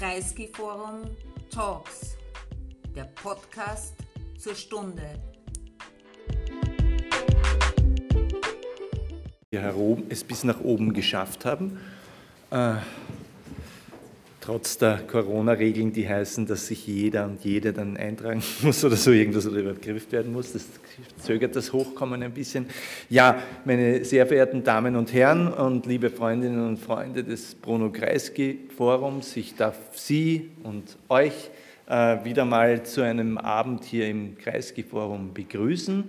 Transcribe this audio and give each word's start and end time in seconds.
Kreisky-Forum 0.00 1.02
Talks, 1.50 2.16
der 2.96 3.04
Podcast 3.04 3.92
zur 4.38 4.54
Stunde. 4.54 5.02
Wir 9.50 9.60
es 10.08 10.24
bis 10.24 10.42
nach 10.44 10.58
oben 10.60 10.94
geschafft 10.94 11.44
haben. 11.44 11.78
Äh, 12.50 12.76
trotz 14.40 14.78
der 14.78 15.00
Corona-Regeln, 15.06 15.92
die 15.92 16.08
heißen, 16.08 16.46
dass 16.46 16.66
sich 16.66 16.86
jeder 16.86 17.26
und 17.26 17.44
jede 17.44 17.72
dann 17.72 17.96
eintragen 17.96 18.42
muss 18.62 18.84
oder 18.84 18.96
so 18.96 19.10
irgendwas 19.10 19.46
oder 19.46 19.58
überprüft 19.58 20.12
werden 20.12 20.32
muss. 20.32 20.52
Das 20.52 20.66
zögert 21.18 21.54
das 21.56 21.72
Hochkommen 21.72 22.22
ein 22.22 22.32
bisschen. 22.32 22.66
Ja, 23.08 23.42
meine 23.64 24.04
sehr 24.04 24.26
verehrten 24.26 24.64
Damen 24.64 24.96
und 24.96 25.12
Herren 25.12 25.48
und 25.52 25.86
liebe 25.86 26.10
Freundinnen 26.10 26.66
und 26.66 26.78
Freunde 26.78 27.22
des 27.22 27.54
Bruno 27.54 27.90
Kreisky-Forums, 27.90 29.36
ich 29.36 29.54
darf 29.56 29.76
Sie 29.92 30.50
und 30.62 30.96
euch 31.08 31.50
äh, 31.86 32.24
wieder 32.24 32.44
mal 32.44 32.82
zu 32.84 33.02
einem 33.02 33.36
Abend 33.36 33.84
hier 33.84 34.08
im 34.08 34.38
Kreisky-Forum 34.38 35.34
begrüßen. 35.34 36.08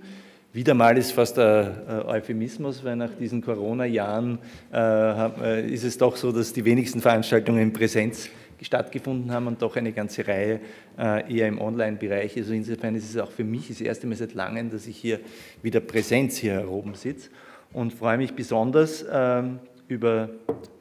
Wieder 0.54 0.74
mal 0.74 0.98
ist 0.98 1.12
fast 1.12 1.38
ein 1.38 2.04
Euphemismus, 2.04 2.84
weil 2.84 2.96
nach 2.96 3.14
diesen 3.18 3.40
Corona-Jahren 3.40 4.38
äh, 4.70 5.60
äh, 5.60 5.72
ist 5.72 5.82
es 5.82 5.96
doch 5.96 6.14
so, 6.14 6.30
dass 6.30 6.52
die 6.52 6.62
wenigsten 6.66 7.00
Veranstaltungen 7.00 7.62
in 7.62 7.72
Präsenz 7.72 8.28
stattgefunden 8.60 9.32
haben 9.32 9.46
und 9.46 9.62
doch 9.62 9.76
eine 9.76 9.92
ganze 9.92 10.28
Reihe 10.28 10.60
äh, 10.98 11.34
eher 11.34 11.48
im 11.48 11.58
Online-Bereich. 11.58 12.36
Also 12.36 12.52
insofern 12.52 12.94
ist 12.94 13.08
es 13.08 13.16
auch 13.16 13.30
für 13.30 13.44
mich 13.44 13.68
das 13.68 13.80
erste 13.80 14.06
Mal 14.06 14.16
seit 14.16 14.34
langem, 14.34 14.70
dass 14.70 14.86
ich 14.86 14.98
hier 14.98 15.20
wieder 15.62 15.80
Präsenz 15.80 16.36
hier 16.36 16.70
oben 16.70 16.96
sitze 16.96 17.30
und 17.72 17.94
freue 17.94 18.18
mich 18.18 18.34
besonders 18.34 19.06
ähm, 19.10 19.58
über 19.88 20.28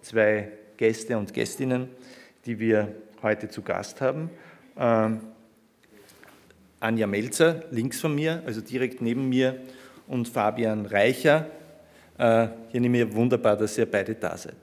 zwei 0.01 0.49
Gäste 0.75 1.17
und 1.17 1.33
Gästinnen, 1.33 1.87
die 2.45 2.59
wir 2.59 2.89
heute 3.23 3.47
zu 3.47 3.61
Gast 3.61 4.01
haben. 4.01 4.31
Ähm, 4.77 5.21
Anja 6.81 7.07
Melzer 7.07 7.61
links 7.71 8.01
von 8.01 8.13
mir, 8.15 8.41
also 8.45 8.59
direkt 8.59 9.01
neben 9.01 9.29
mir, 9.29 9.55
und 10.07 10.27
Fabian 10.27 10.85
Reicher. 10.85 11.45
Äh, 12.17 12.47
hier 12.71 12.81
nehme 12.81 13.03
ich 13.03 13.13
wunderbar, 13.13 13.55
dass 13.55 13.77
ihr 13.77 13.85
beide 13.85 14.15
da 14.15 14.35
seid. 14.35 14.55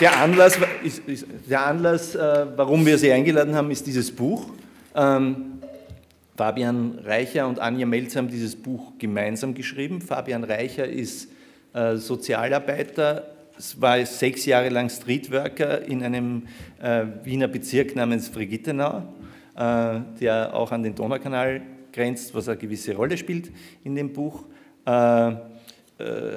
Der 0.00 0.16
Anlass, 0.18 0.58
ist, 0.82 0.98
ist, 1.06 1.26
der 1.48 1.64
Anlass 1.64 2.16
äh, 2.16 2.46
warum 2.56 2.84
wir 2.84 2.98
Sie 2.98 3.12
eingeladen 3.12 3.54
haben, 3.54 3.70
ist 3.70 3.86
dieses 3.86 4.10
Buch. 4.10 4.46
Ähm, 4.96 5.62
Fabian 6.36 6.98
Reicher 7.04 7.46
und 7.46 7.60
Anja 7.60 7.86
Melzer 7.86 8.18
haben 8.18 8.28
dieses 8.28 8.56
Buch 8.56 8.94
gemeinsam 8.98 9.54
geschrieben. 9.54 10.00
Fabian 10.00 10.42
Reicher 10.42 10.88
ist 10.88 11.28
äh, 11.72 11.94
Sozialarbeiter, 11.94 13.28
war 13.78 14.04
sechs 14.06 14.46
Jahre 14.46 14.68
lang 14.68 14.88
Streetworker 14.88 15.82
in 15.82 16.02
einem 16.02 16.46
äh, 16.80 17.04
Wiener 17.24 17.48
Bezirk 17.48 17.94
namens 17.96 18.28
Frigittenau, 18.28 19.02
äh, 19.56 20.00
der 20.20 20.54
auch 20.54 20.72
an 20.72 20.82
den 20.82 20.94
Donaukanal 20.94 21.62
grenzt, 21.92 22.34
was 22.34 22.48
eine 22.48 22.58
gewisse 22.58 22.94
Rolle 22.94 23.16
spielt 23.16 23.50
in 23.84 23.94
dem 23.94 24.12
Buch. 24.12 24.44
Äh, 24.86 25.30
äh 25.30 25.34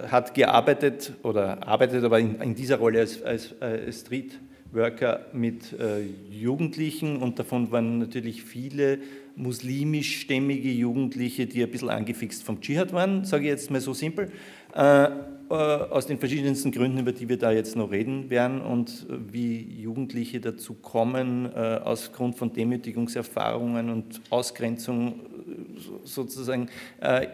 hat 0.10 0.34
gearbeitet 0.34 1.14
oder 1.24 1.68
arbeitet 1.68 2.04
aber 2.04 2.20
in, 2.20 2.40
in 2.42 2.56
dieser 2.56 2.78
Rolle 2.78 3.00
als, 3.00 3.24
als, 3.24 3.56
als 3.62 4.04
Streetworker 4.76 5.22
mit 5.32 5.74
äh, 5.80 6.02
Jugendlichen 6.30 7.18
und 7.18 7.40
davon 7.40 7.72
waren 7.72 8.00
natürlich 8.00 8.44
viele 8.44 9.00
muslimischstämmige 9.38 10.70
Jugendliche, 10.70 11.46
die 11.46 11.64
ein 11.64 11.72
bisschen 11.72 11.90
angefixt 11.90 12.44
vom 12.44 12.60
Dschihad 12.60 12.92
waren, 12.94 13.24
sage 13.24 13.46
ich 13.46 13.50
jetzt 13.50 13.72
mal 13.72 13.80
so 13.80 13.94
simpel. 13.94 14.32
Äh, 14.74 15.08
äh, 15.48 15.54
aus 15.54 16.08
den 16.08 16.18
verschiedensten 16.18 16.72
Gründen, 16.72 17.00
über 17.00 17.12
die 17.12 17.30
wir 17.30 17.38
da 17.38 17.52
jetzt 17.52 17.76
noch 17.76 17.92
reden 17.92 18.30
werden 18.30 18.62
und 18.62 19.06
wie 19.32 19.62
Jugendliche 19.80 20.42
dazu 20.42 20.74
kommen, 20.74 21.50
äh, 21.54 21.80
aus 21.84 22.12
Grund 22.12 22.36
von 22.36 22.52
Demütigungserfahrungen 22.52 23.90
und 23.90 24.22
Ausgrenzung 24.30 25.08
äh, 25.08 26.04
sozusagen 26.04 26.70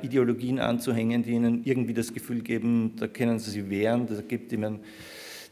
Ideologien 0.03 0.59
anzuhängen, 0.59 1.23
die 1.23 1.31
ihnen 1.31 1.61
irgendwie 1.63 1.93
das 1.93 2.13
Gefühl 2.13 2.41
geben, 2.41 2.93
da 2.99 3.07
können 3.07 3.39
sie 3.39 3.51
sich 3.51 3.69
wehren, 3.69 4.07
das 4.07 4.27
gibt 4.27 4.51
ihnen 4.51 4.79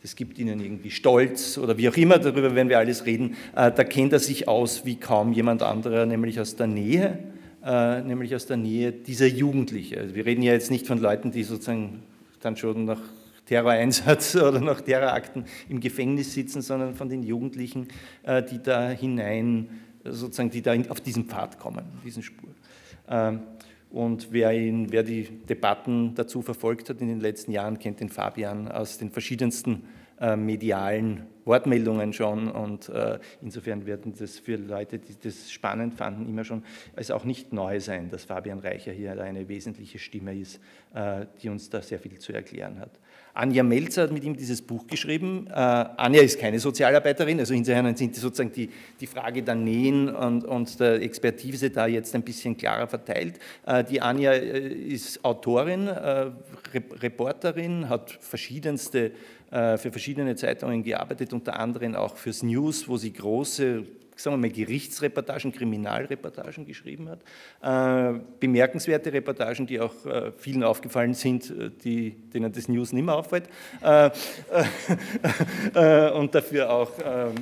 das 0.01 0.15
gibt 0.15 0.39
ihnen 0.39 0.59
irgendwie 0.59 0.91
Stolz 0.91 1.57
oder 1.57 1.77
wie 1.77 1.89
auch 1.89 1.97
immer, 1.97 2.19
darüber 2.19 2.55
werden 2.55 2.69
wir 2.69 2.77
alles 2.77 3.05
reden. 3.05 3.35
Da 3.53 3.71
kennt 3.71 4.13
er 4.13 4.19
sich 4.19 4.47
aus 4.47 4.85
wie 4.85 4.95
kaum 4.95 5.33
jemand 5.33 5.61
anderer, 5.61 6.05
nämlich 6.05 6.39
aus 6.39 6.55
der 6.55 6.67
Nähe, 6.67 7.19
nämlich 7.61 8.33
aus 8.33 8.45
der 8.45 8.55
Nähe 8.55 8.93
dieser 8.93 9.27
Jugendliche. 9.27 9.99
Also 9.99 10.15
wir 10.15 10.25
reden 10.25 10.41
ja 10.41 10.53
jetzt 10.53 10.71
nicht 10.71 10.87
von 10.87 10.99
Leuten, 10.99 11.31
die 11.31 11.43
sozusagen 11.43 12.03
dann 12.39 12.55
schon 12.55 12.85
nach 12.85 13.01
Terroreinsatz 13.49 14.35
oder 14.35 14.61
nach 14.61 14.81
Terrorakten 14.81 15.45
im 15.67 15.79
Gefängnis 15.79 16.33
sitzen, 16.33 16.61
sondern 16.61 16.95
von 16.95 17.09
den 17.09 17.23
Jugendlichen, 17.23 17.87
äh, 18.23 18.43
die 18.43 18.61
da 18.61 18.89
hinein, 18.89 19.69
sozusagen, 20.03 20.51
die 20.51 20.61
da 20.61 20.75
auf 20.89 21.01
diesen 21.01 21.25
Pfad 21.25 21.59
kommen, 21.59 21.83
diesen 22.05 22.23
Spur. 22.23 22.49
Und 23.91 24.31
wer, 24.31 24.53
ihn, 24.53 24.91
wer 24.91 25.03
die 25.03 25.23
Debatten 25.23 26.13
dazu 26.13 26.41
verfolgt 26.41 26.89
hat 26.89 27.01
in 27.01 27.07
den 27.07 27.19
letzten 27.19 27.51
Jahren, 27.51 27.79
kennt 27.79 27.99
den 27.99 28.09
Fabian 28.09 28.67
aus 28.67 28.99
den 28.99 29.09
verschiedensten 29.09 29.83
äh, 30.19 30.35
medialen 30.35 31.27
Wortmeldungen 31.45 32.13
schon 32.13 32.49
und 32.51 32.89
äh, 32.89 33.19
insofern 33.41 33.85
werden 33.85 34.13
das 34.19 34.37
für 34.37 34.57
Leute, 34.57 34.99
die 34.99 35.15
das 35.17 35.49
spannend 35.49 35.95
fanden, 35.95 36.27
immer 36.27 36.43
schon 36.43 36.63
als 36.95 37.09
auch 37.09 37.23
nicht 37.23 37.53
neu 37.53 37.79
sein, 37.79 38.09
dass 38.09 38.25
Fabian 38.25 38.59
Reicher 38.59 38.91
hier 38.91 39.19
eine 39.19 39.47
wesentliche 39.47 39.97
Stimme 39.97 40.37
ist, 40.37 40.59
äh, 40.93 41.25
die 41.41 41.49
uns 41.49 41.69
da 41.69 41.81
sehr 41.81 41.99
viel 41.99 42.19
zu 42.19 42.33
erklären 42.33 42.79
hat. 42.79 42.91
Anja 43.33 43.63
Melzer 43.63 44.03
hat 44.03 44.11
mit 44.11 44.23
ihm 44.23 44.35
dieses 44.35 44.61
Buch 44.61 44.87
geschrieben. 44.87 45.47
Äh, 45.49 45.53
Anja 45.53 46.21
ist 46.21 46.39
keine 46.39 46.59
Sozialarbeiterin, 46.59 47.39
also 47.39 47.53
insofern 47.53 47.95
sind 47.95 48.15
sozusagen 48.15 48.51
die, 48.51 48.69
die 48.99 49.07
Frage 49.07 49.43
der 49.43 49.55
Nähen 49.55 50.13
und, 50.13 50.45
und 50.45 50.79
der 50.79 51.01
Expertise 51.01 51.69
da 51.69 51.87
jetzt 51.87 52.13
ein 52.15 52.23
bisschen 52.23 52.57
klarer 52.57 52.87
verteilt. 52.87 53.39
Äh, 53.65 53.83
die 53.83 54.01
Anja 54.01 54.33
äh, 54.33 54.67
ist 54.67 55.23
Autorin, 55.23 55.87
äh, 55.87 56.31
Reporterin, 57.01 57.89
hat 57.89 58.11
verschiedenste 58.19 59.11
äh, 59.51 59.77
für 59.77 59.91
verschiedene 59.91 60.35
Zeitungen 60.35 60.83
gearbeitet, 60.83 61.33
unter 61.33 61.59
anderem 61.59 61.95
auch 61.95 62.15
fürs 62.15 62.43
News, 62.43 62.87
wo 62.87 62.97
sie 62.97 63.11
große 63.11 63.83
sagen 64.19 64.35
wir 64.35 64.49
mal, 64.49 64.53
Gerichtsreportagen, 64.53 65.51
Kriminalreportagen 65.51 66.65
geschrieben 66.65 67.09
hat. 67.09 67.21
Äh, 67.61 68.19
bemerkenswerte 68.39 69.13
Reportagen, 69.13 69.65
die 69.65 69.79
auch 69.79 70.05
äh, 70.05 70.31
vielen 70.37 70.63
aufgefallen 70.63 71.13
sind, 71.13 71.49
äh, 71.49 71.69
die, 71.83 72.11
denen 72.11 72.51
das 72.51 72.67
News 72.67 72.91
nicht 72.93 73.05
mehr 73.05 73.15
auffällt. 73.15 73.45
Äh, 73.81 74.09
äh, 75.73 76.11
und 76.11 76.35
dafür 76.35 76.69
auch 76.69 76.91
ähm, 77.03 77.35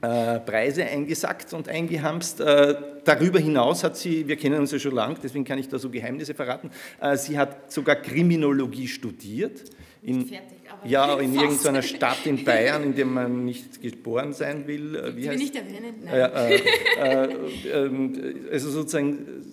Preise 0.00 0.84
eingesackt 0.84 1.52
und 1.52 1.68
eingehamst. 1.68 2.40
darüber 2.40 3.38
hinaus 3.38 3.84
hat 3.84 3.96
sie, 3.96 4.26
wir 4.26 4.34
kennen 4.34 4.58
uns 4.58 4.72
ja 4.72 4.80
schon 4.80 4.96
lang, 4.96 5.16
deswegen 5.22 5.44
kann 5.44 5.60
ich 5.60 5.68
da 5.68 5.78
so 5.78 5.90
Geheimnisse 5.90 6.34
verraten, 6.34 6.70
sie 7.14 7.38
hat 7.38 7.70
sogar 7.70 7.94
Kriminologie 7.94 8.88
studiert. 8.88 9.62
In, 10.02 10.26
fertig 10.26 10.61
ja, 10.84 11.18
in 11.20 11.34
irgendeiner 11.34 11.82
Stadt 11.82 12.26
in 12.26 12.44
Bayern, 12.44 12.82
in 12.82 12.94
der 12.94 13.06
man 13.06 13.44
nicht 13.44 13.80
geboren 13.80 14.32
sein 14.32 14.66
will. 14.66 14.96
Äh, 14.96 15.16
wie 15.16 15.22
Die 15.22 15.30
will 15.30 15.36
nicht 15.36 15.56
erwähnen. 15.56 15.94
Nein. 16.04 16.14
Äh, 16.14 16.56
äh, 17.00 17.86
äh, 17.86 18.50
also 18.52 18.70
sozusagen 18.70 19.44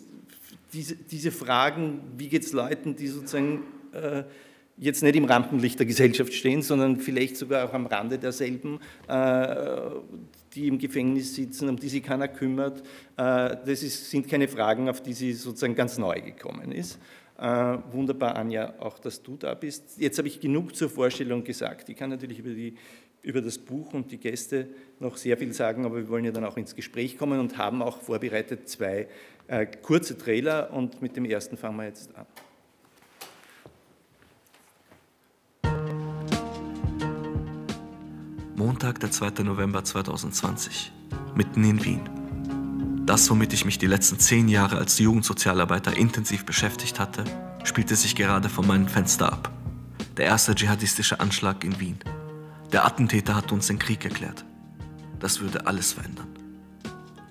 diese, 0.73 0.95
diese 0.95 1.31
Fragen, 1.31 2.01
wie 2.17 2.27
geht 2.27 2.43
es 2.43 2.53
Leuten, 2.53 2.95
die 2.95 3.07
sozusagen 3.07 3.63
äh, 3.93 4.23
jetzt 4.77 5.03
nicht 5.03 5.15
im 5.15 5.25
Rampenlicht 5.25 5.79
der 5.79 5.85
Gesellschaft 5.85 6.33
stehen, 6.33 6.61
sondern 6.61 6.97
vielleicht 6.97 7.37
sogar 7.37 7.67
auch 7.67 7.73
am 7.73 7.85
Rande 7.85 8.17
derselben, 8.17 8.79
äh, 9.07 9.55
die 10.53 10.67
im 10.67 10.79
Gefängnis 10.79 11.35
sitzen, 11.35 11.69
um 11.69 11.77
die 11.77 11.89
sich 11.89 12.01
keiner 12.01 12.27
kümmert. 12.27 12.81
das 13.15 13.83
ist, 13.83 14.09
sind 14.09 14.27
keine 14.27 14.47
Fragen, 14.47 14.89
auf 14.89 14.99
die 14.99 15.13
sie 15.13 15.33
sozusagen 15.33 15.75
ganz 15.75 15.99
neu 15.99 16.19
gekommen 16.21 16.71
ist. 16.71 16.97
Äh, 17.39 17.77
wunderbar, 17.93 18.35
Anja, 18.35 18.73
auch 18.79 18.99
dass 18.99 19.23
du 19.23 19.37
da 19.37 19.53
bist. 19.53 19.97
Jetzt 19.97 20.17
habe 20.17 20.27
ich 20.27 20.41
genug 20.41 20.75
zur 20.75 20.89
Vorstellung 20.89 21.45
gesagt. 21.45 21.87
Ich 21.87 21.95
kann 21.95 22.09
natürlich 22.09 22.39
über, 22.39 22.49
die, 22.49 22.75
über 23.21 23.41
das 23.41 23.57
Buch 23.57 23.93
und 23.93 24.11
die 24.11 24.17
Gäste 24.17 24.67
noch 24.99 25.15
sehr 25.15 25.37
viel 25.37 25.53
sagen, 25.53 25.85
aber 25.85 25.95
wir 25.95 26.09
wollen 26.09 26.25
ja 26.25 26.31
dann 26.31 26.43
auch 26.43 26.57
ins 26.57 26.75
Gespräch 26.75 27.17
kommen 27.17 27.39
und 27.39 27.57
haben 27.57 27.81
auch 27.81 28.01
vorbereitet 28.01 28.67
zwei 28.67 29.07
äh, 29.47 29.65
kurze 29.65 30.17
Trailer 30.17 30.73
und 30.73 31.01
mit 31.01 31.15
dem 31.15 31.23
ersten 31.23 31.55
fangen 31.55 31.77
wir 31.77 31.85
jetzt 31.85 32.09
an. 32.13 32.25
Montag, 38.57 38.99
der 38.99 39.11
2. 39.11 39.43
November 39.43 39.81
2020, 39.85 40.91
mitten 41.35 41.63
in 41.63 41.85
Wien. 41.85 42.18
Das, 43.09 43.27
womit 43.31 43.53
ich 43.53 43.65
mich 43.65 43.79
die 43.79 43.87
letzten 43.87 44.19
zehn 44.19 44.47
Jahre 44.47 44.77
als 44.77 44.99
Jugendsozialarbeiter 44.99 45.97
intensiv 45.97 46.45
beschäftigt 46.45 46.99
hatte, 46.99 47.23
spielte 47.63 47.95
sich 47.95 48.15
gerade 48.15 48.49
vor 48.49 48.63
meinem 48.63 48.87
Fenster 48.87 49.33
ab. 49.33 49.51
Der 50.17 50.25
erste 50.25 50.53
dschihadistische 50.53 51.19
Anschlag 51.19 51.63
in 51.63 51.79
Wien. 51.79 51.97
Der 52.71 52.85
Attentäter 52.85 53.33
hat 53.33 53.51
uns 53.51 53.65
den 53.65 53.79
Krieg 53.79 54.05
erklärt. 54.05 54.45
Das 55.17 55.39
würde 55.39 55.65
alles 55.65 55.93
verändern. 55.93 56.27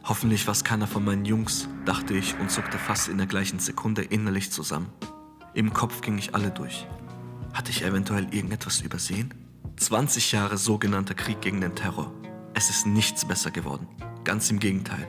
Hoffentlich 0.03 0.49
war 0.49 0.53
es 0.53 0.65
keiner 0.65 0.89
von 0.89 1.05
meinen 1.05 1.25
Jungs, 1.25 1.69
dachte 1.85 2.13
ich 2.15 2.37
und 2.41 2.51
zuckte 2.51 2.77
fast 2.77 3.07
in 3.07 3.19
der 3.19 3.29
gleichen 3.29 3.61
Sekunde 3.61 4.03
innerlich 4.03 4.51
zusammen. 4.51 4.89
Im 5.55 5.73
Kopf 5.73 6.01
ging 6.01 6.19
ich 6.19 6.35
alle 6.35 6.51
durch. 6.51 6.89
Hatte 7.55 7.71
ich 7.71 7.85
eventuell 7.85 8.27
irgendetwas 8.35 8.81
übersehen? 8.81 9.33
20 9.77 10.33
Jahre 10.33 10.59
sogenannter 10.59 11.15
Krieg 11.15 11.41
gegen 11.41 11.61
den 11.61 11.77
Terror. 11.77 12.13
Es 12.55 12.69
ist 12.69 12.85
nichts 12.85 13.25
besser 13.25 13.53
geworden. 13.53 13.87
Ganz 14.25 14.51
im 14.51 14.59
Gegenteil. 14.59 15.09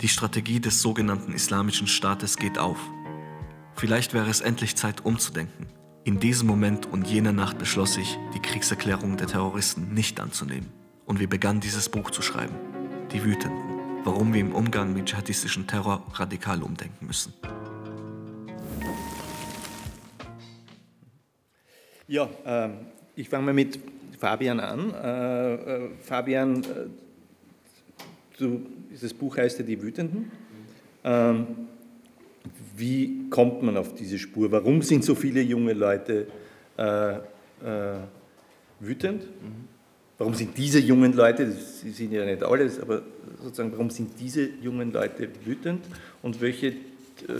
Die 0.00 0.08
Strategie 0.08 0.60
des 0.60 0.80
sogenannten 0.80 1.34
Islamischen 1.34 1.86
Staates 1.86 2.38
geht 2.38 2.58
auf. 2.58 2.78
Vielleicht 3.74 4.14
wäre 4.14 4.30
es 4.30 4.40
endlich 4.40 4.74
Zeit 4.74 5.04
umzudenken. 5.04 5.66
In 6.04 6.18
diesem 6.18 6.48
Moment 6.48 6.86
und 6.86 7.06
jener 7.06 7.32
Nacht 7.32 7.58
beschloss 7.58 7.98
ich, 7.98 8.18
die 8.34 8.40
Kriegserklärung 8.40 9.18
der 9.18 9.26
Terroristen 9.26 9.92
nicht 9.92 10.18
anzunehmen. 10.18 10.72
Und 11.04 11.20
wir 11.20 11.28
begannen 11.28 11.60
dieses 11.60 11.90
Buch 11.90 12.10
zu 12.10 12.22
schreiben. 12.22 12.54
Die 13.12 13.22
Wütenden. 13.22 13.60
Warum 14.02 14.32
wir 14.32 14.40
im 14.40 14.54
Umgang 14.54 14.94
mit 14.94 15.04
dschihadistischen 15.04 15.66
Terror 15.66 16.02
radikal 16.14 16.62
umdenken 16.62 17.06
müssen. 17.06 17.34
Ja, 22.08 22.26
äh, 22.46 22.70
ich 23.16 23.28
fange 23.28 23.44
mal 23.44 23.54
mit 23.54 23.78
Fabian 24.18 24.60
an. 24.60 24.94
Äh, 24.94 25.54
äh, 25.54 25.90
Fabian, 26.00 26.64
äh, 26.64 26.66
du, 28.38 28.66
dieses 28.90 29.14
Buch 29.14 29.36
heißt 29.36 29.58
ja 29.58 29.64
Die 29.64 29.80
Wütenden. 29.80 30.30
Ähm, 31.04 31.46
wie 32.76 33.28
kommt 33.30 33.62
man 33.62 33.76
auf 33.76 33.94
diese 33.94 34.18
Spur? 34.18 34.50
Warum 34.50 34.82
sind 34.82 35.04
so 35.04 35.14
viele 35.14 35.40
junge 35.42 35.72
Leute 35.72 36.26
äh, 36.76 37.14
äh, 37.14 37.18
wütend? 38.80 39.26
Warum 40.18 40.34
sind 40.34 40.56
diese 40.56 40.80
jungen 40.80 41.14
Leute, 41.14 41.50
sie 41.50 41.90
sind 41.90 42.12
ja 42.12 42.24
nicht 42.24 42.42
alles, 42.42 42.78
aber 42.78 43.02
sozusagen, 43.42 43.72
warum 43.72 43.88
sind 43.88 44.10
diese 44.20 44.48
jungen 44.62 44.92
Leute 44.92 45.28
wütend 45.44 45.84
und 46.22 46.40
welche 46.40 46.74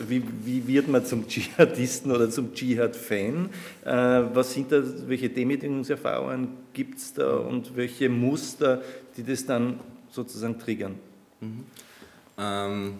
wie, 0.09 0.23
wie, 0.45 0.67
wird 0.67 0.89
man 0.89 1.05
zum 1.07 1.27
Dschihadisten 1.27 2.13
oder 2.13 2.29
zum 2.29 2.55
Dschihad-Fan? 2.55 3.49
Äh, 3.85 3.91
welche 3.91 5.31
Demütigungserfahrungen 5.31 6.49
gibt 6.75 6.99
es 6.99 7.15
da 7.15 7.37
und 7.37 7.75
welche 7.77 8.11
Muster, 8.11 8.83
die 9.17 9.23
das 9.23 9.47
dann 9.47 9.81
sozusagen 10.11 10.59
triggern? 10.59 10.97
Mhm. 11.41 11.65
Ähm, 12.39 12.95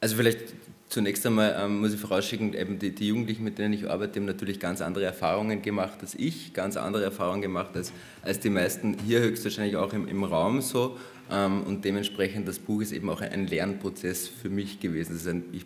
also 0.00 0.16
vielleicht 0.16 0.54
Zunächst 0.90 1.24
einmal 1.24 1.56
ähm, 1.56 1.78
muss 1.78 1.94
ich 1.94 2.00
vorausschicken, 2.00 2.52
eben 2.52 2.80
die, 2.80 2.90
die, 2.90 3.06
Jugendlichen, 3.06 3.44
mit 3.44 3.58
denen 3.58 3.72
ich 3.72 3.88
arbeite, 3.88 4.18
haben 4.18 4.26
natürlich 4.26 4.58
ganz 4.58 4.80
andere 4.80 5.04
Erfahrungen 5.04 5.62
gemacht 5.62 5.98
als 6.00 6.16
ich, 6.16 6.52
ganz 6.52 6.76
andere 6.76 7.04
Erfahrungen 7.04 7.42
gemacht 7.42 7.76
als, 7.76 7.92
als 8.22 8.40
die 8.40 8.50
meisten 8.50 8.96
hier 9.06 9.20
höchstwahrscheinlich 9.20 9.76
auch 9.76 9.92
im, 9.92 10.08
im 10.08 10.24
Raum 10.24 10.60
so. 10.60 10.98
Ähm, 11.30 11.62
und 11.62 11.84
dementsprechend, 11.84 12.48
das 12.48 12.58
Buch 12.58 12.82
ist 12.82 12.90
eben 12.90 13.08
auch 13.08 13.20
ein 13.20 13.46
Lernprozess 13.46 14.26
für 14.26 14.48
mich 14.48 14.80
gewesen. 14.80 15.14
Ist 15.14 15.28
ein, 15.28 15.44
ich, 15.52 15.64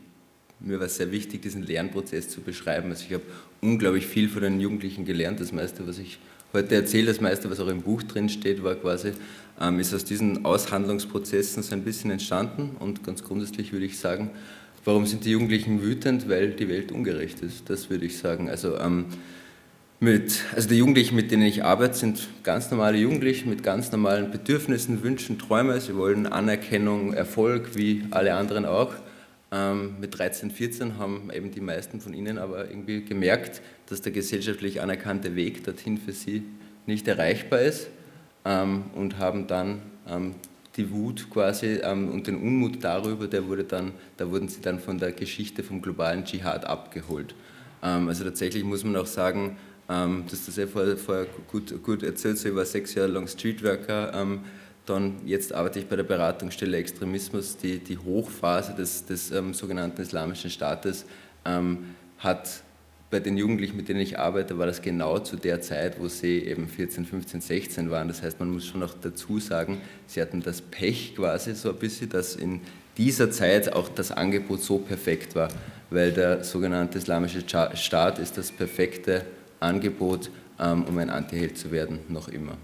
mir 0.61 0.79
war 0.79 0.87
es 0.87 0.97
sehr 0.97 1.11
wichtig, 1.11 1.41
diesen 1.41 1.63
Lernprozess 1.63 2.29
zu 2.29 2.43
beschreiben. 2.43 2.91
Also 2.91 3.07
ich 3.09 3.15
habe 3.15 3.25
unglaublich 3.63 4.07
viel 4.07 4.29
von 4.29 4.43
den 4.43 4.61
Jugendlichen 4.61 5.07
gelernt. 5.07 5.41
Das 5.41 5.53
meiste, 5.53 5.89
was 5.89 5.99
ich 5.99 6.19
heute 6.55 6.75
erzähle, 6.75 7.07
das 7.07 7.21
meiste, 7.21 7.51
was 7.51 7.61
auch 7.61 7.69
im 7.69 7.83
Buch 7.83 8.03
drin 8.03 8.29
steht, 8.29 8.65
war 8.65 8.75
quasi, 8.77 9.13
ähm, 9.61 9.79
ist 9.81 9.93
aus 9.95 10.05
diesen 10.05 10.45
Aushandlungsprozessen 10.45 11.63
so 11.63 11.75
ein 11.75 11.83
bisschen 11.83 12.11
entstanden. 12.11 12.77
Und 12.79 13.05
ganz 13.05 13.23
grundsätzlich 13.23 13.73
würde 13.73 13.87
ich 13.87 13.99
sagen, 13.99 14.31
Warum 14.85 15.07
sind 15.07 15.25
die 15.25 15.31
Jugendlichen 15.31 15.83
wütend? 15.83 16.29
Weil 16.29 16.51
die 16.51 16.69
Welt 16.69 16.93
ungerecht 16.93 17.41
ist, 17.41 17.71
das 17.71 17.89
würde 17.89 18.05
ich 18.05 18.19
sagen. 18.19 18.51
Also, 18.51 18.79
ähm, 18.79 19.07
mit, 19.99 20.43
also 20.55 20.69
die 20.69 20.77
Jugendlichen, 20.77 21.17
mit 21.17 21.31
denen 21.31 21.45
ich 21.45 21.65
arbeite, 21.65 21.95
sind 21.95 22.29
ganz 22.43 22.71
normale 22.71 22.99
Jugendliche 22.99 23.49
mit 23.49 23.63
ganz 23.63 23.91
normalen 23.93 24.31
Bedürfnissen, 24.31 25.03
Wünschen, 25.03 25.39
Träumen. 25.39 25.81
Sie 25.81 25.97
wollen 25.97 26.27
Anerkennung, 26.27 27.15
Erfolg, 27.15 27.77
wie 27.77 28.03
alle 28.11 28.35
anderen 28.35 28.67
auch. 28.67 28.93
Ähm, 29.55 29.95
mit 30.01 30.19
13, 30.19 30.51
14 30.51 30.99
haben 30.99 31.31
eben 31.33 31.53
die 31.53 31.61
meisten 31.61 32.01
von 32.01 32.13
ihnen 32.13 32.39
aber 32.39 32.69
irgendwie 32.69 33.05
gemerkt, 33.05 33.63
dass 33.87 34.01
der 34.01 34.11
gesellschaftlich 34.11 34.81
anerkannte 34.81 35.37
Weg 35.37 35.63
dorthin 35.63 35.97
für 35.97 36.11
sie 36.11 36.43
nicht 36.87 37.07
erreichbar 37.07 37.61
ist 37.61 37.89
ähm, 38.45 38.87
und 38.97 39.19
haben 39.19 39.47
dann 39.47 39.83
ähm, 40.09 40.35
die 40.77 40.91
Wut 40.91 41.31
quasi 41.31 41.83
und 41.85 42.27
den 42.27 42.35
Unmut 42.35 42.83
darüber, 42.83 43.29
der 43.29 43.47
wurde 43.47 43.63
dann, 43.63 43.93
da 44.17 44.29
wurden 44.29 44.49
sie 44.49 44.61
dann 44.61 44.81
von 44.81 44.99
der 44.99 45.13
Geschichte 45.13 45.63
vom 45.63 45.81
globalen 45.81 46.25
Dschihad 46.25 46.65
abgeholt. 46.65 47.37
Also 47.81 48.25
tatsächlich 48.25 48.65
muss 48.65 48.83
man 48.83 48.97
auch 48.97 49.07
sagen, 49.07 49.57
dass 49.87 50.47
das 50.47 50.57
ja 50.57 50.67
vorher, 50.67 50.97
vorher 50.97 51.27
gut, 51.49 51.81
gut 51.85 52.03
erzählt, 52.03 52.39
so 52.39 52.49
ich 52.49 52.57
war 52.57 52.65
sechs 52.65 52.93
Jahre 52.95 53.07
lang 53.07 53.29
Streetworker, 53.29 54.43
dann 54.87 55.15
jetzt 55.25 55.53
arbeite 55.53 55.79
ich 55.79 55.87
bei 55.87 55.97
der 55.97 56.03
Beratungsstelle 56.03 56.77
Extremismus, 56.77 57.57
die, 57.57 57.79
die 57.79 57.99
Hochphase 57.99 58.75
des, 58.75 59.07
des 59.07 59.31
ähm, 59.31 59.55
sogenannten 59.55 60.01
Islamischen 60.01 60.51
Staates 60.51 61.07
ähm, 61.45 61.95
hat 62.19 62.63
bei 63.11 63.21
den 63.21 63.37
Jugendlichen, 63.37 63.77
mit 63.77 63.89
denen 63.89 64.01
ich 64.01 64.19
arbeite, 64.19 64.59
war 64.59 64.67
das 64.67 64.83
genau 64.83 65.21
zu 65.21 65.37
der 65.37 65.61
Zeit, 65.61 66.01
wo 66.01 66.09
sie 66.09 66.41
eben 66.41 66.67
14, 66.67 67.05
15, 67.07 67.41
16 67.41 67.91
waren. 67.91 68.09
Das 68.09 68.23
heißt, 68.23 68.41
man 68.41 68.51
muss 68.51 68.67
schon 68.67 68.81
noch 68.81 68.95
dazu 69.01 69.39
sagen, 69.39 69.81
sie 70.07 70.21
hatten 70.21 70.43
das 70.43 70.61
Pech 70.61 71.15
quasi 71.15 71.55
so 71.55 71.71
ein 71.71 71.77
bisschen, 71.77 72.09
dass 72.09 72.35
in 72.35 72.61
dieser 72.97 73.31
Zeit 73.31 73.73
auch 73.73 73.89
das 73.89 74.11
Angebot 74.11 74.63
so 74.63 74.79
perfekt 74.79 75.35
war, 75.37 75.49
weil 75.91 76.13
der 76.13 76.43
sogenannte 76.43 76.99
Islamische 76.99 77.43
Staat 77.47 78.19
ist 78.19 78.37
das 78.37 78.51
perfekte 78.51 79.25
Angebot, 79.61 80.31
ähm, 80.59 80.85
um 80.85 80.99
ein 80.99 81.11
Antiheld 81.11 81.57
zu 81.57 81.71
werden, 81.71 82.01
noch 82.09 82.29
immer. 82.29 82.57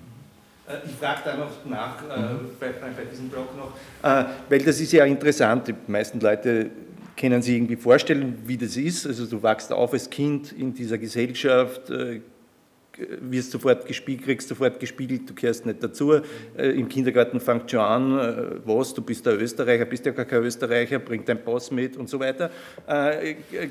Äh, 0.71 0.87
ich 0.87 0.93
frage 0.93 1.21
da 1.25 1.37
noch 1.37 1.65
nach, 1.65 2.03
äh, 2.09 2.21
mhm. 2.21 2.51
bei, 2.59 2.69
bei, 2.69 3.05
diesem 3.11 3.29
Blog 3.29 3.49
noch, 3.57 3.73
äh, 4.09 4.25
weil 4.49 4.61
das 4.61 4.81
ist 4.81 4.93
ja 4.93 5.05
interessant. 5.05 5.69
Die 5.69 5.75
meisten 5.87 6.21
Leute 6.21 6.71
können 7.19 7.43
Sie 7.43 7.57
irgendwie 7.57 7.77
vorstellen, 7.77 8.39
wie 8.47 8.57
das 8.57 8.77
ist? 8.77 9.07
Also 9.07 9.27
du 9.27 9.43
wachst 9.43 9.73
auf 9.73 9.93
als 9.93 10.09
Kind 10.09 10.53
in 10.53 10.73
dieser 10.73 10.99
Gesellschaft, 10.99 11.91
äh, 11.91 12.21
wirst 13.21 13.51
sofort 13.51 13.87
gespiegelt, 13.87 14.27
kriegst 14.27 14.49
sofort 14.49 14.79
gespiegelt, 14.79 15.29
du 15.29 15.35
gehörst 15.35 15.65
nicht 15.65 15.83
dazu. 15.83 16.21
Äh, 16.57 16.71
Im 16.79 16.89
Kindergarten 16.89 17.41
fängt 17.41 17.71
schon 17.71 17.81
an, 17.81 18.19
äh, 18.19 18.45
was, 18.65 18.93
du 18.93 19.03
bist 19.03 19.25
der 19.25 19.41
Österreicher, 19.41 19.87
bist 19.87 20.05
ja 20.07 20.13
gar 20.13 20.27
kein 20.27 20.43
Österreicher, 20.43 20.99
bring 20.99 21.25
dein 21.25 21.43
Pass 21.43 21.71
mit 21.71 21.97
und 21.97 22.09
so 22.09 22.21
weiter. 22.21 22.51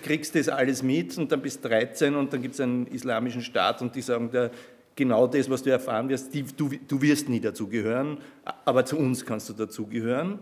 Kriegst 0.04 0.36
das 0.36 0.50
alles 0.50 0.81
mit 0.81 1.18
und 1.18 1.31
dann 1.31 1.42
bist 1.42 1.63
du 1.63 1.69
13 1.69 2.16
und 2.16 2.34
dann 2.34 2.42
gibt 2.42 2.56
es 2.56 2.62
einen 2.62 2.88
islamischen 2.88 3.42
Staat 3.42 3.81
und 3.81 3.96
die 3.96 4.01
sagen 4.01 4.31
dir, 4.31 4.51
genau 5.00 5.28
das, 5.28 5.50
was 5.50 5.63
du 5.63 5.72
erfahren 5.72 6.10
wirst, 6.10 6.34
die, 6.34 6.44
du, 6.44 6.69
du 6.88 7.01
wirst 7.01 7.30
nie 7.30 7.40
dazugehören, 7.40 8.18
aber 8.66 8.86
zu 8.86 8.98
uns 8.98 9.25
kannst 9.25 9.48
du 9.48 9.54
dazugehören. 9.54 10.40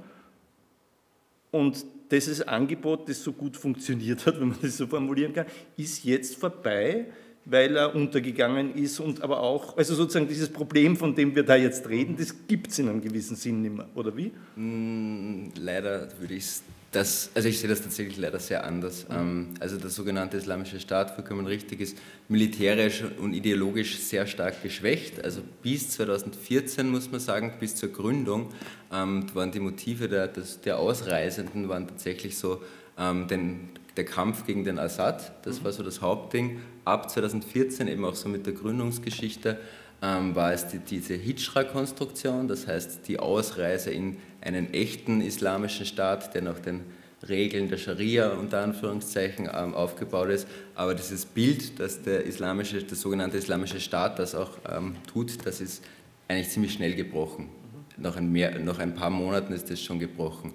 Und 1.51 1.85
dieses 2.11 2.41
Angebot, 2.41 3.07
das 3.07 3.23
so 3.23 3.31
gut 3.31 3.55
funktioniert 3.55 4.25
hat, 4.25 4.35
wenn 4.41 4.49
man 4.49 4.57
das 4.61 4.77
so 4.77 4.87
formulieren 4.87 5.31
kann, 5.31 5.45
ist 5.77 6.03
jetzt 6.03 6.37
vorbei, 6.37 7.05
weil 7.45 7.77
er 7.77 7.95
untergegangen 7.95 8.73
ist 8.73 8.99
und 8.99 9.21
aber 9.21 9.41
auch, 9.41 9.77
also 9.77 9.93
sozusagen 9.93 10.27
dieses 10.27 10.49
Problem, 10.49 10.97
von 10.97 11.13
dem 11.13 11.35
wir 11.35 11.43
da 11.43 11.55
jetzt 11.55 11.87
reden, 11.87 12.17
das 12.17 12.47
gibt 12.47 12.71
es 12.71 12.79
in 12.79 12.89
einem 12.89 13.01
gewissen 13.01 13.35
Sinn 13.35 13.61
nicht 13.61 13.75
mehr, 13.75 13.87
oder 13.93 14.17
wie? 14.17 14.31
Mm, 14.55 15.51
leider 15.55 16.09
würde 16.19 16.33
ich 16.33 16.43
es 16.43 16.63
das, 16.97 17.29
also 17.35 17.47
ich 17.47 17.59
sehe 17.59 17.69
das 17.69 17.83
tatsächlich 17.83 18.17
leider 18.17 18.39
sehr 18.39 18.63
anders. 18.63 19.05
Mhm. 19.07 19.49
Also 19.59 19.77
der 19.77 19.91
sogenannte 19.91 20.37
Islamische 20.37 20.79
Staat, 20.79 21.11
vollkommen 21.11 21.45
richtig, 21.45 21.79
ist 21.79 21.97
militärisch 22.27 23.03
und 23.21 23.33
ideologisch 23.33 23.99
sehr 23.99 24.25
stark 24.25 24.63
geschwächt. 24.63 25.23
Also 25.23 25.41
bis 25.61 25.91
2014 25.91 26.89
muss 26.89 27.11
man 27.11 27.19
sagen, 27.19 27.53
bis 27.59 27.75
zur 27.75 27.89
Gründung 27.89 28.49
ähm, 28.91 29.27
waren 29.35 29.51
die 29.51 29.59
Motive 29.59 30.09
der, 30.09 30.27
der 30.65 30.79
Ausreisenden 30.79 31.69
waren 31.69 31.87
tatsächlich 31.87 32.35
so 32.35 32.63
ähm, 32.97 33.27
den, 33.27 33.69
der 33.95 34.05
Kampf 34.05 34.47
gegen 34.47 34.63
den 34.63 34.79
Assad, 34.79 35.45
das 35.45 35.59
mhm. 35.59 35.65
war 35.65 35.71
so 35.73 35.83
das 35.83 36.01
Hauptding. 36.01 36.61
Ab 36.83 37.11
2014 37.11 37.87
eben 37.87 38.05
auch 38.05 38.15
so 38.15 38.27
mit 38.27 38.47
der 38.47 38.53
Gründungsgeschichte 38.53 39.59
ähm, 40.01 40.35
war 40.35 40.53
es 40.53 40.67
die, 40.67 40.79
diese 40.79 41.15
Hijra-Konstruktion, 41.15 42.47
das 42.47 42.67
heißt 42.67 43.07
die 43.07 43.19
Ausreise 43.19 43.91
in 43.91 44.17
einen 44.41 44.73
echten 44.73 45.21
islamischen 45.21 45.85
Staat, 45.85 46.33
der 46.35 46.43
nach 46.43 46.59
den 46.59 46.81
Regeln 47.27 47.67
der 47.67 47.77
Scharia 47.77 48.29
unter 48.29 48.61
Anführungszeichen 48.61 49.49
ähm, 49.51 49.73
aufgebaut 49.73 50.29
ist. 50.29 50.47
Aber 50.75 50.93
dieses 50.93 51.25
Bild, 51.25 51.79
dass 51.79 52.03
der 52.03 52.25
islamische, 52.25 52.83
der 52.83 52.95
sogenannte 52.95 53.37
islamische 53.37 53.79
Staat 53.79 54.19
das 54.19 54.35
auch 54.35 54.51
ähm, 54.71 54.95
tut, 55.11 55.45
das 55.45 55.61
ist 55.61 55.83
eigentlich 56.27 56.49
ziemlich 56.49 56.73
schnell 56.73 56.93
gebrochen. 56.93 57.49
Nach 57.97 58.15
ein, 58.15 58.31
mehr, 58.31 58.59
nach 58.59 58.77
ein 58.77 58.93
paar 58.93 59.09
Monaten 59.09 59.53
ist 59.53 59.71
das 59.71 59.81
schon 59.81 59.99
gebrochen. 59.99 60.53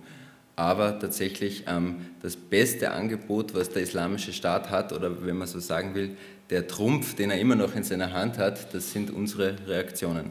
Aber 0.55 0.99
tatsächlich 1.01 1.65
ähm, 1.67 2.07
das 2.21 2.37
beste 2.37 2.93
Angebot, 2.93 3.55
was 3.55 3.71
der 3.71 3.83
islamische 3.83 4.33
Staat 4.33 4.71
hat, 4.71 4.93
oder 4.93 5.27
wenn 5.27 5.37
man 5.37 5.49
so 5.49 5.59
sagen 5.59 5.95
will, 5.95 6.17
der 6.53 6.67
Trumpf, 6.67 7.15
den 7.15 7.31
er 7.31 7.41
immer 7.41 7.57
noch 7.57 7.75
in 7.75 7.83
seiner 7.83 8.13
Hand 8.13 8.37
hat, 8.37 8.75
das 8.75 8.93
sind 8.93 9.11
unsere 9.11 9.57
Reaktionen. 9.67 10.27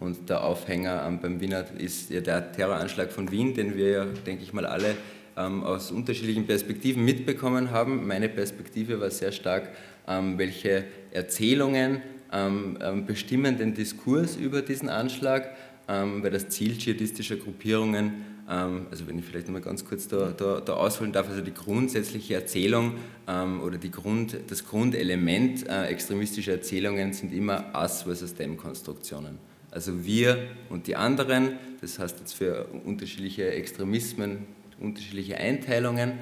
Und 0.00 0.30
der 0.30 0.42
Aufhänger 0.42 1.18
beim 1.20 1.38
Wiener 1.38 1.66
ist 1.78 2.08
ja 2.08 2.22
der 2.22 2.50
Terroranschlag 2.50 3.12
von 3.12 3.30
Wien, 3.30 3.52
den 3.52 3.76
wir 3.76 3.90
ja, 3.90 4.04
denke 4.26 4.42
ich 4.42 4.54
mal, 4.54 4.64
alle 4.64 4.96
ähm, 5.36 5.62
aus 5.62 5.90
unterschiedlichen 5.90 6.46
Perspektiven 6.46 7.04
mitbekommen 7.04 7.72
haben. 7.72 8.06
Meine 8.06 8.30
Perspektive 8.30 9.00
war 9.00 9.10
sehr 9.10 9.32
stark, 9.32 9.68
ähm, 10.08 10.38
welche 10.38 10.84
Erzählungen 11.10 12.00
ähm, 12.32 13.04
bestimmen 13.06 13.58
den 13.58 13.74
Diskurs 13.74 14.36
über 14.36 14.62
diesen 14.62 14.88
Anschlag, 14.88 15.50
weil 15.88 16.32
das 16.32 16.48
Ziel 16.48 16.76
dschihadistischer 16.76 17.36
Gruppierungen 17.36 18.06
ähm, 18.06 18.35
also 18.48 19.08
wenn 19.08 19.18
ich 19.18 19.24
vielleicht 19.24 19.48
nochmal 19.48 19.62
ganz 19.62 19.84
kurz 19.84 20.06
da, 20.06 20.30
da, 20.30 20.60
da, 20.60 20.74
ausholen 20.74 21.12
darf, 21.12 21.28
also 21.28 21.40
die 21.40 21.52
grundsätzliche 21.52 22.34
Erzählung 22.34 22.94
ähm, 23.26 23.60
oder 23.60 23.76
die 23.76 23.90
Grund, 23.90 24.36
das 24.48 24.64
Grundelement 24.64 25.68
äh, 25.68 25.86
extremistischer 25.86 26.52
Erzählungen 26.52 27.12
sind 27.12 27.32
immer 27.32 27.72
Us 27.74 28.02
versus 28.02 28.34
Them 28.34 28.56
Konstruktionen. 28.56 29.38
Also 29.72 30.04
wir 30.04 30.46
und 30.70 30.86
die 30.86 30.94
anderen, 30.94 31.58
das 31.80 31.98
heißt 31.98 32.20
jetzt 32.20 32.34
für 32.34 32.66
unterschiedliche 32.84 33.50
Extremismen, 33.50 34.46
unterschiedliche 34.80 35.38
Einteilungen. 35.38 36.12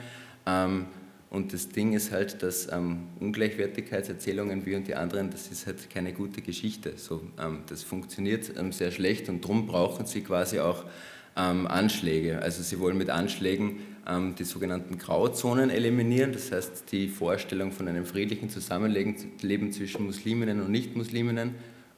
Ähm, 0.47 0.87
und 1.31 1.53
das 1.53 1.69
Ding 1.69 1.93
ist 1.93 2.13
halt, 2.13 2.43
dass 2.43 2.73
ähm, 2.73 3.09
Ungleichwertigkeitserzählungen 3.21 4.65
wie 4.65 4.77
und 4.77 4.87
die 4.87 4.95
anderen, 4.95 5.31
das 5.31 5.49
ist 5.49 5.67
halt 5.67 5.91
keine 5.91 6.13
gute 6.13 6.43
Geschichte. 6.43 6.95
So, 6.97 7.23
ähm, 7.39 7.65
das 7.69 7.83
funktioniert 7.83 8.53
ähm, 8.57 8.73
sehr 8.73 8.93
schlecht 8.93 9.29
und 9.29 9.45
darum 9.45 9.67
brauchen 9.67 10.07
sie 10.07 10.23
quasi 10.23 10.61
auch 10.61 10.85
ähm, 11.37 11.67
Anschläge. 11.67 12.43
Also 12.43 12.63
sie 12.63 12.79
wollen 12.79 12.97
mit 12.97 13.11
Anschlägen 13.11 13.79
ähm, 14.07 14.35
die 14.39 14.45
sogenannten 14.45 14.99
Grauzonen 14.99 15.71
eliminieren, 15.71 16.33
das 16.33 16.53
heißt 16.53 16.93
die 16.93 17.09
Vorstellung 17.09 17.73
von 17.73 17.89
einem 17.89 18.07
friedlichen 18.07 18.51
Zusammenleben 18.51 19.73
zwischen 19.73 20.05
Musliminnen 20.05 20.61
und 20.61 20.71
Nichtmusliminnen. 20.71 21.55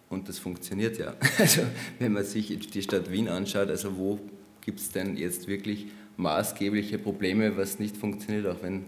Und 0.08 0.28
das 0.28 0.38
funktioniert 0.38 0.98
ja. 0.98 1.14
Also 1.38 1.62
wenn 1.98 2.12
man 2.12 2.24
sich 2.24 2.56
die 2.70 2.82
Stadt 2.82 3.10
Wien 3.10 3.28
anschaut, 3.28 3.68
also 3.68 3.96
wo 3.96 4.20
gibt 4.60 4.80
es 4.80 4.90
denn 4.90 5.16
jetzt 5.16 5.48
wirklich 5.48 5.86
maßgebliche 6.16 6.98
Probleme, 6.98 7.56
was 7.56 7.78
nicht 7.78 7.96
funktioniert, 7.96 8.46
auch 8.46 8.62
wenn 8.62 8.84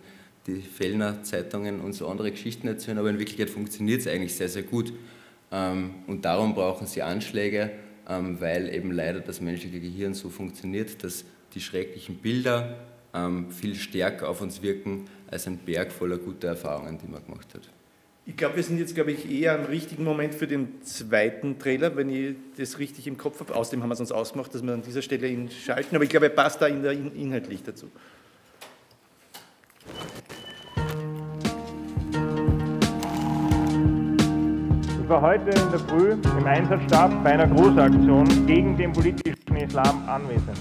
die 0.47 0.63
Fellner 0.63 1.23
Zeitungen 1.25 1.81
und 1.81 1.93
so 1.93 2.09
andere 2.09 2.31
Geschichten 2.31 2.69
erzählen, 2.69 2.99
aber 2.99 3.11
in 3.11 3.19
Wirklichkeit 3.19 3.51
funktioniert 3.51 4.01
es 4.01 4.07
eigentlich 4.07 4.35
sehr, 4.35 4.49
sehr 4.49 4.63
gut. 4.63 4.93
Ähm, 5.51 5.91
und 6.07 6.25
darum 6.25 6.55
brauchen 6.55 6.87
sie 6.87 7.03
Anschläge, 7.03 7.71
weil 8.09 8.75
eben 8.75 8.91
leider 8.91 9.21
das 9.21 9.41
menschliche 9.41 9.81
Gehirn 9.81 10.15
so 10.15 10.31
funktioniert, 10.31 11.05
dass 11.05 11.25
die 11.55 11.61
schrecklichen 11.61 12.17
Bilder 12.17 12.77
ähm, 13.15 13.51
viel 13.51 13.75
stärker 13.75 14.29
auf 14.29 14.41
uns 14.41 14.63
wirken 14.63 15.07
als 15.31 15.47
ein 15.47 15.59
Berg 15.59 15.93
voller 15.93 16.19
guter 16.19 16.49
Erfahrungen, 16.49 16.99
die 16.99 17.07
man 17.07 17.25
gemacht 17.25 17.55
hat. 17.55 17.69
Ich 18.27 18.37
glaube, 18.37 18.57
wir 18.57 18.63
sind 18.63 18.79
jetzt, 18.79 18.95
glaube 18.95 19.13
ich, 19.13 19.31
eher 19.31 19.59
am 19.59 19.65
richtigen 19.65 20.05
Moment 20.05 20.35
für 20.35 20.47
den 20.47 20.83
zweiten 20.83 21.59
Trailer, 21.59 21.97
wenn 21.97 22.11
ich 22.11 22.37
das 22.59 22.79
richtig 22.79 23.07
im 23.07 23.17
Kopf 23.17 23.41
habe. 23.41 23.55
Außerdem 23.55 23.83
haben 23.83 23.89
wir 23.89 23.95
es 23.95 24.01
uns 24.01 24.13
ausgemacht, 24.13 24.55
dass 24.55 24.63
wir 24.63 24.75
an 24.75 24.83
dieser 24.83 25.01
Stelle 25.01 25.29
ihn 25.29 25.51
schalten, 25.51 25.95
aber 25.95 26.05
ich 26.05 26.11
glaube, 26.11 26.27
er 26.27 26.33
passt 26.33 26.61
da 26.61 26.67
inhaltlich 26.67 27.63
dazu. 27.63 27.91
Ich 35.09 35.15
war 35.15 35.23
heute 35.23 35.49
in 35.49 35.71
der 35.71 35.79
Früh 35.79 36.11
im 36.39 36.47
Einsatzstab 36.47 37.25
bei 37.25 37.31
einer 37.31 37.47
Großaktion 37.47 38.47
gegen 38.47 38.77
den 38.77 38.93
politischen 38.93 39.57
Islam 39.57 40.07
anwesend. 40.07 40.59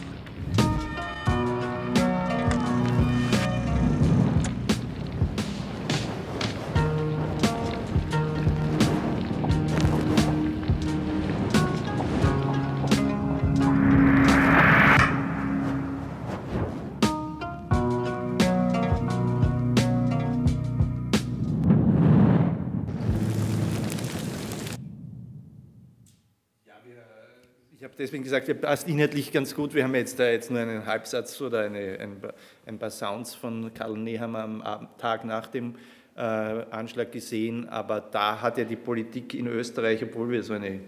Deswegen 27.97 28.23
gesagt, 28.23 28.47
er 28.47 28.55
passt 28.55 28.87
inhaltlich 28.87 29.31
ganz 29.31 29.55
gut. 29.55 29.73
Wir 29.73 29.83
haben 29.83 29.95
jetzt 29.95 30.19
da 30.19 30.29
jetzt 30.29 30.51
nur 30.51 30.59
einen 30.59 30.85
Halbsatz 30.85 31.39
oder 31.41 31.61
eine, 31.61 31.99
ein, 31.99 32.17
ein 32.65 32.79
paar 32.79 32.91
Sounds 32.91 33.35
von 33.35 33.73
Karl 33.73 33.97
Nehammer 33.97 34.43
am 34.63 34.87
Tag 34.97 35.25
nach 35.25 35.47
dem 35.47 35.75
äh, 36.15 36.21
Anschlag 36.21 37.11
gesehen, 37.11 37.69
aber 37.69 37.99
da 37.99 38.41
hat 38.41 38.57
ja 38.57 38.63
die 38.63 38.75
Politik 38.75 39.33
in 39.33 39.47
Österreich, 39.47 40.03
obwohl 40.03 40.31
wir 40.31 40.43
so 40.43 40.53
eine, 40.53 40.79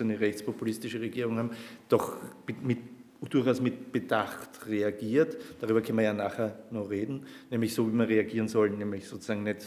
eine 0.00 0.20
rechtspopulistische 0.20 1.00
Regierung 1.00 1.38
haben, 1.38 1.50
doch 1.88 2.16
mit, 2.46 2.62
mit 2.62 2.78
durchaus 3.30 3.60
mit 3.60 3.92
Bedacht 3.92 4.66
reagiert. 4.68 5.36
Darüber 5.60 5.80
können 5.82 5.98
wir 5.98 6.04
ja 6.04 6.12
nachher 6.12 6.56
noch 6.70 6.88
reden, 6.88 7.26
nämlich 7.50 7.74
so, 7.74 7.92
wie 7.92 7.96
wir 7.96 8.08
reagieren 8.08 8.48
sollen, 8.48 8.78
nämlich 8.78 9.08
sozusagen 9.08 9.42
nicht 9.42 9.66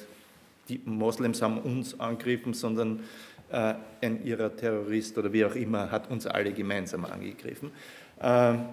die 0.70 0.80
Moslems 0.86 1.42
haben 1.42 1.58
uns 1.58 2.00
angegriffen, 2.00 2.54
sondern 2.54 3.02
ein 3.52 4.24
ihrer 4.24 4.56
Terrorist 4.56 5.18
oder 5.18 5.32
wie 5.34 5.46
auch 5.46 5.56
immer 5.56 5.92
hat 5.92 6.10
uns 6.10 6.26
alle 6.28 6.54
gemeinsam 6.54 7.06
angegriffen. 7.06 7.72
Ähm, 8.22 8.66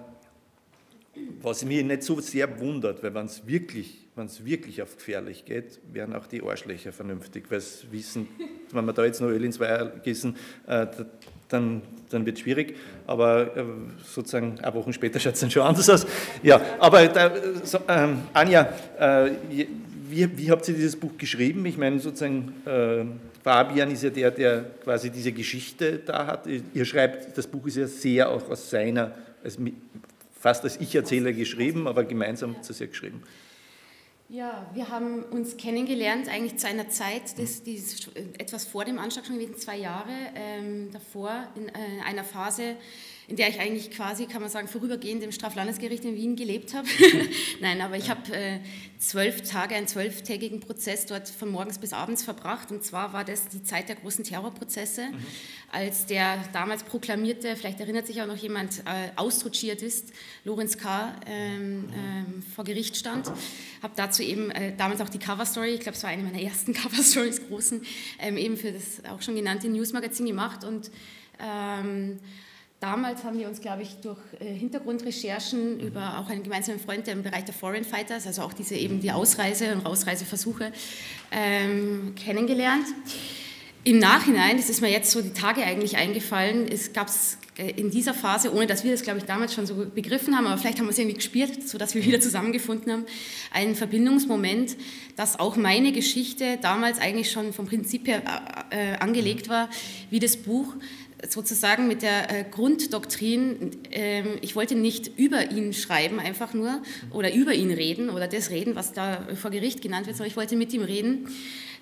was 1.41 1.65
mich 1.65 1.83
nicht 1.83 2.03
so 2.03 2.19
sehr 2.19 2.59
wundert, 2.59 3.03
weil 3.03 3.13
wenn 3.13 3.25
es 3.25 3.45
wirklich, 3.45 4.05
wirklich 4.43 4.81
auf 4.81 4.95
gefährlich 4.95 5.45
geht, 5.45 5.79
wären 5.91 6.15
auch 6.15 6.27
die 6.27 6.41
Arschlöcher 6.41 6.91
vernünftig, 6.91 7.45
weil 7.49 7.61
sie 7.61 7.91
wissen, 7.91 8.27
wenn 8.71 8.85
wir 8.85 8.93
da 8.93 9.05
jetzt 9.05 9.21
noch 9.21 9.29
Öl 9.29 9.43
ins 9.43 9.57
Feuer 9.57 9.91
gießen, 10.03 10.35
äh, 10.67 10.87
dann, 11.47 11.81
dann 12.09 12.25
wird 12.25 12.37
es 12.37 12.43
schwierig. 12.43 12.75
Aber 13.07 13.57
äh, 13.57 13.63
sozusagen 14.05 14.59
ein 14.59 14.73
Wochen 14.73 14.93
später 14.93 15.19
schaut 15.19 15.33
es 15.33 15.39
dann 15.39 15.51
schon 15.51 15.63
anders 15.63 15.89
aus. 15.89 16.05
Ja, 16.43 16.61
aber 16.79 17.07
da, 17.07 17.31
so, 17.63 17.79
ähm, 17.87 18.21
Anja, 18.33 18.73
äh, 18.99 19.31
wie, 20.09 20.37
wie, 20.37 20.51
habt 20.51 20.67
ihr 20.67 20.75
dieses 20.75 20.95
Buch 20.95 21.17
geschrieben? 21.17 21.65
Ich 21.65 21.77
meine, 21.77 21.99
sozusagen, 21.99 22.53
äh, 22.65 23.05
Fabian 23.43 23.91
ist 23.91 24.03
ja 24.03 24.09
der, 24.09 24.31
der 24.31 24.63
quasi 24.83 25.09
diese 25.09 25.31
Geschichte 25.31 25.99
da 25.99 26.25
hat. 26.25 26.47
Ihr 26.47 26.85
schreibt, 26.85 27.37
das 27.37 27.47
Buch 27.47 27.65
ist 27.67 27.77
ja 27.77 27.87
sehr 27.87 28.29
auch 28.29 28.49
aus 28.49 28.69
seiner, 28.69 29.15
fast 30.39 30.63
als 30.63 30.79
Ich-Erzähler 30.79 31.33
geschrieben, 31.33 31.87
aber 31.87 32.03
gemeinsam 32.03 32.61
zu 32.61 32.73
sehr 32.73 32.87
geschrieben. 32.87 33.23
Ja, 34.31 34.69
wir 34.75 34.89
haben 34.89 35.23
uns 35.23 35.57
kennengelernt 35.57 36.29
eigentlich 36.29 36.57
zu 36.57 36.67
einer 36.67 36.87
Zeit, 36.89 37.39
das, 37.39 37.63
die 37.63 37.81
etwas 38.37 38.65
vor 38.65 38.85
dem 38.85 38.99
Anschlag 38.99 39.25
schon 39.25 39.39
gewesen, 39.39 39.57
zwei 39.57 39.77
Jahre 39.77 40.11
ähm, 40.35 40.91
davor, 40.91 41.47
in 41.55 41.67
äh, 41.67 41.71
einer 42.05 42.23
Phase, 42.23 42.75
in 43.29 43.35
der 43.35 43.47
ich 43.47 43.59
eigentlich 43.59 43.91
quasi, 43.91 44.25
kann 44.25 44.41
man 44.41 44.49
sagen, 44.49 44.67
vorübergehend 44.67 45.21
im 45.21 45.31
Straflandesgericht 45.31 46.03
in 46.03 46.15
Wien 46.15 46.35
gelebt 46.35 46.73
habe. 46.73 46.87
Nein, 47.61 47.79
aber 47.79 47.95
ich 47.95 48.09
habe 48.09 48.33
äh, 48.33 48.59
zwölf 48.97 49.47
Tage, 49.47 49.75
einen 49.75 49.87
zwölftägigen 49.87 50.59
Prozess 50.59 51.05
dort 51.05 51.29
von 51.29 51.49
morgens 51.49 51.77
bis 51.77 51.93
abends 51.93 52.23
verbracht. 52.23 52.71
Und 52.71 52.83
zwar 52.83 53.13
war 53.13 53.23
das 53.23 53.47
die 53.47 53.61
Zeit 53.61 53.87
der 53.87 53.97
großen 53.97 54.23
Terrorprozesse, 54.23 55.09
mhm. 55.11 55.17
als 55.71 56.07
der 56.07 56.43
damals 56.53 56.81
proklamierte, 56.81 57.55
vielleicht 57.55 57.79
erinnert 57.79 58.07
sich 58.07 58.19
auch 58.19 58.25
noch 58.25 58.35
jemand, 58.35 58.79
äh, 58.79 59.11
ausrutschiert 59.15 59.83
ist, 59.83 60.11
Lorenz 60.43 60.79
K. 60.79 61.15
Ähm, 61.27 61.87
ähm, 61.93 62.43
vor 62.55 62.63
Gericht 62.63 62.97
stand. 62.97 63.27
Habe 63.83 63.93
dazu 63.95 64.23
eben 64.23 64.49
äh, 64.49 64.75
damals 64.75 65.01
auch 65.01 65.09
die 65.09 65.19
Coverstory, 65.19 65.75
ich 65.75 65.81
glaube, 65.81 65.95
es 65.95 66.01
war 66.01 66.09
eine 66.09 66.23
meiner 66.23 66.41
ersten 66.41 66.73
Coverstories, 66.73 67.47
großen, 67.47 67.83
ähm, 68.17 68.37
eben 68.37 68.57
für 68.57 68.71
das 68.71 69.05
auch 69.05 69.21
schon 69.21 69.35
genannte 69.35 69.69
Newsmagazin 69.69 70.25
gemacht. 70.25 70.63
Und 70.63 70.89
ähm, 71.39 72.19
Damals 72.79 73.25
haben 73.25 73.37
wir 73.37 73.49
uns, 73.49 73.59
glaube 73.59 73.81
ich, 73.81 73.97
durch 74.01 74.17
äh, 74.39 74.53
Hintergrundrecherchen 74.53 75.79
mhm. 75.79 75.87
über 75.87 76.17
auch 76.17 76.29
einen 76.29 76.43
gemeinsamen 76.43 76.79
Freund 76.79 77.07
im 77.09 77.23
Bereich 77.23 77.43
der 77.43 77.53
Foreign 77.53 77.83
Fighters, 77.83 78.25
also 78.25 78.41
auch 78.43 78.53
diese 78.53 78.75
eben 78.75 79.01
die 79.01 79.11
Ausreise 79.11 79.73
und 79.73 79.85
Ausreiseversuche, 79.85 80.71
ähm, 81.31 82.13
kennengelernt. 82.15 82.85
Im 83.83 83.99
Nachhinein, 83.99 84.55
das 84.55 84.69
ist 84.69 84.81
mir 84.81 84.89
jetzt 84.89 85.11
so 85.11 85.21
die 85.21 85.33
Tage 85.33 85.63
eigentlich 85.63 85.97
eingefallen, 85.97 86.67
es 86.71 86.93
gab 86.93 87.07
es 87.07 87.37
äh, 87.57 87.71
in 87.71 87.91
dieser 87.91 88.13
Phase, 88.13 88.53
ohne 88.53 88.65
dass 88.65 88.85
wir 88.85 88.93
das, 88.93 89.01
glaube 89.01 89.19
ich, 89.19 89.25
damals 89.25 89.53
schon 89.53 89.65
so 89.65 89.85
begriffen 89.93 90.37
haben, 90.37 90.47
aber 90.47 90.57
vielleicht 90.57 90.79
haben 90.79 90.85
wir 90.85 90.91
es 90.91 90.97
irgendwie 90.97 91.17
gespielt, 91.17 91.67
sodass 91.67 91.95
wir 91.95 92.05
wieder 92.05 92.21
zusammengefunden 92.21 92.93
haben, 92.93 93.05
einen 93.51 93.75
Verbindungsmoment, 93.75 94.77
dass 95.17 95.37
auch 95.37 95.57
meine 95.57 95.91
Geschichte 95.91 96.57
damals 96.61 96.97
eigentlich 96.99 97.29
schon 97.29 97.51
vom 97.51 97.67
Prinzip 97.67 98.07
her 98.07 98.21
äh, 98.71 98.93
äh 98.93 98.97
angelegt 98.99 99.49
war, 99.49 99.69
wie 100.09 100.19
das 100.19 100.37
Buch 100.37 100.75
sozusagen 101.27 101.87
mit 101.87 102.01
der 102.01 102.31
äh, 102.31 102.45
Grunddoktrin, 102.49 103.71
äh, 103.91 104.23
ich 104.41 104.55
wollte 104.55 104.75
nicht 104.75 105.17
über 105.17 105.51
ihn 105.51 105.73
schreiben 105.73 106.19
einfach 106.19 106.53
nur 106.53 106.81
oder 107.11 107.33
über 107.33 107.53
ihn 107.53 107.71
reden 107.71 108.09
oder 108.09 108.27
das 108.27 108.49
reden, 108.49 108.75
was 108.75 108.93
da 108.93 109.27
vor 109.35 109.51
Gericht 109.51 109.81
genannt 109.81 110.07
wird, 110.07 110.17
sondern 110.17 110.31
ich 110.31 110.37
wollte 110.37 110.55
mit 110.55 110.73
ihm 110.73 110.83
reden. 110.83 111.27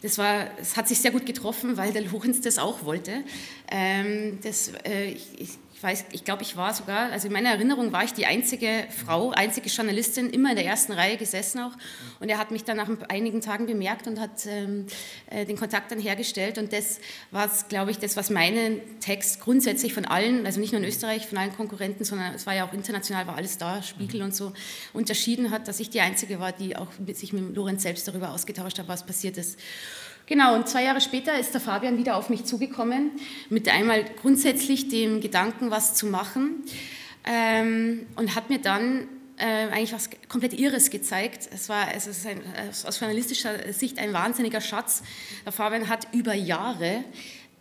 Das, 0.01 0.17
war, 0.17 0.47
das 0.57 0.77
hat 0.77 0.87
sich 0.87 0.99
sehr 0.99 1.11
gut 1.11 1.25
getroffen, 1.25 1.77
weil 1.77 1.91
der 1.91 2.03
Lorenz 2.03 2.41
das 2.41 2.59
auch 2.59 2.85
wollte. 2.85 3.23
Ähm, 3.71 4.39
das, 4.43 4.71
äh, 4.83 5.11
ich, 5.37 5.49
ich 5.77 5.83
weiß, 5.83 6.05
ich 6.11 6.23
glaube, 6.23 6.41
ich 6.41 6.57
war 6.57 6.73
sogar, 6.73 7.11
also 7.11 7.27
in 7.27 7.33
meiner 7.33 7.49
Erinnerung 7.49 7.91
war 7.91 8.03
ich 8.03 8.11
die 8.11 8.25
einzige 8.25 8.85
Frau, 9.05 9.29
einzige 9.29 9.69
Journalistin, 9.69 10.31
immer 10.31 10.49
in 10.49 10.55
der 10.55 10.65
ersten 10.65 10.91
Reihe 10.91 11.17
gesessen 11.17 11.59
auch. 11.59 11.73
Und 12.19 12.29
er 12.29 12.39
hat 12.39 12.49
mich 12.49 12.63
dann 12.63 12.77
nach 12.77 12.89
einigen 13.09 13.41
Tagen 13.41 13.67
bemerkt 13.67 14.07
und 14.07 14.19
hat 14.19 14.47
ähm, 14.47 14.87
äh, 15.29 15.45
den 15.45 15.55
Kontakt 15.55 15.91
dann 15.91 15.99
hergestellt. 15.99 16.57
Und 16.57 16.73
das 16.73 16.99
war, 17.29 17.47
glaube 17.69 17.91
ich, 17.91 17.99
das, 17.99 18.17
was 18.17 18.31
meinen 18.31 18.81
Text 19.01 19.39
grundsätzlich 19.39 19.93
von 19.93 20.05
allen, 20.05 20.47
also 20.47 20.59
nicht 20.59 20.71
nur 20.71 20.81
in 20.81 20.87
Österreich, 20.87 21.27
von 21.27 21.37
allen 21.37 21.55
Konkurrenten, 21.55 22.03
sondern 22.05 22.33
es 22.33 22.47
war 22.47 22.55
ja 22.55 22.67
auch 22.67 22.73
international, 22.73 23.27
war 23.27 23.35
alles 23.35 23.59
da, 23.59 23.83
Spiegel 23.83 24.23
und 24.23 24.35
so, 24.35 24.53
unterschieden 24.93 25.51
hat, 25.51 25.67
dass 25.67 25.79
ich 25.79 25.91
die 25.91 26.01
Einzige 26.01 26.39
war, 26.39 26.53
die 26.53 26.75
auch 26.75 26.87
sich 27.13 27.33
mit 27.33 27.55
Lorenz 27.55 27.83
selbst 27.83 28.07
darüber 28.07 28.31
ausgetauscht 28.31 28.79
hat, 28.79 28.87
was 28.87 29.05
passiert 29.05 29.37
ist. 29.37 29.59
Genau, 30.27 30.55
und 30.55 30.67
zwei 30.67 30.83
Jahre 30.83 30.99
später 30.99 31.39
ist 31.39 31.53
der 31.53 31.61
Fabian 31.61 31.97
wieder 31.97 32.17
auf 32.17 32.29
mich 32.29 32.43
zugekommen, 32.43 33.11
mit 33.49 33.69
einmal 33.69 34.03
grundsätzlich 34.21 34.89
dem 34.89 35.21
Gedanken, 35.21 35.71
was 35.71 35.93
zu 35.93 36.05
machen. 36.05 36.65
Ähm, 37.23 38.05
und 38.17 38.35
hat 38.35 38.49
mir 38.49 38.59
dann 38.59 39.07
äh, 39.37 39.69
eigentlich 39.71 39.93
was 39.93 40.09
komplett 40.27 40.51
Irres 40.51 40.89
gezeigt. 40.89 41.47
Es 41.53 41.69
war 41.69 41.93
es 41.95 42.07
ist 42.07 42.27
ein, 42.27 42.41
aus 42.85 42.99
journalistischer 42.99 43.71
Sicht 43.71 43.99
ein 43.99 44.11
wahnsinniger 44.11 44.59
Schatz. 44.59 45.01
Der 45.45 45.53
Fabian 45.53 45.87
hat 45.87 46.13
über 46.13 46.33
Jahre 46.33 47.05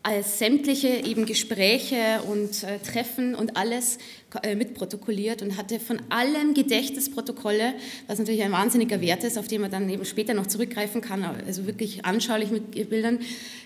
als 0.06 0.38
sämtliche 0.38 0.86
eben 0.86 1.26
Gespräche 1.26 2.22
und 2.30 2.62
äh, 2.62 2.78
Treffen 2.78 3.34
und 3.34 3.56
alles 3.56 3.98
äh, 4.44 4.54
mitprotokolliert 4.54 5.42
und 5.42 5.56
hatte 5.56 5.80
von 5.80 6.00
allem 6.10 6.54
Gedächtnisprotokolle, 6.54 7.74
was 8.06 8.20
natürlich 8.20 8.44
ein 8.44 8.52
wahnsinniger 8.52 9.00
Wert 9.00 9.24
ist, 9.24 9.36
auf 9.36 9.48
den 9.48 9.62
man 9.62 9.70
dann 9.72 9.90
eben 9.90 10.04
später 10.04 10.32
noch 10.32 10.46
zurückgreifen 10.46 11.00
kann, 11.00 11.24
also 11.24 11.66
wirklich 11.66 12.04
anschaulich 12.04 12.52
mit 12.52 12.70
Bildern. 12.88 13.18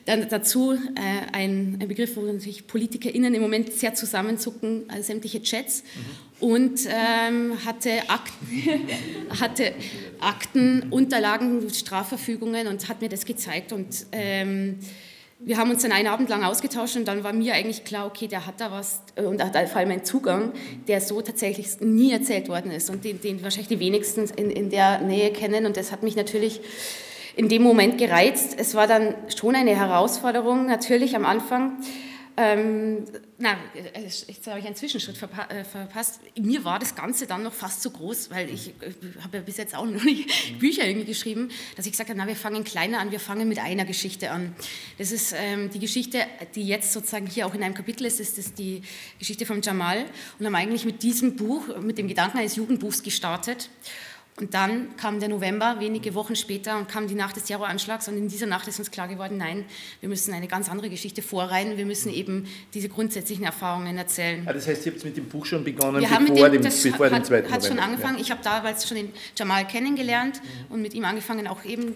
Dann 0.06 0.30
dazu 0.30 0.72
äh, 0.72 0.78
ein, 1.32 1.76
ein, 1.78 1.88
Begriff, 1.88 2.16
wo 2.16 2.22
natürlich 2.22 2.66
PolitikerInnen 2.66 3.34
im 3.34 3.42
Moment 3.42 3.74
sehr 3.74 3.94
zusammenzucken, 3.94 4.84
also 4.88 5.02
sämtliche 5.02 5.42
Chats. 5.42 5.82
Mhm. 5.82 6.46
Und 6.46 6.80
ähm, 6.86 7.66
hatte, 7.66 7.90
Akten, 8.08 8.88
hatte 9.40 9.74
Akten, 10.20 10.84
Unterlagen, 10.88 11.68
Strafverfügungen 11.68 12.66
und 12.66 12.88
hat 12.88 13.02
mir 13.02 13.10
das 13.10 13.26
gezeigt. 13.26 13.74
Und 13.74 14.06
ähm, 14.12 14.78
wir 15.42 15.56
haben 15.56 15.70
uns 15.70 15.82
dann 15.82 15.92
einen 15.92 16.08
Abend 16.08 16.28
lang 16.28 16.44
ausgetauscht 16.44 16.96
und 16.96 17.08
dann 17.08 17.24
war 17.24 17.32
mir 17.32 17.54
eigentlich 17.54 17.84
klar, 17.84 18.06
okay, 18.06 18.28
der 18.28 18.46
hat 18.46 18.60
da 18.60 18.70
was 18.70 19.02
äh, 19.16 19.22
und 19.22 19.42
hat 19.42 19.56
vor 19.68 19.78
allem 19.78 19.90
einen 19.90 20.04
Zugang, 20.04 20.52
der 20.86 21.00
so 21.00 21.22
tatsächlich 21.22 21.80
nie 21.80 22.12
erzählt 22.12 22.48
worden 22.48 22.70
ist 22.70 22.90
und 22.90 23.04
den, 23.04 23.20
den 23.20 23.42
wahrscheinlich 23.42 23.68
die 23.68 23.80
wenigsten 23.80 24.28
in, 24.36 24.50
in 24.50 24.70
der 24.70 25.00
Nähe 25.00 25.32
kennen 25.32 25.66
und 25.66 25.76
das 25.76 25.92
hat 25.92 26.02
mich 26.02 26.16
natürlich 26.16 26.60
in 27.36 27.48
dem 27.48 27.62
Moment 27.62 27.96
gereizt. 27.96 28.56
Es 28.58 28.74
war 28.74 28.86
dann 28.86 29.14
schon 29.34 29.54
eine 29.54 29.74
Herausforderung 29.74 30.66
natürlich 30.66 31.16
am 31.16 31.24
Anfang, 31.24 31.78
ähm, 32.36 33.04
na, 33.42 33.52
äh, 33.74 34.02
jetzt 34.02 34.46
habe 34.46 34.58
ich 34.58 34.66
einen 34.66 34.76
Zwischenschritt 34.76 35.16
verpa 35.16 35.44
äh, 35.46 35.64
verpasst. 35.64 36.20
Mir 36.38 36.62
war 36.62 36.78
das 36.78 36.94
Ganze 36.94 37.26
dann 37.26 37.42
noch 37.42 37.54
fast 37.54 37.80
zu 37.80 37.90
groß, 37.90 38.30
weil 38.30 38.50
ich 38.50 38.68
äh, 38.68 38.92
habe 39.22 39.38
ja 39.38 39.42
bis 39.42 39.56
jetzt 39.56 39.74
auch 39.74 39.86
noch 39.86 40.04
nicht 40.04 40.58
Bücher 40.58 40.86
irgendwie 40.86 41.06
geschrieben, 41.06 41.48
dass 41.74 41.86
ich 41.86 41.92
gesagt 41.92 42.10
habe, 42.10 42.18
na, 42.18 42.26
wir 42.26 42.36
fangen 42.36 42.64
kleiner 42.64 43.00
an, 43.00 43.10
wir 43.10 43.18
fangen 43.18 43.48
mit 43.48 43.58
einer 43.58 43.86
Geschichte 43.86 44.30
an. 44.30 44.54
Das 44.98 45.10
ist 45.10 45.34
ähm, 45.34 45.70
die 45.70 45.78
Geschichte, 45.78 46.22
die 46.54 46.64
jetzt 46.64 46.92
sozusagen 46.92 47.26
hier 47.26 47.46
auch 47.46 47.54
in 47.54 47.62
einem 47.62 47.74
Kapitel 47.74 48.04
ist, 48.04 48.20
ist 48.20 48.36
das 48.36 48.52
die 48.52 48.82
Geschichte 49.18 49.46
von 49.46 49.62
Jamal 49.62 50.04
und 50.38 50.44
haben 50.44 50.54
eigentlich 50.54 50.84
mit 50.84 51.02
diesem 51.02 51.36
Buch, 51.36 51.80
mit 51.80 51.96
dem 51.96 52.08
Gedanken 52.08 52.38
eines 52.38 52.56
Jugendbuchs 52.56 53.02
gestartet. 53.02 53.70
Und 54.40 54.54
dann 54.54 54.96
kam 54.96 55.20
der 55.20 55.28
November, 55.28 55.76
wenige 55.80 56.14
Wochen 56.14 56.34
später, 56.34 56.78
und 56.78 56.88
kam 56.88 57.06
die 57.06 57.14
Nacht 57.14 57.36
des 57.36 57.44
Terroranschlags. 57.44 58.08
Und 58.08 58.16
in 58.16 58.28
dieser 58.28 58.46
Nacht 58.46 58.66
ist 58.68 58.78
uns 58.78 58.90
klar 58.90 59.06
geworden, 59.06 59.36
nein, 59.36 59.66
wir 60.00 60.08
müssen 60.08 60.32
eine 60.32 60.48
ganz 60.48 60.70
andere 60.70 60.88
Geschichte 60.88 61.20
vorreihen. 61.20 61.76
Wir 61.76 61.84
müssen 61.84 62.10
eben 62.10 62.46
diese 62.72 62.88
grundsätzlichen 62.88 63.44
Erfahrungen 63.44 63.98
erzählen. 63.98 64.42
Ah, 64.46 64.54
das 64.54 64.66
heißt, 64.66 64.86
ihr 64.86 64.92
habt 64.92 65.04
mit 65.04 65.16
dem 65.16 65.28
Buch 65.28 65.44
schon 65.44 65.62
begonnen, 65.62 66.00
wir 66.00 66.08
bevor, 66.08 66.16
haben 66.16 66.26
dem, 66.34 66.52
dem, 66.52 66.62
das 66.62 66.82
bevor 66.82 67.10
hat, 67.10 67.18
dem 67.18 67.24
zweiten 67.24 67.52
hat 67.52 67.66
schon 67.66 67.78
angefangen. 67.78 68.16
Ja. 68.16 68.22
Ich 68.22 68.30
habe 68.30 68.42
damals 68.42 68.88
schon 68.88 68.96
den 68.96 69.12
Jamal 69.36 69.66
kennengelernt 69.66 70.40
mhm. 70.42 70.74
und 70.74 70.82
mit 70.82 70.94
ihm 70.94 71.04
angefangen, 71.04 71.46
auch 71.46 71.64
eben 71.64 71.94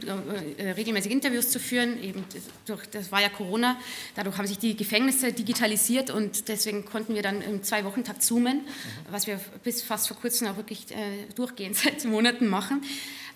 äh, 0.59 0.71
regelmäßig 0.73 1.12
Interviews 1.12 1.49
zu 1.49 1.59
führen. 1.59 2.03
Eben 2.03 2.25
durch, 2.67 2.85
das 2.91 3.11
war 3.11 3.23
ja 3.23 3.31
Corona. 3.31 3.79
Dadurch 4.17 4.37
haben 4.37 4.47
sich 4.47 4.59
die 4.59 4.76
Gefängnisse 4.76 5.33
digitalisiert 5.33 6.11
und 6.11 6.49
deswegen 6.49 6.85
konnten 6.85 7.14
wir 7.14 7.23
dann 7.23 7.41
im 7.41 7.62
Zwei-Wochen-Takt 7.62 8.23
zoomen, 8.23 8.59
mhm. 8.59 8.62
was 9.11 9.26
wir 9.26 9.41
bis 9.62 9.81
fast 9.81 10.09
vor 10.09 10.19
kurzem 10.19 10.49
auch 10.49 10.59
wirklich 10.59 10.91
äh, 10.91 11.33
durchgehend 11.35 11.76
seit 11.85 12.05
Monaten 12.05 12.24
Monaten 12.25 12.47
machen 12.49 12.81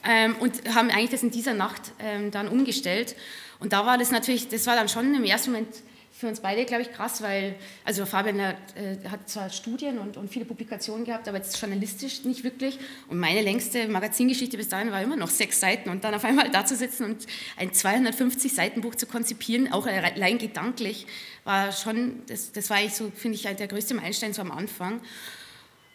ähm, 0.09 0.37
und 0.41 0.75
haben 0.75 0.91
eigentlich 0.91 1.11
das 1.11 1.23
in 1.23 1.31
dieser 1.31 1.53
Nacht 1.53 1.93
ähm, 2.01 2.31
dann 2.31 2.49
umgestellt. 2.49 3.17
Und 3.61 3.73
da 3.73 3.85
war 3.85 3.99
das 3.99 4.11
natürlich, 4.11 4.49
das 4.49 4.67
war 4.67 4.77
dann 4.77 4.89
schon 4.89 5.15
im 5.15 5.25
ersten 5.25 5.53
Moment 5.53 5.69
für 6.11 6.27
uns 6.27 6.41
beide, 6.41 6.65
glaube 6.65 6.83
ich, 6.83 6.93
krass, 6.93 7.23
weil, 7.23 7.55
also 7.85 8.05
Fabian 8.05 8.41
hat, 8.41 8.57
äh, 8.77 9.09
hat 9.09 9.29
zwar 9.29 9.51
Studien 9.51 9.99
und, 9.99 10.17
und, 10.17 10.33
viele 10.33 10.45
Publikationen 10.45 11.05
gehabt, 11.05 11.29
aber 11.29 11.37
jetzt 11.37 11.61
journalistisch 11.61 12.25
nicht 12.25 12.43
wirklich. 12.43 12.79
Und 13.09 13.19
meine 13.21 13.41
längste 13.41 13.87
Magazingeschichte 13.87 14.57
bis 14.57 14.69
dahin 14.69 14.91
war 14.91 15.01
immer 15.01 15.17
noch 15.17 15.29
sechs 15.29 15.61
Seiten. 15.61 15.91
Und 15.91 16.03
dann 16.03 16.15
auf 16.15 16.25
einmal 16.25 16.51
da 16.51 16.67
zu 16.67 16.75
sitzen 16.75 17.05
und 17.05 17.27
ein 17.57 17.71
250-Seiten-Buch 17.71 18.97
zu 18.97 19.07
konzipieren, 19.07 19.71
auch 19.73 19.87
allein 19.87 20.39
gedanklich, 20.39 21.07
war 21.45 21.71
schon, 21.71 22.23
das, 22.27 22.51
das 22.51 22.69
war 22.69 22.79
eigentlich 22.79 22.95
so, 22.95 23.13
finde 23.15 23.37
ich, 23.37 23.43
der 23.43 23.69
größte 23.69 23.95
Meilenstein 23.95 24.33
so 24.33 24.43
am 24.43 24.51
Anfang. 24.51 25.01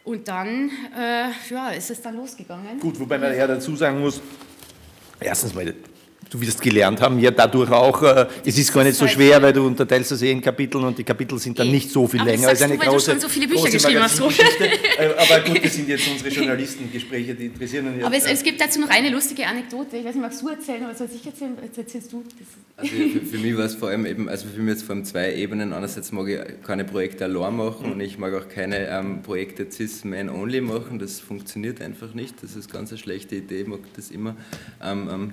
Und 0.04 0.28
dann 0.28 0.70
äh, 0.96 1.30
ja, 1.50 1.70
ist 1.70 1.90
es 1.90 2.02
dann 2.02 2.16
losgegangen. 2.16 2.78
Gut, 2.78 3.00
wobei 3.00 3.18
man 3.18 3.34
ja 3.34 3.46
dazu 3.46 3.74
sagen 3.74 4.00
muss, 4.00 4.20
erstens 5.18 5.54
mal, 5.54 5.74
du 6.30 6.40
wirst 6.40 6.60
gelernt 6.60 7.00
haben, 7.00 7.18
ja 7.18 7.30
dadurch 7.30 7.70
auch, 7.70 8.02
äh, 8.02 8.26
es 8.44 8.58
ist 8.58 8.72
gar 8.72 8.84
nicht 8.84 8.96
so 8.96 9.06
schwer, 9.06 9.40
weil 9.42 9.52
du 9.52 9.66
unterteilst 9.66 10.10
das 10.10 10.22
eh 10.22 10.30
in 10.30 10.40
Kapiteln 10.40 10.84
und 10.84 10.98
die 10.98 11.04
Kapitel 11.04 11.38
sind 11.38 11.58
dann 11.58 11.70
nicht 11.70 11.90
so 11.90 12.06
viel 12.06 12.20
aber 12.20 12.30
länger 12.30 12.48
als 12.48 12.62
eine 12.62 12.76
du, 12.76 12.84
große. 12.84 13.08
Weil 13.08 13.14
du 13.16 13.20
schon 13.20 13.20
so 13.20 13.28
viele 13.28 13.48
Bücher 13.48 13.70
geschrieben 13.70 14.02
hast. 14.02 14.16
So. 14.16 14.30
Äh, 14.96 15.08
aber 15.16 15.40
gut, 15.40 15.64
das 15.64 15.74
sind 15.74 15.88
jetzt 15.88 16.06
unsere 16.08 16.28
Journalistengespräche, 16.30 17.34
die 17.34 17.46
interessieren 17.46 17.88
uns. 17.88 18.04
Aber 18.04 18.16
es, 18.16 18.26
es, 18.26 18.42
gibt 18.44 18.60
dazu 18.60 18.80
noch 18.80 18.88
eine 18.88 19.10
lustige 19.10 19.44
Anekdote. 19.44 19.96
Ich 19.96 20.04
weiß 20.04 20.14
nicht, 20.14 20.22
magst 20.22 20.40
du 20.40 20.48
erzählen 20.48 20.84
oder 20.84 20.94
soll 20.94 21.08
ich 21.12 21.26
erzählen? 21.26 21.56
Jetzt 21.62 21.78
erzählst 21.78 22.12
du. 22.12 22.22
Also 22.76 22.90
für, 22.90 23.20
für, 23.20 23.38
mich 23.38 23.56
war 23.56 23.64
es 23.64 23.74
vor 23.74 23.88
allem 23.88 24.06
eben, 24.06 24.28
also 24.28 24.46
für 24.46 24.60
mich 24.60 24.74
jetzt 24.74 24.84
vor 24.84 24.94
allem 24.94 25.04
zwei 25.04 25.34
Ebenen. 25.34 25.72
Einerseits 25.72 26.12
mag 26.12 26.28
ich 26.28 26.38
keine 26.64 26.84
Projekte 26.84 27.24
allein 27.24 27.56
machen 27.56 27.92
und 27.92 28.00
ich 28.00 28.18
mag 28.18 28.34
auch 28.34 28.48
keine 28.48 28.88
ähm, 28.88 29.22
Projekte 29.22 29.66
cis-man-only 29.70 30.60
machen. 30.60 30.98
Das 30.98 31.18
funktioniert 31.18 31.80
einfach 31.80 32.14
nicht. 32.14 32.42
Das 32.42 32.54
ist 32.54 32.72
ganz 32.72 32.90
eine 32.90 32.98
schlechte 32.98 33.36
Idee. 33.36 33.62
Ich 33.62 33.66
mag 33.66 33.80
das 33.96 34.10
immer. 34.10 34.36
Ähm, 34.82 35.08
ähm, 35.12 35.32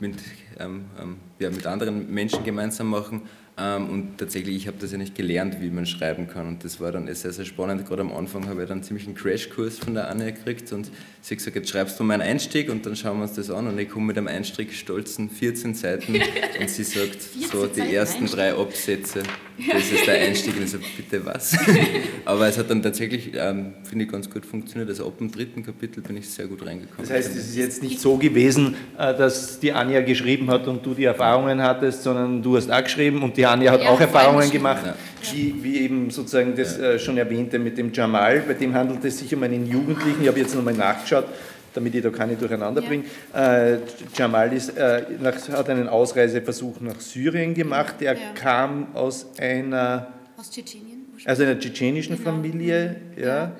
mit, 0.00 0.16
ähm, 0.58 0.84
ähm, 1.00 1.16
ja, 1.38 1.50
mit 1.50 1.66
anderen 1.66 2.12
Menschen 2.12 2.44
gemeinsam 2.44 2.88
machen. 2.88 3.22
Ähm, 3.58 3.90
und 3.90 4.18
tatsächlich, 4.18 4.56
ich 4.56 4.66
habe 4.66 4.78
das 4.80 4.92
ja 4.92 4.98
nicht 4.98 5.14
gelernt, 5.14 5.60
wie 5.60 5.70
man 5.70 5.86
schreiben 5.86 6.28
kann. 6.28 6.46
Und 6.46 6.64
das 6.64 6.80
war 6.80 6.92
dann 6.92 7.12
sehr, 7.14 7.32
sehr 7.32 7.44
spannend. 7.44 7.86
Gerade 7.86 8.02
am 8.02 8.12
Anfang 8.12 8.48
habe 8.48 8.62
ich 8.62 8.68
dann 8.68 8.82
ziemlich 8.82 9.06
einen 9.06 9.14
Crashkurs 9.14 9.78
von 9.78 9.94
der 9.94 10.08
Anne 10.08 10.32
gekriegt 10.32 10.72
und 10.72 10.90
sie 11.20 11.34
hat 11.34 11.38
gesagt, 11.38 11.56
jetzt 11.56 11.70
schreibst 11.70 11.98
du 12.00 12.04
meinen 12.04 12.22
Einstieg 12.22 12.70
und 12.70 12.84
dann 12.86 12.96
schauen 12.96 13.18
wir 13.18 13.24
uns 13.24 13.34
das 13.34 13.50
an. 13.50 13.66
Und 13.66 13.78
ich 13.78 13.88
komme 13.88 14.06
mit 14.06 14.18
einem 14.18 14.28
Einstieg 14.28 14.72
stolzen 14.72 15.28
14 15.28 15.74
Seiten 15.74 16.14
und 16.60 16.70
sie 16.70 16.84
sagt 16.84 17.22
so 17.22 17.66
die 17.66 17.94
ersten 17.94 18.26
drei 18.26 18.54
Absätze, 18.54 19.22
das 19.70 19.92
ist 19.92 20.06
der 20.06 20.20
Einstieg. 20.22 20.56
Und 20.56 20.64
ich 20.64 20.70
so, 20.70 20.78
bitte 20.96 21.24
was? 21.24 21.56
Aber 22.24 22.48
es 22.48 22.56
hat 22.56 22.70
dann 22.70 22.82
tatsächlich, 22.82 23.32
ähm, 23.34 23.74
finde 23.84 24.06
ich, 24.06 24.10
ganz 24.10 24.30
gut 24.30 24.46
funktioniert. 24.46 24.88
Also 24.88 25.06
ab 25.06 25.18
dem 25.18 25.30
dritten 25.30 25.62
Kapitel 25.62 26.02
bin 26.02 26.16
ich 26.16 26.28
sehr 26.28 26.46
gut 26.46 26.64
reingekommen. 26.64 26.96
Das 26.98 27.10
heißt, 27.10 27.36
es 27.36 27.48
ist 27.48 27.56
jetzt 27.56 27.82
nicht 27.82 28.00
so 28.00 28.16
gewesen, 28.16 28.76
äh, 28.98 29.14
dass 29.14 29.60
die 29.60 29.72
Anja 29.72 30.00
geschrieben 30.00 30.50
hat 30.50 30.66
und 30.66 30.84
du 30.84 30.94
die 30.94 31.04
Erfahrungen 31.04 31.62
hattest, 31.62 32.02
sondern 32.02 32.42
du 32.42 32.56
hast 32.56 32.70
auch 32.70 32.82
geschrieben 32.82 33.22
und 33.22 33.36
die 33.36 33.44
Anja 33.44 33.72
hat 33.72 33.82
ja, 33.82 33.90
auch 33.90 34.00
Erfahrungen 34.00 34.50
gemacht, 34.50 34.86
ja. 34.86 34.94
Wie, 35.32 35.54
wie, 35.62 35.78
eben 35.80 36.10
sozusagen 36.10 36.56
das 36.56 36.78
ja. 36.78 36.92
Äh, 36.92 36.98
schon 36.98 37.16
erwähnte 37.18 37.58
mit 37.58 37.78
dem 37.78 37.92
Jamal, 37.92 38.40
bei 38.40 38.54
dem 38.54 38.74
handelt 38.74 39.04
es 39.04 39.18
sich 39.18 39.34
um 39.34 39.42
einen 39.42 39.66
Jugendlichen, 39.66 40.22
ich 40.22 40.28
habe 40.28 40.38
jetzt 40.38 40.54
nochmal 40.54 40.74
nachgeschaut, 40.74 41.26
damit 41.74 41.94
ich 41.94 42.02
da 42.02 42.10
keine 42.10 42.36
durcheinander 42.36 42.82
bringe. 42.82 43.04
Äh, 43.34 43.78
Jamal 44.14 44.52
ist, 44.52 44.76
äh, 44.76 45.02
nach, 45.20 45.36
hat 45.48 45.68
einen 45.68 45.88
Ausreiseversuch 45.88 46.80
nach 46.80 47.00
Syrien 47.00 47.54
gemacht, 47.54 47.96
er 48.00 48.16
kam 48.34 48.94
aus 48.94 49.26
einer... 49.38 50.08
Aus 50.36 50.50
Tschetschenien? 50.50 51.00
Also 51.24 51.42
einer 51.42 51.58
tschetschenischen 51.58 52.16
genau. 52.16 52.30
Familie, 52.30 52.96
ja. 53.16 53.52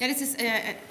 Ja, 0.00 0.08
das 0.08 0.22
ist, 0.22 0.40
äh, 0.40 0.46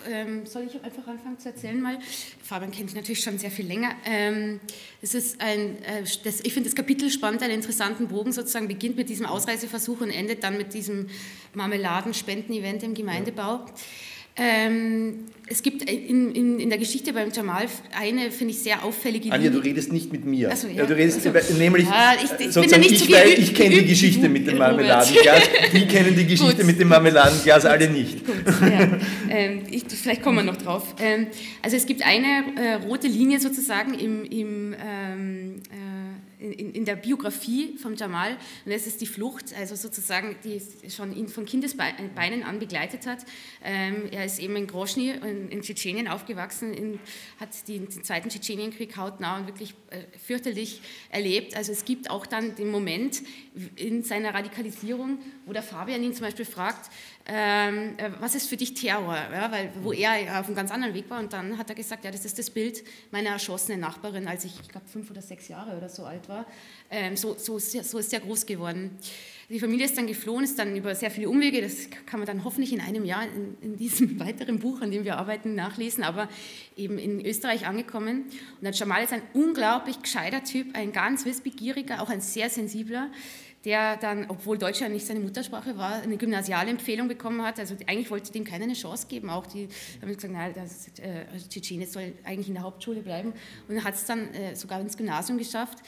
äh, 0.07 0.45
soll 0.45 0.67
ich 0.67 0.83
einfach 0.83 1.07
anfangen 1.07 1.39
zu 1.39 1.49
erzählen 1.49 1.81
mal? 1.81 1.97
Fabian 2.43 2.69
kennt 2.69 2.93
natürlich 2.93 3.23
schon 3.23 3.39
sehr 3.39 3.49
viel 3.49 3.65
länger. 3.65 3.95
Ähm, 4.05 4.59
es 5.01 5.15
ist 5.15 5.41
ein, 5.41 5.81
äh, 5.81 6.03
das, 6.23 6.41
ich 6.41 6.53
finde 6.53 6.69
das 6.69 6.75
Kapitel 6.75 7.09
spannend, 7.09 7.41
einen 7.41 7.55
interessanten 7.55 8.07
Bogen 8.07 8.31
sozusagen, 8.31 8.67
beginnt 8.67 8.97
mit 8.97 9.09
diesem 9.09 9.25
Ausreiseversuch 9.25 10.01
und 10.01 10.11
endet 10.11 10.43
dann 10.43 10.57
mit 10.57 10.75
diesem 10.75 11.09
Marmeladen-Spenden-Event 11.55 12.83
im 12.83 12.93
Gemeindebau. 12.93 13.65
Ja. 13.65 13.65
Ähm, 14.39 15.25
es 15.51 15.63
gibt 15.63 15.89
in, 15.89 16.33
in, 16.35 16.59
in, 16.59 16.69
der 16.69 16.77
Geschichte 16.77 17.11
beim 17.11 17.31
Jamal 17.31 17.65
eine, 17.99 18.29
finde 18.29 18.53
ich, 18.53 18.59
sehr 18.59 18.83
auffällige 18.83 19.31
Anja, 19.31 19.49
du 19.49 19.57
redest 19.57 19.91
nicht 19.91 20.11
mit 20.11 20.23
mir. 20.23 20.55
So, 20.55 20.67
ja. 20.67 20.75
ja. 20.75 20.85
du 20.85 20.95
redest 20.95 21.25
also, 21.25 21.53
nämlich, 21.55 21.85
ja, 21.85 22.13
ich, 22.15 22.45
ich, 22.45 22.53
sozusagen, 22.53 22.83
ich, 22.83 22.99
so 22.99 23.15
ich 23.15 23.55
kenne 23.55 23.75
die 23.75 23.87
Geschichte 23.87 24.29
mit 24.29 24.47
dem 24.47 24.59
Marmeladenglas, 24.59 25.43
die 25.73 25.87
kennen 25.87 26.15
die 26.15 26.27
Geschichte 26.27 26.63
mit 26.63 26.79
dem 26.79 26.89
Marmeladenglas 26.89 27.65
alle 27.65 27.89
nicht. 27.89 28.25
Gut, 28.25 28.35
ja. 28.61 28.99
ähm, 29.29 29.63
vielleicht 29.87 30.21
kommen 30.21 30.37
wir 30.37 30.43
noch 30.43 30.57
drauf. 30.57 30.95
Ähm, 30.99 31.27
also 31.63 31.75
es 31.75 31.85
gibt 31.87 32.05
eine 32.05 32.43
äh, 32.55 32.73
rote 32.85 33.07
Linie 33.07 33.39
sozusagen 33.39 33.95
im, 33.95 34.23
im 34.25 34.75
ähm, 34.79 35.55
äh, 35.71 36.18
in, 36.39 36.73
in, 36.73 36.85
der 36.85 36.95
Biografie 36.95 37.77
von 37.77 37.95
Jamal, 37.95 38.37
und 38.65 38.71
das 38.71 38.87
ist 38.87 39.01
die 39.01 39.05
Flucht, 39.07 39.53
also 39.55 39.75
sozusagen, 39.75 40.35
die 40.43 40.61
schon 40.89 41.15
ihn 41.15 41.27
von 41.27 41.45
Kindesbeinen 41.45 42.43
an 42.43 42.59
begleitet 42.59 43.05
hat. 43.05 43.25
Ähm, 43.63 44.07
er 44.11 44.25
ist 44.25 44.39
eben 44.39 44.55
in 44.55 44.67
in, 44.67 45.49
in 45.49 45.61
Tschetschenien 45.61 46.07
aufgewachsen, 46.07 46.73
in, 46.73 46.99
hat 47.39 47.49
die, 47.67 47.79
den 47.79 48.03
zweiten 48.03 48.29
Tschetschenienkrieg 48.29 48.95
hautnah 48.95 49.37
und 49.37 49.47
wirklich 49.47 49.73
äh, 49.89 50.03
fürchterlich 50.17 50.81
erlebt. 51.09 51.55
Also 51.55 51.71
es 51.71 51.83
gibt 51.83 52.09
auch 52.09 52.25
dann 52.25 52.55
den 52.55 52.69
Moment 52.69 53.21
in 53.75 54.03
seiner 54.03 54.33
Radikalisierung, 54.33 55.19
wo 55.45 55.53
der 55.53 55.63
Fabian 55.63 56.03
ihn 56.03 56.13
zum 56.13 56.25
Beispiel 56.25 56.45
fragt, 56.45 56.89
ähm, 57.31 57.93
äh, 57.97 58.09
was 58.19 58.33
ist 58.33 58.49
für 58.49 58.57
dich 58.57 58.73
Terror? 58.73 59.15
Ja, 59.31 59.51
weil, 59.51 59.71
wo 59.83 59.93
er 59.93 60.39
auf 60.39 60.47
einem 60.47 60.55
ganz 60.55 60.71
anderen 60.71 60.95
Weg 60.95 61.09
war. 61.11 61.19
Und 61.19 61.31
dann 61.31 61.59
hat 61.59 61.69
er 61.69 61.75
gesagt, 61.75 62.03
ja, 62.03 62.09
das 62.09 62.25
ist 62.25 62.39
das 62.39 62.49
Bild 62.49 62.83
meiner 63.11 63.29
erschossenen 63.29 63.79
Nachbarin, 63.79 64.27
als 64.27 64.45
ich, 64.45 64.59
ich 64.59 64.67
glaube, 64.67 64.87
fünf 64.87 65.11
oder 65.11 65.21
sechs 65.21 65.47
Jahre 65.47 65.77
oder 65.77 65.89
so 65.89 66.05
alt 66.05 66.27
war. 66.27 66.47
Ähm, 66.89 67.15
so, 67.15 67.35
so, 67.37 67.59
so 67.59 67.99
ist 67.99 68.13
er 68.13 68.19
groß 68.19 68.47
geworden. 68.47 68.97
Die 69.47 69.59
Familie 69.59 69.85
ist 69.85 69.97
dann 69.97 70.07
geflohen, 70.07 70.43
ist 70.43 70.57
dann 70.57 70.75
über 70.75 70.93
sehr 70.95 71.11
viele 71.11 71.29
Umwege, 71.29 71.61
das 71.61 71.89
kann 72.05 72.19
man 72.19 72.27
dann 72.27 72.43
hoffentlich 72.43 72.71
in 72.73 72.81
einem 72.81 73.05
Jahr 73.05 73.23
in, 73.23 73.57
in 73.61 73.77
diesem 73.77 74.19
weiteren 74.19 74.59
Buch, 74.59 74.81
an 74.81 74.89
dem 74.89 75.03
wir 75.03 75.17
arbeiten, 75.17 75.53
nachlesen, 75.53 76.03
aber 76.03 76.29
eben 76.77 76.97
in 76.97 77.23
Österreich 77.23 77.67
angekommen. 77.67 78.25
Und 78.25 78.63
der 78.63 78.73
Jamal 78.73 79.03
ist 79.03 79.13
ein 79.13 79.21
unglaublich 79.33 80.01
gescheiter 80.01 80.43
Typ, 80.43 80.75
ein 80.75 80.91
ganz 80.91 81.25
wissbegieriger, 81.25 82.01
auch 82.01 82.09
ein 82.09 82.21
sehr 82.21 82.49
sensibler 82.49 83.11
der 83.65 83.97
dann, 83.97 84.25
obwohl 84.29 84.57
Deutsch 84.57 84.79
ja 84.79 84.87
nicht 84.87 85.05
seine 85.05 85.19
Muttersprache 85.19 85.77
war, 85.77 86.01
eine 86.01 86.15
Gymnasialempfehlung 86.15 87.07
bekommen 87.07 87.41
hat. 87.41 87.59
Also 87.59 87.75
eigentlich 87.87 88.09
wollte 88.09 88.31
dem 88.31 88.45
keiner 88.45 88.63
eine 88.63 88.73
Chance 88.73 89.07
geben. 89.07 89.29
Auch 89.29 89.45
die 89.45 89.67
haben 90.01 90.13
gesagt, 90.13 90.33
nein, 90.33 90.53
das 90.55 90.87
äh, 90.99 91.85
soll 91.85 92.13
eigentlich 92.23 92.47
in 92.47 92.53
der 92.53 92.63
Hauptschule 92.63 93.01
bleiben. 93.01 93.33
Und 93.67 93.75
er 93.75 93.83
hat 93.83 93.95
es 93.95 94.05
dann 94.05 94.33
äh, 94.33 94.55
sogar 94.55 94.79
ins 94.79 94.95
Gymnasium 94.95 95.37
geschafft. 95.37 95.79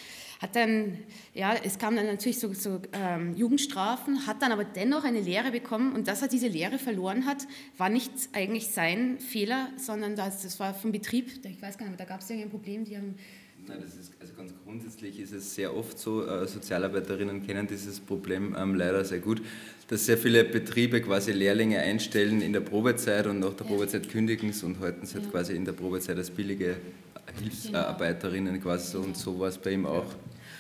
Hat 0.42 0.56
dann, 0.56 0.98
ja, 1.34 1.54
es 1.54 1.78
kam 1.78 1.96
dann 1.96 2.08
natürlich 2.08 2.40
so, 2.40 2.54
so 2.54 2.82
ähm, 2.92 3.36
Jugendstrafen, 3.36 4.26
hat 4.28 4.42
dann 4.42 4.52
aber 4.52 4.66
dennoch 4.66 5.06
eine 5.06 5.22
Lehre 5.22 5.52
bekommen. 5.52 5.94
Und 5.94 6.08
dass 6.08 6.22
er 6.22 6.28
diese 6.28 6.48
Lehre 6.48 6.78
verloren 6.78 7.26
hat, 7.26 7.48
war 7.78 7.90
nicht 7.90 8.12
eigentlich 8.34 8.68
sein 8.68 9.20
Fehler, 9.20 9.70
sondern 9.78 10.16
das, 10.16 10.42
das 10.42 10.60
war 10.60 10.74
vom 10.74 10.92
Betrieb. 10.92 11.46
Ich 11.46 11.62
weiß 11.62 11.78
gar 11.78 11.88
nicht, 11.88 12.00
da 12.00 12.06
gab 12.06 12.20
es 12.20 12.28
ja 12.28 12.36
ein 12.36 12.50
Problem. 12.50 12.84
Die 12.84 12.98
haben 12.98 13.16
Nein, 13.68 13.78
das 13.82 13.96
ist, 13.96 14.14
also 14.20 14.34
ganz 14.34 14.54
grundsätzlich 14.64 15.20
ist 15.20 15.34
es 15.34 15.54
sehr 15.54 15.76
oft 15.76 16.00
so, 16.00 16.26
äh, 16.26 16.48
Sozialarbeiterinnen 16.48 17.46
kennen 17.46 17.68
dieses 17.68 18.00
Problem 18.00 18.56
ähm, 18.58 18.76
leider 18.76 19.06
sehr 19.06 19.20
gut, 19.20 19.42
dass 19.88 20.06
sehr 20.06 20.18
viele 20.18 20.44
Betriebe 20.44 21.00
quasi 21.02 21.32
Lehrlinge 21.32 21.80
einstellen 21.80 22.42
in 22.42 22.54
der 22.54 22.62
Probezeit 22.62 23.28
und 23.28 23.40
nach 23.40 23.54
der 23.54 23.68
ja. 23.68 23.74
Probezeit 23.74 24.10
kündigen 24.10 24.54
und 24.64 24.80
halten 24.80 25.06
sie 25.06 25.16
halt 25.16 25.26
ja. 25.26 25.32
quasi 25.32 25.56
in 25.56 25.66
der 25.66 25.74
Probezeit 25.74 26.18
als 26.18 26.32
billige 26.32 26.78
Hilfsarbeiterinnen 27.40 28.62
quasi 28.62 28.92
so 28.94 29.00
und 29.00 29.16
so 29.16 29.40
war 29.40 29.50
es 29.50 29.58
bei 29.58 29.72
ihm 29.72 29.86
auch 29.86 30.08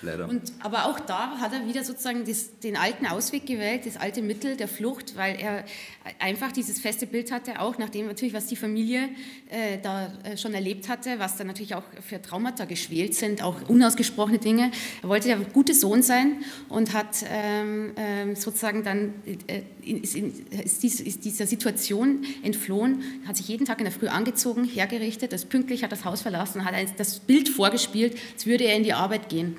leider. 0.02 0.28
Und, 0.28 0.54
aber 0.60 0.86
auch 0.86 1.00
da 1.00 1.38
hat 1.40 1.54
er 1.54 1.68
wieder 1.68 1.84
sozusagen 1.84 2.26
das, 2.26 2.60
den 2.60 2.78
alten 2.78 3.06
Ausweg 3.06 3.46
gewählt, 3.46 3.86
das 3.86 3.98
alte 3.98 4.22
Mittel 4.22 4.58
der 4.58 4.68
Flucht, 4.68 5.16
weil 5.16 5.40
er 5.40 5.64
einfach 6.20 6.52
dieses 6.52 6.80
feste 6.80 7.06
Bild 7.06 7.32
hatte, 7.32 7.60
auch 7.60 7.78
nachdem 7.78 8.08
natürlich, 8.08 8.34
was 8.34 8.48
die 8.48 8.56
Familie 8.56 9.10
äh, 9.50 9.78
da 9.82 10.12
äh, 10.24 10.38
schon 10.38 10.54
erlebt 10.54 10.90
hatte, 10.90 11.20
was 11.20 11.38
da 11.38 11.44
natürlich 11.44 11.76
auch 11.76 11.84
für 12.02 12.22
Traumata 12.22 12.66
geschwelt 12.66 13.14
sind, 13.14 13.44
auch 13.44 13.70
unausgesprochene 13.70 14.40
Dinge. 14.40 14.72
Er 15.04 15.10
wollte 15.10 15.28
der 15.28 15.38
gute 15.38 15.74
Sohn 15.74 16.02
sein 16.02 16.44
und 16.70 16.94
hat 16.94 17.24
ähm, 17.30 17.94
ähm, 17.98 18.36
sozusagen 18.36 18.84
dann 18.84 19.14
äh, 19.26 19.62
ist, 19.84 20.16
ist, 20.16 20.84
dies, 20.84 21.00
ist, 21.00 21.26
dieser 21.26 21.46
Situation 21.46 22.26
entflohen, 22.44 23.04
hat 23.28 23.38
sich 23.38 23.48
jeden 23.48 23.66
Tag 23.66 23.80
in 23.80 23.86
der 23.86 23.94
Früh 23.94 24.08
angezogen, 24.08 24.64
hergerichtet, 24.66 25.34
ist 25.34 25.50
pünktlich, 25.50 25.84
hat 25.84 25.92
das 25.92 26.06
Haus 26.06 26.22
verlassen, 26.22 26.66
hat 26.66 26.74
das 26.98 27.20
Bild 27.20 27.50
vorgespielt, 27.50 28.18
als 28.34 28.46
würde 28.46 28.64
er 28.64 28.76
in 28.76 28.84
die 28.84 28.94
Arbeit 28.94 29.30
gehen 29.30 29.56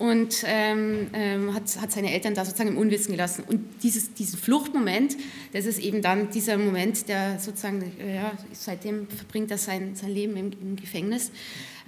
und 0.00 0.44
ähm, 0.46 1.08
ähm, 1.12 1.54
hat, 1.54 1.62
hat, 1.78 1.92
seine 1.92 2.10
Eltern 2.10 2.34
da 2.34 2.46
sozusagen 2.46 2.70
im 2.70 2.78
Unwissen 2.78 3.12
gelassen. 3.12 3.44
Und 3.46 3.66
dieses, 3.82 4.14
diesen 4.14 4.38
Fluchtmoment, 4.38 5.14
das 5.52 5.66
ist 5.66 5.78
eben 5.78 6.00
dann 6.00 6.30
dieser 6.30 6.56
Moment, 6.56 7.06
der 7.06 7.38
sozusagen, 7.38 7.92
ja, 7.98 8.32
seitdem 8.52 9.06
verbringt 9.08 9.50
er 9.50 9.58
sein, 9.58 9.94
sein 9.94 10.10
Leben 10.10 10.38
im, 10.38 10.52
im 10.52 10.76
Gefängnis. 10.76 11.30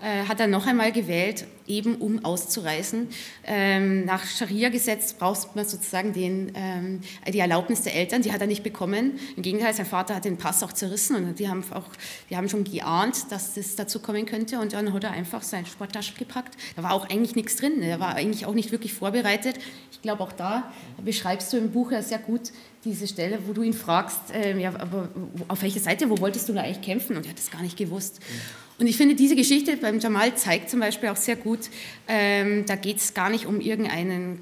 Äh, 0.03 0.27
hat 0.27 0.41
er 0.41 0.49
noch 0.49 0.67
einmal 0.67 0.91
gewählt, 0.91 1.47
eben 1.69 1.95
um 1.95 2.25
auszureisen. 2.25 3.07
Ähm, 3.45 4.05
nach 4.05 4.25
Scharia-Gesetz 4.27 5.13
braucht 5.13 5.55
man 5.55 5.65
sozusagen 5.65 6.13
den, 6.13 6.51
ähm, 6.57 7.03
die 7.33 7.39
Erlaubnis 7.39 7.83
der 7.83 7.95
Eltern, 7.95 8.21
die 8.21 8.33
hat 8.33 8.41
er 8.41 8.49
nicht 8.49 8.65
bekommen. 8.65 9.21
Im 9.37 9.45
Gegenteil, 9.45 9.73
sein 9.73 9.87
Vater 9.87 10.17
hat 10.17 10.25
den 10.25 10.39
Pass 10.39 10.65
auch 10.65 10.73
zerrissen 10.73 11.15
und 11.15 11.39
die 11.39 11.49
haben, 11.49 11.63
auch, 11.73 11.87
die 12.31 12.37
haben 12.37 12.49
schon 12.49 12.65
geahnt, 12.65 13.31
dass 13.31 13.55
das 13.55 13.77
dazu 13.77 14.01
kommen 14.01 14.27
könnte 14.27 14.59
und 14.59 14.73
dann 14.73 14.93
hat 14.93 15.05
er 15.05 15.13
einfach 15.13 15.43
seine 15.43 15.67
Sporttasche 15.67 16.15
gepackt. 16.15 16.57
Da 16.75 16.83
war 16.83 16.95
auch 16.95 17.09
eigentlich 17.09 17.37
nichts 17.37 17.55
drin, 17.55 17.81
er 17.81 18.01
war 18.01 18.17
eigentlich 18.17 18.45
auch 18.45 18.55
nicht 18.55 18.73
wirklich 18.73 18.95
vorbereitet. 18.95 19.61
Ich 19.93 20.03
glaube, 20.03 20.25
auch 20.25 20.33
da 20.33 20.73
beschreibst 21.05 21.53
du 21.53 21.59
im 21.59 21.71
Buch 21.71 21.93
ja 21.93 22.03
sehr 22.03 22.19
gut 22.19 22.51
diese 22.85 23.07
Stelle, 23.07 23.39
wo 23.47 23.53
du 23.53 23.63
ihn 23.63 23.75
fragst, 23.75 24.35
äh, 24.35 24.59
ja, 24.59 24.75
aber 24.79 25.09
auf 25.49 25.63
welche 25.63 25.81
Seite, 25.81 26.11
wo 26.11 26.19
wolltest 26.19 26.49
du 26.49 26.53
da 26.53 26.63
eigentlich 26.63 26.83
kämpfen? 26.83 27.17
Und 27.17 27.25
er 27.25 27.31
hat 27.31 27.39
das 27.39 27.51
gar 27.51 27.63
nicht 27.63 27.77
gewusst. 27.77 28.21
Und 28.79 28.89
ich 28.89 28.97
finde, 28.97 29.15
diese 29.15 29.37
Geschichte 29.37 29.77
beim 29.77 30.01
Jamal 30.01 30.35
zeigt 30.35 30.69
zum 30.69 30.81
Beispiel 30.81 31.11
auch 31.11 31.17
sehr 31.17 31.37
gut, 31.37 31.71
ähm, 32.09 32.65
da 32.67 32.75
geht 32.75 32.97
es 32.97 33.15
gar 33.15 33.31
nicht 33.31 33.47
um 33.47 33.61
irgendeinen 33.61 34.41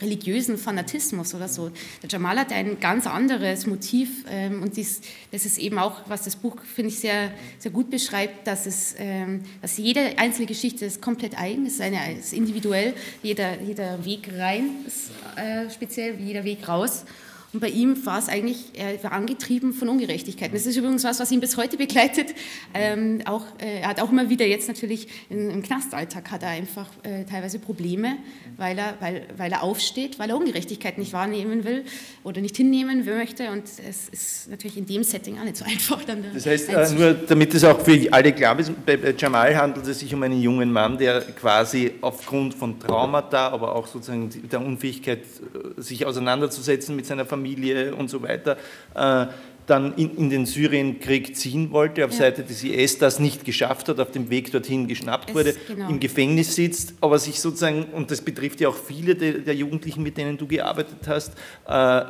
religiösen 0.00 0.56
Fanatismus 0.56 1.34
oder 1.34 1.46
so. 1.46 1.70
Der 2.02 2.08
Jamal 2.08 2.38
hat 2.38 2.52
ein 2.52 2.80
ganz 2.80 3.06
anderes 3.06 3.66
Motiv 3.66 4.24
ähm, 4.30 4.62
und 4.62 4.78
dies, 4.78 5.02
das 5.30 5.44
ist 5.44 5.58
eben 5.58 5.78
auch, 5.78 6.00
was 6.08 6.22
das 6.22 6.36
Buch, 6.36 6.56
finde 6.62 6.90
ich, 6.90 7.00
sehr, 7.00 7.32
sehr 7.58 7.70
gut 7.70 7.90
beschreibt, 7.90 8.46
dass, 8.46 8.64
es, 8.64 8.94
ähm, 8.96 9.42
dass 9.60 9.76
jede 9.76 10.16
einzelne 10.16 10.46
Geschichte 10.46 10.86
ist 10.86 11.02
komplett 11.02 11.38
eigen, 11.38 11.66
ist, 11.66 11.80
eine, 11.80 12.18
ist 12.18 12.32
individuell, 12.32 12.94
jeder, 13.22 13.60
jeder 13.60 14.02
Weg 14.06 14.30
rein 14.38 14.70
ist 14.86 15.10
äh, 15.36 15.68
speziell, 15.70 16.18
jeder 16.18 16.44
Weg 16.44 16.66
raus. 16.66 17.04
Und 17.52 17.60
bei 17.60 17.68
ihm 17.68 18.06
war 18.06 18.18
es 18.18 18.28
eigentlich, 18.28 18.70
er 18.74 19.02
war 19.04 19.12
angetrieben 19.12 19.74
von 19.74 19.90
Ungerechtigkeiten. 19.90 20.54
Das 20.54 20.64
ist 20.64 20.76
übrigens 20.76 21.04
was, 21.04 21.20
was 21.20 21.30
ihn 21.30 21.40
bis 21.40 21.58
heute 21.58 21.76
begleitet. 21.76 22.34
Ähm, 22.72 23.20
auch, 23.26 23.44
äh, 23.60 23.80
er 23.80 23.88
hat 23.88 24.00
auch 24.00 24.10
immer 24.10 24.30
wieder 24.30 24.46
jetzt 24.46 24.68
natürlich 24.68 25.06
in, 25.28 25.50
im 25.50 25.62
Knastalltag 25.62 26.30
hat 26.30 26.42
er 26.42 26.48
einfach 26.48 26.86
äh, 27.02 27.24
teilweise 27.24 27.58
Probleme, 27.58 28.16
weil 28.56 28.78
er, 28.78 28.94
weil, 29.00 29.26
weil 29.36 29.52
er 29.52 29.62
aufsteht, 29.62 30.18
weil 30.18 30.30
er 30.30 30.36
Ungerechtigkeit 30.38 30.96
nicht 30.96 31.12
wahrnehmen 31.12 31.64
will 31.64 31.84
oder 32.24 32.40
nicht 32.40 32.56
hinnehmen 32.56 33.04
möchte. 33.04 33.50
Und 33.50 33.64
es 33.64 34.08
ist 34.08 34.50
natürlich 34.50 34.78
in 34.78 34.86
dem 34.86 35.04
Setting 35.04 35.38
auch 35.38 35.44
nicht 35.44 35.58
so 35.58 35.64
einfach. 35.66 36.02
Dann 36.04 36.24
das 36.32 36.46
heißt, 36.46 36.70
äh, 36.70 36.90
nur 36.94 37.12
damit 37.12 37.52
es 37.52 37.64
auch 37.64 37.80
für 37.80 38.10
alle 38.10 38.32
klar 38.32 38.58
ist, 38.58 38.72
bei, 38.86 38.96
bei 38.96 39.14
Jamal 39.16 39.54
handelt 39.54 39.86
es 39.86 39.98
sich 39.98 40.14
um 40.14 40.22
einen 40.22 40.40
jungen 40.40 40.72
Mann, 40.72 40.96
der 40.96 41.20
quasi 41.20 41.92
aufgrund 42.00 42.54
von 42.54 42.80
Traumata, 42.80 43.48
aber 43.48 43.74
auch 43.76 43.86
sozusagen 43.86 44.30
der 44.50 44.64
Unfähigkeit, 44.64 45.18
äh, 45.18 45.80
sich 45.82 46.06
auseinanderzusetzen 46.06 46.96
mit 46.96 47.04
seiner 47.04 47.26
Familie, 47.26 47.41
Familie 47.42 47.94
und 47.94 48.08
so 48.08 48.22
weiter, 48.22 48.56
äh, 48.94 49.26
dann 49.66 49.94
in, 49.94 50.16
in, 50.16 50.30
den 50.30 50.44
Syrienkrieg 50.44 51.36
ziehen 51.36 51.70
wollte, 51.70 52.04
auf 52.04 52.10
ja. 52.12 52.18
Seite 52.18 52.42
des 52.42 52.64
IS 52.64 52.98
das 52.98 53.20
nicht 53.20 53.44
geschafft 53.44 53.88
hat, 53.88 54.00
auf 54.00 54.10
dem 54.10 54.28
Weg 54.28 54.50
dorthin 54.50 54.88
geschnappt 54.88 55.30
es, 55.30 55.34
wurde, 55.36 55.54
genau. 55.68 55.88
im 55.88 56.00
Gefängnis 56.00 56.56
sitzt, 56.56 56.94
aber 57.00 57.18
sich 57.18 57.38
sozusagen, 57.40 57.84
und 57.92 58.10
das 58.10 58.20
betrifft 58.20 58.60
ja 58.60 58.68
auch 58.68 58.76
viele 58.76 59.14
der, 59.14 59.34
der 59.34 59.54
Jugendlichen, 59.54 60.02
mit 60.02 60.16
denen 60.16 60.36
du 60.36 60.48
gearbeitet 60.48 60.98
hast, 61.06 61.34
äh, 61.68 62.02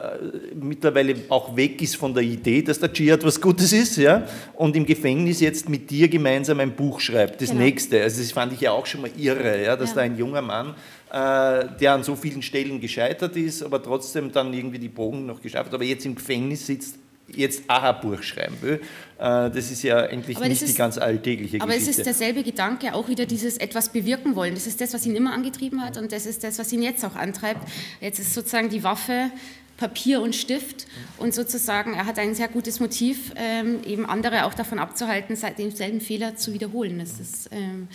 mittlerweile 0.55 1.14
auch 1.29 1.55
weg 1.55 1.83
ist 1.83 1.97
von 1.97 2.14
der 2.14 2.23
Idee, 2.23 2.62
dass 2.62 2.81
der 2.81 2.90
Dschihad 2.90 3.23
was 3.23 3.38
Gutes 3.38 3.75
ist, 3.75 3.99
ja, 3.99 4.27
und 4.55 4.75
im 4.75 4.87
Gefängnis 4.87 5.40
jetzt 5.40 5.68
mit 5.68 5.90
dir 5.90 6.09
gemeinsam 6.09 6.59
ein 6.61 6.73
Buch 6.73 7.01
schreibt, 7.01 7.42
das 7.42 7.51
genau. 7.51 7.62
nächste. 7.62 8.03
Also 8.03 8.23
das 8.23 8.33
fand 8.33 8.55
ich 8.55 8.62
ja 8.62 8.73
auch 8.73 8.87
schon 8.87 9.03
mal 9.03 9.11
irre, 9.18 9.62
ja, 9.62 9.77
dass 9.77 9.90
ja. 9.90 9.97
da 9.97 10.01
ein 10.03 10.16
junger 10.16 10.42
Mann 10.42 10.75
der 11.12 11.92
an 11.92 12.03
so 12.03 12.16
vielen 12.16 12.40
Stellen 12.40 12.81
gescheitert 12.81 13.37
ist, 13.37 13.62
aber 13.62 13.83
trotzdem 13.83 14.33
dann 14.33 14.55
irgendwie 14.55 14.79
die 14.79 14.88
Bogen 14.88 15.27
noch 15.27 15.42
geschafft 15.42 15.66
hat, 15.66 15.75
aber 15.75 15.85
jetzt 15.85 16.07
im 16.07 16.14
Gefängnis 16.14 16.66
sitzt, 16.66 16.96
jetzt 17.29 17.64
Aha-Buch 17.68 18.22
schreiben 18.22 18.57
will. 18.61 18.81
Äh, 19.18 19.51
das 19.51 19.70
ist 19.70 19.83
ja 19.83 19.98
eigentlich 19.98 20.37
aber 20.37 20.48
nicht 20.48 20.62
ist, 20.62 20.72
die 20.72 20.77
ganz 20.77 20.98
alltägliche 20.98 21.61
aber 21.61 21.72
Geschichte. 21.72 21.90
Aber 21.90 21.92
es 21.92 21.98
ist 21.98 22.07
derselbe 22.07 22.42
Gedanke, 22.42 22.94
auch 22.94 23.09
wieder 23.09 23.27
dieses 23.27 23.59
etwas 23.59 23.90
bewirken 23.90 24.37
wollen. 24.37 24.55
Das 24.55 24.66
ist 24.66 24.81
das, 24.81 24.94
was 24.94 25.07
ihn 25.07 25.14
immer 25.14 25.33
angetrieben 25.33 25.83
hat 25.83 25.98
und 25.98 26.12
das 26.12 26.27
ist 26.27 26.44
das, 26.44 26.59
was 26.59 26.72
ihn 26.72 26.83
jetzt 26.83 27.05
auch 27.05 27.14
antreibt. 27.14 27.61
Jetzt 28.01 28.18
ist 28.18 28.35
sozusagen 28.35 28.70
die 28.70 28.83
Waffe 28.83 29.31
Papier 29.77 30.20
und 30.20 30.37
Stift 30.37 30.87
und 31.18 31.35
sozusagen, 31.35 31.94
er 31.94 32.07
hat 32.07 32.18
ein 32.18 32.35
sehr 32.35 32.48
gutes 32.48 32.79
Motiv, 32.79 33.33
ähm, 33.37 33.81
eben 33.85 34.07
andere 34.07 34.44
auch 34.44 34.55
davon 34.55 34.79
abzuhalten, 34.79 35.37
denselben 35.59 36.01
Fehler 36.01 36.37
zu 36.37 36.53
wiederholen. 36.53 36.98
Das 37.01 37.18
ist 37.18 37.48
ähm, 37.51 37.88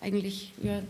eigentlich 0.00 0.52
ja, 0.62 0.80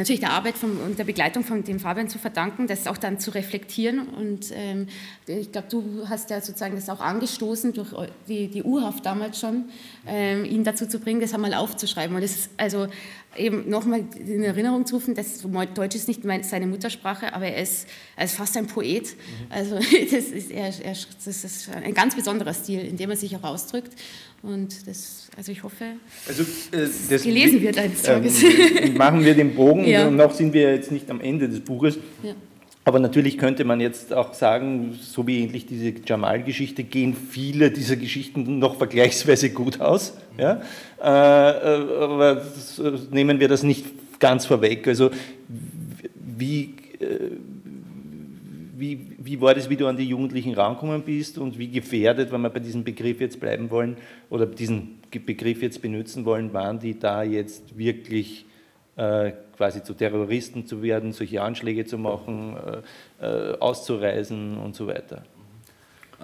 natürlich 0.00 0.20
der 0.20 0.32
Arbeit 0.32 0.56
von, 0.56 0.76
und 0.78 0.98
der 0.98 1.04
Begleitung 1.04 1.44
von 1.44 1.62
dem 1.62 1.78
Fabian 1.78 2.08
zu 2.08 2.18
verdanken, 2.18 2.66
das 2.66 2.86
auch 2.86 2.96
dann 2.96 3.18
zu 3.18 3.30
reflektieren. 3.30 4.00
Und 4.00 4.50
ähm, 4.52 4.88
ich 5.26 5.52
glaube, 5.52 5.68
du 5.70 6.08
hast 6.08 6.30
ja 6.30 6.40
sozusagen 6.40 6.74
das 6.74 6.88
auch 6.88 7.00
angestoßen 7.00 7.72
durch 7.72 7.88
die, 8.26 8.48
die 8.48 8.62
U-Haft 8.62 9.06
damals 9.06 9.38
schon, 9.38 9.66
ähm, 10.06 10.44
ihn 10.44 10.64
dazu 10.64 10.86
zu 10.86 10.98
bringen, 10.98 11.20
das 11.20 11.34
einmal 11.34 11.54
aufzuschreiben. 11.54 12.14
Und 12.16 12.22
das 12.22 12.32
ist 12.32 12.50
also 12.56 12.88
eben 13.36 13.68
nochmal 13.68 14.04
in 14.18 14.42
Erinnerung 14.42 14.86
zu 14.86 14.96
rufen, 14.96 15.14
dass 15.14 15.42
Deutsch 15.74 15.94
ist 15.94 16.08
nicht 16.08 16.22
seine 16.42 16.66
Muttersprache, 16.66 17.32
aber 17.32 17.46
er 17.46 17.62
ist, 17.62 17.86
er 18.16 18.24
ist 18.24 18.34
fast 18.34 18.56
ein 18.56 18.66
Poet. 18.66 19.04
Mhm. 19.04 19.46
Also 19.50 19.74
das 20.10 20.24
ist, 20.24 20.50
er, 20.50 20.66
er, 20.66 20.96
das 21.24 21.44
ist 21.44 21.68
ein 21.70 21.94
ganz 21.94 22.16
besonderer 22.16 22.54
Stil, 22.54 22.80
in 22.80 22.96
dem 22.96 23.10
er 23.10 23.16
sich 23.16 23.34
auch 23.36 23.44
ausdrückt. 23.44 23.92
Und 24.42 24.86
das, 24.86 25.28
also 25.36 25.52
ich 25.52 25.62
hoffe, 25.62 25.84
also, 26.26 26.42
äh, 26.42 26.88
das 27.10 27.22
gelesen 27.22 27.60
wird 27.60 27.76
eines 27.76 28.02
Tages. 28.02 28.42
Ähm, 28.42 28.96
machen 28.96 29.22
wir 29.22 29.34
den 29.34 29.54
Bogen 29.54 29.84
ja. 29.86 30.08
und 30.08 30.16
noch 30.16 30.34
sind 30.34 30.54
wir 30.54 30.74
jetzt 30.74 30.90
nicht 30.90 31.10
am 31.10 31.20
Ende 31.20 31.48
des 31.48 31.60
Buches. 31.60 31.98
Ja. 32.22 32.34
Aber 32.90 32.98
natürlich 32.98 33.38
könnte 33.38 33.64
man 33.64 33.78
jetzt 33.78 34.12
auch 34.12 34.34
sagen, 34.34 34.98
so 35.00 35.24
wie 35.24 35.44
endlich 35.44 35.64
diese 35.64 35.94
Jamal-Geschichte, 36.04 36.82
gehen 36.82 37.14
viele 37.14 37.70
dieser 37.70 37.94
Geschichten 37.94 38.58
noch 38.58 38.78
vergleichsweise 38.78 39.50
gut 39.50 39.80
aus. 39.80 40.18
Ja? 40.36 40.60
Äh, 41.00 41.04
äh 41.04 42.02
aber 42.02 42.34
das, 42.34 42.82
nehmen 43.12 43.38
wir 43.38 43.46
das 43.46 43.62
nicht 43.62 43.86
ganz 44.18 44.44
vorweg. 44.44 44.88
Also 44.88 45.10
wie, 46.16 46.74
äh, 46.98 47.30
wie, 48.76 49.12
wie 49.18 49.40
war 49.40 49.54
das, 49.54 49.70
wie 49.70 49.76
du 49.76 49.86
an 49.86 49.96
die 49.96 50.08
Jugendlichen 50.08 50.54
rankommen 50.54 51.02
bist 51.02 51.38
und 51.38 51.60
wie 51.60 51.68
gefährdet, 51.68 52.32
wenn 52.32 52.40
wir 52.40 52.50
bei 52.50 52.58
diesem 52.58 52.82
Begriff 52.82 53.20
jetzt 53.20 53.38
bleiben 53.38 53.70
wollen 53.70 53.98
oder 54.30 54.46
diesen 54.46 54.98
Begriff 55.12 55.62
jetzt 55.62 55.80
benutzen 55.80 56.24
wollen, 56.24 56.52
waren 56.52 56.80
die 56.80 56.98
da 56.98 57.22
jetzt 57.22 57.78
wirklich 57.78 58.46
äh, 58.96 59.30
quasi 59.60 59.82
zu 59.82 59.92
Terroristen 59.92 60.66
zu 60.66 60.82
werden, 60.82 61.12
solche 61.12 61.42
Anschläge 61.42 61.84
zu 61.84 61.98
machen, 61.98 62.56
äh, 63.20 63.52
äh, 63.52 63.58
auszureisen 63.58 64.56
und 64.56 64.74
so 64.74 64.86
weiter? 64.86 65.22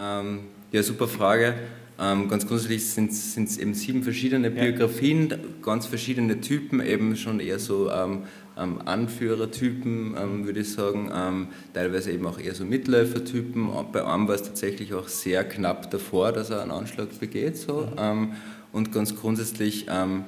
Ähm, 0.00 0.44
ja, 0.72 0.82
super 0.82 1.06
Frage. 1.06 1.52
Ähm, 2.00 2.30
ganz 2.30 2.46
grundsätzlich 2.46 2.86
sind 2.86 3.10
es 3.10 3.58
eben 3.58 3.74
sieben 3.74 4.02
verschiedene 4.02 4.50
Biografien, 4.50 5.28
ja. 5.28 5.36
ganz 5.60 5.84
verschiedene 5.84 6.40
Typen, 6.40 6.80
eben 6.80 7.14
schon 7.14 7.40
eher 7.40 7.58
so 7.58 7.90
ähm, 7.90 8.22
ähm 8.56 8.80
Anführertypen, 8.86 10.16
ähm, 10.18 10.46
würde 10.46 10.60
ich 10.60 10.72
sagen, 10.72 11.10
ähm, 11.14 11.48
teilweise 11.74 12.12
eben 12.12 12.26
auch 12.26 12.38
eher 12.38 12.54
so 12.54 12.64
Mitläufertypen. 12.64 13.68
Bei 13.92 14.02
einem 14.06 14.28
war 14.28 14.34
es 14.36 14.44
tatsächlich 14.44 14.94
auch 14.94 15.08
sehr 15.08 15.44
knapp 15.44 15.90
davor, 15.90 16.32
dass 16.32 16.48
er 16.48 16.62
einen 16.62 16.70
Anschlag 16.70 17.08
begeht. 17.20 17.58
So. 17.58 17.86
Mhm. 18.00 18.32
und 18.72 18.92
ganz 18.92 19.14
grundsätzlich 19.14 19.90
haben 19.90 20.24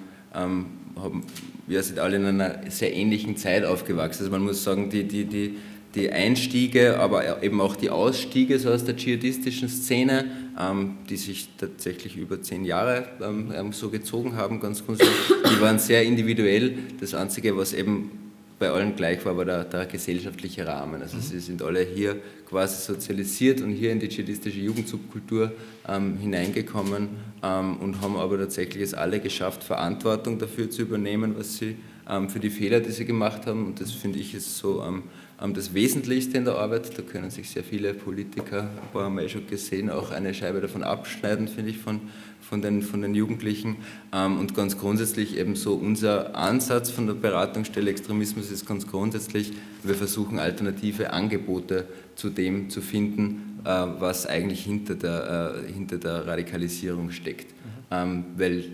wir 1.68 1.82
sind 1.82 1.98
alle 1.98 2.16
in 2.16 2.26
einer 2.26 2.60
sehr 2.68 2.94
ähnlichen 2.94 3.36
Zeit 3.36 3.64
aufgewachsen. 3.64 4.22
Also 4.22 4.32
man 4.32 4.42
muss 4.42 4.64
sagen, 4.64 4.90
die, 4.90 5.04
die, 5.04 5.26
die, 5.26 5.58
die 5.94 6.10
Einstiege, 6.10 6.98
aber 6.98 7.42
eben 7.42 7.60
auch 7.60 7.76
die 7.76 7.90
Ausstiege 7.90 8.58
so 8.58 8.70
aus 8.70 8.84
der 8.84 8.96
dschihadistischen 8.96 9.68
Szene, 9.68 10.24
ähm, 10.58 10.96
die 11.08 11.16
sich 11.16 11.48
tatsächlich 11.58 12.16
über 12.16 12.40
zehn 12.40 12.64
Jahre 12.64 13.06
ähm, 13.22 13.52
ähm, 13.54 13.72
so 13.72 13.90
gezogen 13.90 14.34
haben, 14.36 14.60
ganz 14.60 14.84
grundsätzlich, 14.84 15.16
die 15.50 15.60
waren 15.60 15.78
sehr 15.78 16.02
individuell. 16.04 16.78
Das 17.00 17.14
Einzige, 17.14 17.56
was 17.56 17.72
eben 17.74 18.10
bei 18.58 18.70
allen 18.70 18.96
gleich 18.96 19.24
war, 19.24 19.36
war 19.36 19.44
der, 19.44 19.64
der 19.64 19.86
gesellschaftliche 19.86 20.66
Rahmen. 20.66 21.00
Also 21.00 21.16
mhm. 21.16 21.22
sie 21.22 21.38
sind 21.38 21.62
alle 21.62 21.80
hier 21.82 22.16
quasi 22.48 22.82
sozialisiert 22.92 23.60
und 23.60 23.72
hier 23.72 23.92
in 23.92 24.00
die 24.00 24.08
dschihadistische 24.08 24.58
Jugendsubkultur 24.60 25.52
ähm, 25.86 26.16
hineingekommen 26.18 27.08
ähm, 27.42 27.76
und 27.76 28.00
haben 28.00 28.16
aber 28.16 28.38
tatsächlich 28.38 28.82
es 28.82 28.94
alle 28.94 29.20
geschafft, 29.20 29.62
Verantwortung 29.62 30.38
dafür 30.38 30.70
zu 30.70 30.82
übernehmen, 30.82 31.34
was 31.36 31.58
sie 31.58 31.76
ähm, 32.08 32.28
für 32.28 32.40
die 32.40 32.50
Fehler, 32.50 32.80
die 32.80 32.90
sie 32.90 33.04
gemacht 33.04 33.46
haben. 33.46 33.66
Und 33.66 33.80
das 33.80 33.92
finde 33.92 34.18
ich 34.18 34.34
ist 34.34 34.58
so 34.58 34.82
ähm, 34.82 35.04
das 35.38 35.72
Wesentlichste 35.72 36.36
in 36.36 36.44
der 36.44 36.56
Arbeit. 36.56 36.98
Da 36.98 37.02
können 37.02 37.30
sich 37.30 37.50
sehr 37.50 37.62
viele 37.62 37.94
Politiker, 37.94 38.62
ein 38.62 38.92
paar 38.92 39.04
haben 39.04 39.16
wir 39.16 39.22
eh 39.22 39.28
schon 39.28 39.46
gesehen, 39.46 39.88
auch 39.88 40.10
eine 40.10 40.34
Scheibe 40.34 40.60
davon 40.60 40.82
abschneiden, 40.82 41.46
finde 41.46 41.70
ich, 41.70 41.78
von, 41.78 42.00
von, 42.40 42.60
den, 42.60 42.82
von 42.82 43.02
den 43.02 43.14
Jugendlichen. 43.14 43.76
Ähm, 44.12 44.38
und 44.38 44.54
ganz 44.54 44.78
grundsätzlich 44.78 45.38
eben 45.38 45.54
so 45.54 45.74
unser 45.74 46.34
Ansatz 46.34 46.90
von 46.90 47.06
der 47.06 47.14
Beratungsstelle 47.14 47.88
Extremismus 47.88 48.50
ist 48.50 48.66
ganz 48.66 48.86
grundsätzlich, 48.86 49.52
wir 49.84 49.94
versuchen 49.94 50.40
alternative 50.40 51.12
Angebote 51.12 51.86
zu 52.16 52.30
dem 52.30 52.68
zu 52.68 52.80
finden, 52.80 53.60
äh, 53.64 53.68
was 53.68 54.26
eigentlich 54.26 54.64
hinter 54.64 54.96
der, 54.96 55.62
äh, 55.68 55.72
hinter 55.72 55.98
der 55.98 56.26
Radikalisierung 56.26 57.12
steckt. 57.12 57.54
Mhm. 57.90 58.24
Weil 58.36 58.64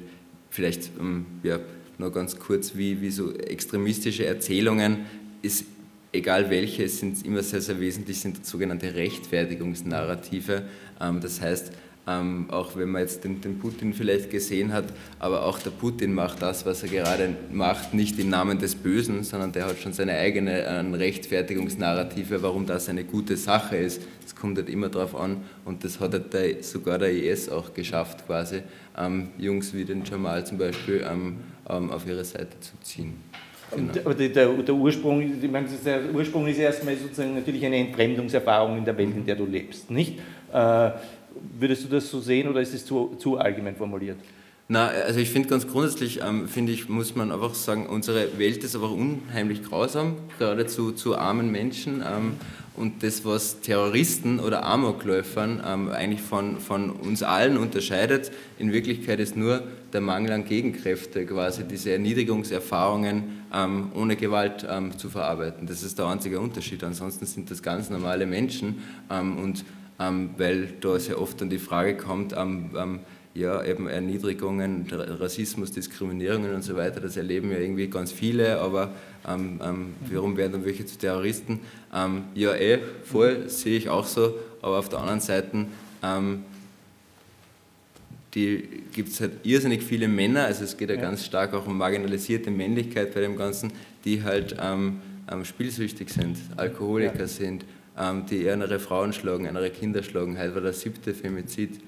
vielleicht 0.50 0.90
ja, 1.44 1.60
nur 1.98 2.10
ganz 2.10 2.36
kurz, 2.38 2.74
wie, 2.74 3.00
wie 3.00 3.10
so 3.10 3.32
extremistische 3.32 4.26
Erzählungen 4.26 5.04
ist 5.42 5.66
egal 6.14 6.50
welche, 6.50 6.88
sind 6.88 7.24
immer 7.26 7.42
sehr, 7.42 7.60
sehr 7.60 7.80
wesentlich, 7.80 8.20
sind 8.20 8.44
sogenannte 8.46 8.94
Rechtfertigungsnarrative. 8.94 10.62
Ähm, 11.00 11.20
das 11.20 11.40
heißt, 11.40 11.72
ähm, 12.06 12.46
auch 12.50 12.76
wenn 12.76 12.90
man 12.90 13.02
jetzt 13.02 13.24
den, 13.24 13.40
den, 13.40 13.58
Putin 13.58 13.94
vielleicht 13.94 14.30
gesehen 14.30 14.72
hat, 14.72 14.84
aber 15.18 15.44
auch 15.46 15.58
der 15.58 15.70
Putin 15.70 16.12
macht 16.12 16.42
das, 16.42 16.66
was 16.66 16.82
er 16.82 16.90
gerade 16.90 17.34
macht, 17.50 17.94
nicht 17.94 18.18
im 18.18 18.28
Namen 18.28 18.58
des 18.58 18.74
Bösen, 18.74 19.24
sondern 19.24 19.52
der 19.52 19.66
hat 19.66 19.78
schon 19.78 19.94
seine 19.94 20.12
eigene 20.12 20.60
äh, 20.60 20.80
Rechtfertigungsnarrative, 20.80 22.42
warum 22.42 22.66
das 22.66 22.90
eine 22.90 23.04
gute 23.04 23.36
Sache 23.38 23.76
ist. 23.76 24.02
Es 24.26 24.36
kommt 24.36 24.58
halt 24.58 24.68
immer 24.68 24.90
darauf 24.90 25.14
an 25.14 25.44
und 25.64 25.82
das 25.84 25.98
hat 25.98 26.12
halt 26.12 26.32
der, 26.34 26.62
sogar 26.62 26.98
der 26.98 27.10
IS 27.10 27.48
auch 27.48 27.72
geschafft, 27.72 28.26
quasi 28.26 28.62
ähm, 28.98 29.28
Jungs 29.38 29.72
wie 29.72 29.86
den 29.86 30.04
Jamal 30.04 30.44
zum 30.44 30.58
Beispiel 30.58 31.06
ähm, 31.10 31.38
ähm 31.68 31.90
auf 31.90 32.06
ihre 32.06 32.24
Seite 32.24 32.60
zu 32.60 32.72
ziehen. 32.82 33.14
Genau. 33.76 33.92
Aber 34.04 34.14
der, 34.14 34.28
der, 34.28 34.74
Ursprung, 34.74 35.18
meine, 35.50 35.68
der 35.84 36.14
Ursprung 36.14 36.46
ist 36.46 36.58
erstmal 36.58 36.96
sozusagen 36.96 37.34
natürlich 37.34 37.64
eine 37.64 37.76
Entfremdungserfahrung 37.76 38.78
in 38.78 38.84
der 38.84 38.96
Welt, 38.96 39.16
in 39.16 39.26
der 39.26 39.36
du 39.36 39.46
lebst, 39.46 39.90
nicht? 39.90 40.18
Äh, 40.52 40.90
würdest 41.58 41.84
du 41.84 41.88
das 41.88 42.08
so 42.08 42.20
sehen 42.20 42.48
oder 42.48 42.60
ist 42.60 42.74
es 42.74 42.84
zu, 42.86 43.16
zu 43.18 43.38
allgemein 43.38 43.76
formuliert? 43.76 44.18
Na, 44.66 44.86
also 44.86 45.20
ich 45.20 45.28
finde 45.28 45.50
ganz 45.50 45.68
grundsätzlich, 45.68 46.20
ähm, 46.22 46.48
finde 46.48 46.72
ich, 46.72 46.88
muss 46.88 47.14
man 47.14 47.32
einfach 47.32 47.54
sagen, 47.54 47.86
unsere 47.86 48.38
Welt 48.38 48.64
ist 48.64 48.74
einfach 48.74 48.92
unheimlich 48.92 49.62
grausam, 49.62 50.16
gerade 50.38 50.66
zu, 50.66 50.92
zu 50.92 51.18
armen 51.18 51.52
Menschen. 51.52 52.00
Ähm, 52.00 52.36
und 52.74 53.02
das, 53.02 53.26
was 53.26 53.60
Terroristen 53.60 54.40
oder 54.40 54.64
Amokläufern 54.64 55.62
ähm, 55.64 55.90
eigentlich 55.90 56.22
von, 56.22 56.60
von 56.60 56.90
uns 56.90 57.22
allen 57.22 57.58
unterscheidet, 57.58 58.32
in 58.58 58.72
Wirklichkeit 58.72 59.20
ist 59.20 59.36
nur 59.36 59.62
der 59.92 60.00
Mangel 60.00 60.32
an 60.32 60.46
Gegenkräfte, 60.46 61.26
quasi 61.26 61.64
diese 61.64 61.92
Erniedrigungserfahrungen 61.92 63.44
ähm, 63.52 63.92
ohne 63.94 64.16
Gewalt 64.16 64.66
ähm, 64.68 64.96
zu 64.96 65.10
verarbeiten. 65.10 65.66
Das 65.66 65.82
ist 65.82 65.98
der 65.98 66.06
einzige 66.06 66.40
Unterschied. 66.40 66.82
Ansonsten 66.82 67.26
sind 67.26 67.50
das 67.50 67.62
ganz 67.62 67.90
normale 67.90 68.24
Menschen 68.24 68.82
ähm, 69.10 69.36
und 69.36 69.62
ähm, 70.00 70.30
weil 70.38 70.72
da 70.80 70.98
sehr 70.98 71.20
oft 71.20 71.40
dann 71.40 71.50
die 71.50 71.58
Frage 71.58 71.96
kommt, 71.96 72.34
ähm, 72.36 73.00
ja, 73.34 73.64
eben 73.64 73.88
Erniedrigungen, 73.88 74.86
Rassismus, 74.90 75.72
Diskriminierungen 75.72 76.54
und 76.54 76.62
so 76.62 76.76
weiter, 76.76 77.00
das 77.00 77.16
erleben 77.16 77.50
ja 77.50 77.58
irgendwie 77.58 77.88
ganz 77.88 78.12
viele, 78.12 78.60
aber 78.60 78.92
ähm, 79.28 79.60
ähm, 79.62 79.94
warum 80.10 80.36
werden 80.36 80.52
dann 80.52 80.64
welche 80.64 80.86
zu 80.86 80.96
Terroristen? 80.96 81.58
Ähm, 81.92 82.24
ja, 82.34 82.54
eh, 82.54 82.78
voll, 83.02 83.48
sehe 83.48 83.76
ich 83.76 83.88
auch 83.88 84.06
so, 84.06 84.34
aber 84.62 84.78
auf 84.78 84.88
der 84.88 85.00
anderen 85.00 85.20
Seite 85.20 85.66
ähm, 86.02 86.44
gibt 88.30 89.08
es 89.08 89.20
halt 89.20 89.32
irrsinnig 89.42 89.82
viele 89.82 90.06
Männer, 90.06 90.44
also 90.44 90.62
es 90.62 90.76
geht 90.76 90.90
ja, 90.90 90.94
ja, 90.94 91.02
ganz 91.02 91.24
stark 91.24 91.54
auch 91.54 91.66
um 91.66 91.76
marginalisierte 91.76 92.52
Männlichkeit 92.52 93.14
bei 93.14 93.20
dem 93.20 93.36
Ganzen, 93.36 93.72
die 94.04 94.22
halt 94.22 94.56
ähm, 94.60 95.00
ähm, 95.30 95.44
spielsüchtig 95.44 96.10
sind, 96.10 96.36
Alkoholiker 96.56 97.20
ja. 97.20 97.26
sind, 97.26 97.64
die 98.28 98.42
eher 98.42 98.54
andere 98.54 98.80
Frauen 98.80 99.12
schlagen, 99.12 99.46
andere 99.46 99.70
Kinder 99.70 100.02
schlagen. 100.02 100.36
Heute 100.36 100.56
war 100.56 100.62
der 100.62 100.72
siebte 100.72 101.14
Femizid 101.14 101.78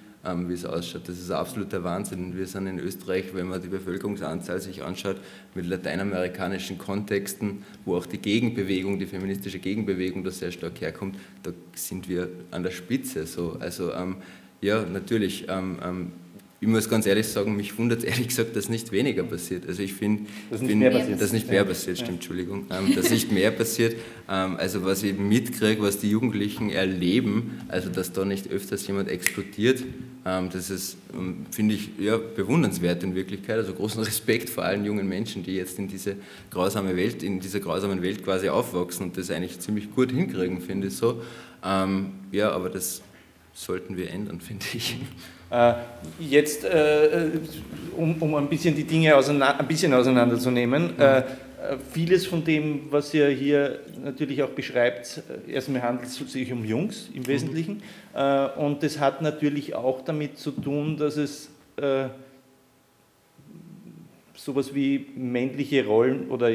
wie 0.49 0.55
es 0.55 0.65
ausschaut. 0.65 1.09
Das 1.09 1.19
ist 1.19 1.31
absoluter 1.31 1.85
Wahnsinn. 1.85 2.37
Wir 2.37 2.47
sind 2.47 2.67
in 2.67 2.79
Österreich, 2.79 3.27
wenn 3.33 3.49
man 3.49 3.63
die 3.63 3.69
Bevölkerungsanzahl 3.69 4.61
sich 4.61 4.83
anschaut, 4.83 5.17
mit 5.55 5.67
lateinamerikanischen 5.67 6.79
Kontexten, 6.79 7.63
wo 7.85 7.97
auch 7.97 8.07
die 8.07 8.19
Gegenbewegung, 8.19 8.99
die 8.99 9.07
feministische 9.07 9.59
Gegenbewegung 9.59 10.25
da 10.25 10.31
sehr 10.31 10.53
stark 10.53 10.81
herkommt, 10.81 11.17
da 11.43 11.53
sind 11.75 12.09
wir 12.09 12.29
an 12.51 12.63
der 12.63 12.71
Spitze. 12.71 13.27
So. 13.27 13.57
Also 13.61 13.93
ähm, 13.93 14.17
ja, 14.61 14.85
natürlich. 14.85 15.47
Ähm, 15.49 15.79
ähm 15.83 16.13
ich 16.59 16.69
muss 16.69 16.89
ganz 16.89 17.05
ehrlich 17.07 17.29
sagen, 17.29 17.55
mich 17.55 17.77
wundert 17.77 18.03
ehrlich 18.05 18.29
gesagt, 18.29 18.57
dass 18.57 18.69
nicht 18.69 18.91
weniger 18.91 19.23
passiert. 19.25 19.69
Also 19.69 19.83
ich 19.83 19.93
finde, 19.93 20.23
dass 20.51 20.63
nicht 20.63 20.75
mehr 20.75 20.91
passiert, 20.91 21.21
dass 21.21 21.33
nicht 21.33 21.51
mehr 21.51 21.65
passiert 21.65 21.99
stimmt, 21.99 22.15
Entschuldigung, 22.15 22.67
ähm, 22.71 22.95
dass 22.95 23.11
nicht 23.11 23.31
mehr 23.31 23.51
passiert. 23.51 23.97
Ähm, 24.29 24.57
also 24.57 24.85
was 24.85 25.03
ich 25.03 25.19
mitkriege, 25.19 25.83
was 25.83 25.99
die 25.99 26.11
Jugendlichen 26.11 26.71
erleben, 26.71 27.61
also 27.69 27.91
dass 27.91 28.13
da 28.13 28.25
nicht 28.25 28.49
öfters 28.51 28.87
jemand 28.87 29.09
explodiert, 29.11 29.81
ähm, 29.81 30.16
das 30.27 30.71
ist, 30.71 30.97
ähm, 31.15 31.47
finde 31.53 31.77
ich, 31.77 31.91
ja, 32.01 32.17
bewundernswert 32.17 33.05
in 33.05 33.15
Wirklichkeit. 33.15 33.59
Also 33.59 33.73
großen 33.73 34.03
Respekt 34.05 34.51
vor 34.51 34.65
allen 34.65 34.85
jungen 34.85 35.09
Menschen, 35.09 35.45
die 35.45 35.55
jetzt 35.55 35.79
in 35.79 35.87
diese 35.87 36.17
grausame 36.51 36.97
Welt, 36.97 37.23
in 37.23 37.39
dieser 37.39 37.61
grausamen 37.61 38.03
Welt 38.03 38.25
quasi 38.25 38.49
aufwachsen 38.49 39.07
und 39.07 39.17
das 39.17 39.31
eigentlich 39.31 39.61
ziemlich 39.61 39.95
gut 39.95 40.11
hinkriegen, 40.11 40.61
finde 40.61 40.89
ich 40.89 40.97
so. 40.97 41.23
Ähm, 41.65 42.15
ja, 42.33 42.51
aber 42.51 42.71
das 42.71 43.03
sollten 43.55 43.97
wir 43.97 44.11
ändern, 44.11 44.41
finde 44.47 44.65
ich. 44.75 44.97
Äh, 45.49 45.75
jetzt, 46.19 46.65
äh, 46.65 47.31
um, 47.97 48.21
um, 48.21 48.35
ein 48.35 48.49
bisschen 48.49 48.75
die 48.75 48.83
Dinge 48.83 49.15
auseinander, 49.15 49.61
ein 49.61 49.69
bisschen 49.69 49.95
auseinanderzunehmen, 49.95 50.97
mhm. 50.97 51.23
Äh, 51.71 51.77
vieles 51.93 52.27
von 52.27 52.45
dem, 52.45 52.91
was 52.91 53.13
ihr 53.15 53.29
hier 53.29 53.81
natürlich 54.03 54.43
auch 54.43 54.51
beschreibt, 54.51 55.23
erstmal 55.49 55.83
handelt 55.83 56.09
es 56.09 56.17
sich 56.17 56.53
um 56.53 56.65
Jungs 56.65 57.11
im 57.15 57.23
mhm. 57.23 57.27
Wesentlichen. 57.27 57.83
Mhm. 58.15 58.63
Und 58.63 58.83
das 58.83 58.99
hat 58.99 59.23
natürlich 59.23 59.75
auch 59.75 60.03
damit 60.03 60.39
zu 60.39 60.51
tun, 60.51 60.97
dass 60.97 61.17
es 61.17 61.51
sowas 64.35 64.75
wie 64.75 65.07
männliche 65.15 65.85
Rollen 65.85 66.31
oder 66.31 66.51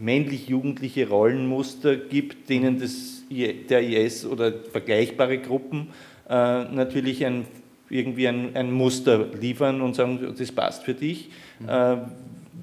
männlich-jugendliche 0.00 1.06
Rollenmuster 1.06 1.96
gibt, 1.96 2.48
denen 2.48 2.80
das, 2.80 3.22
der 3.30 3.82
IS 3.82 4.24
oder 4.24 4.54
vergleichbare 4.72 5.36
Gruppen 5.36 5.88
natürlich 6.26 7.26
ein 7.26 7.44
irgendwie 7.88 8.28
ein, 8.28 8.54
ein 8.56 8.72
Muster 8.72 9.26
liefern 9.40 9.80
und 9.80 9.94
sagen, 9.94 10.34
das 10.36 10.52
passt 10.52 10.84
für 10.84 10.94
dich. 10.94 11.30
Mhm. 11.60 11.68
Äh, 11.68 11.96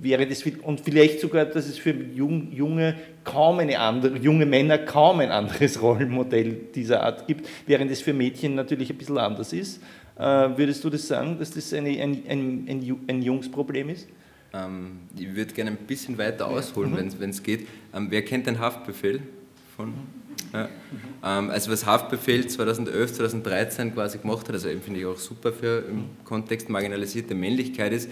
wäre 0.01 0.27
das, 0.27 0.43
und 0.43 0.81
vielleicht 0.81 1.19
sogar, 1.19 1.45
dass 1.45 1.67
es 1.67 1.77
für 1.77 1.91
jung, 1.91 2.51
junge, 2.51 2.95
kaum 3.23 3.59
eine 3.59 3.79
andere, 3.79 4.17
junge 4.17 4.45
Männer 4.45 4.77
kaum 4.77 5.19
ein 5.19 5.31
anderes 5.31 5.81
Rollenmodell 5.81 6.53
dieser 6.75 7.03
Art 7.03 7.27
gibt, 7.27 7.47
während 7.65 7.91
es 7.91 8.01
für 8.01 8.13
Mädchen 8.13 8.55
natürlich 8.55 8.89
ein 8.89 8.97
bisschen 8.97 9.17
anders 9.17 9.53
ist. 9.53 9.81
Äh, 10.17 10.21
würdest 10.21 10.83
du 10.83 10.89
das 10.89 11.07
sagen, 11.07 11.37
dass 11.39 11.51
das 11.51 11.73
eine, 11.73 11.89
ein, 11.89 12.23
ein, 12.27 12.65
ein, 12.67 12.99
ein 13.07 13.21
Jungsproblem 13.21 13.89
ist? 13.89 14.07
Ähm, 14.53 14.99
ich 15.17 15.35
würde 15.35 15.53
gerne 15.53 15.71
ein 15.71 15.77
bisschen 15.77 16.17
weiter 16.17 16.47
ausholen, 16.47 16.91
mhm. 16.91 17.19
wenn 17.19 17.29
es 17.31 17.41
geht. 17.41 17.67
Ähm, 17.93 18.07
wer 18.09 18.23
kennt 18.23 18.45
den 18.45 18.59
Haftbefehl 18.59 19.21
von? 19.75 19.93
Ja. 20.53 20.69
Ähm, 21.23 21.49
also 21.49 21.71
was 21.71 21.85
Haftbefehl 21.85 22.45
2011, 22.45 23.13
2013 23.13 23.93
quasi 23.93 24.19
gemacht 24.19 24.47
hat, 24.47 24.53
also 24.53 24.69
eben 24.69 24.81
finde 24.81 24.99
ich 24.99 25.05
auch 25.07 25.17
super 25.17 25.51
für 25.51 25.83
im 25.89 26.05
Kontext 26.23 26.69
marginalisierte 26.69 27.33
Männlichkeit 27.33 27.91
ist, 27.91 28.09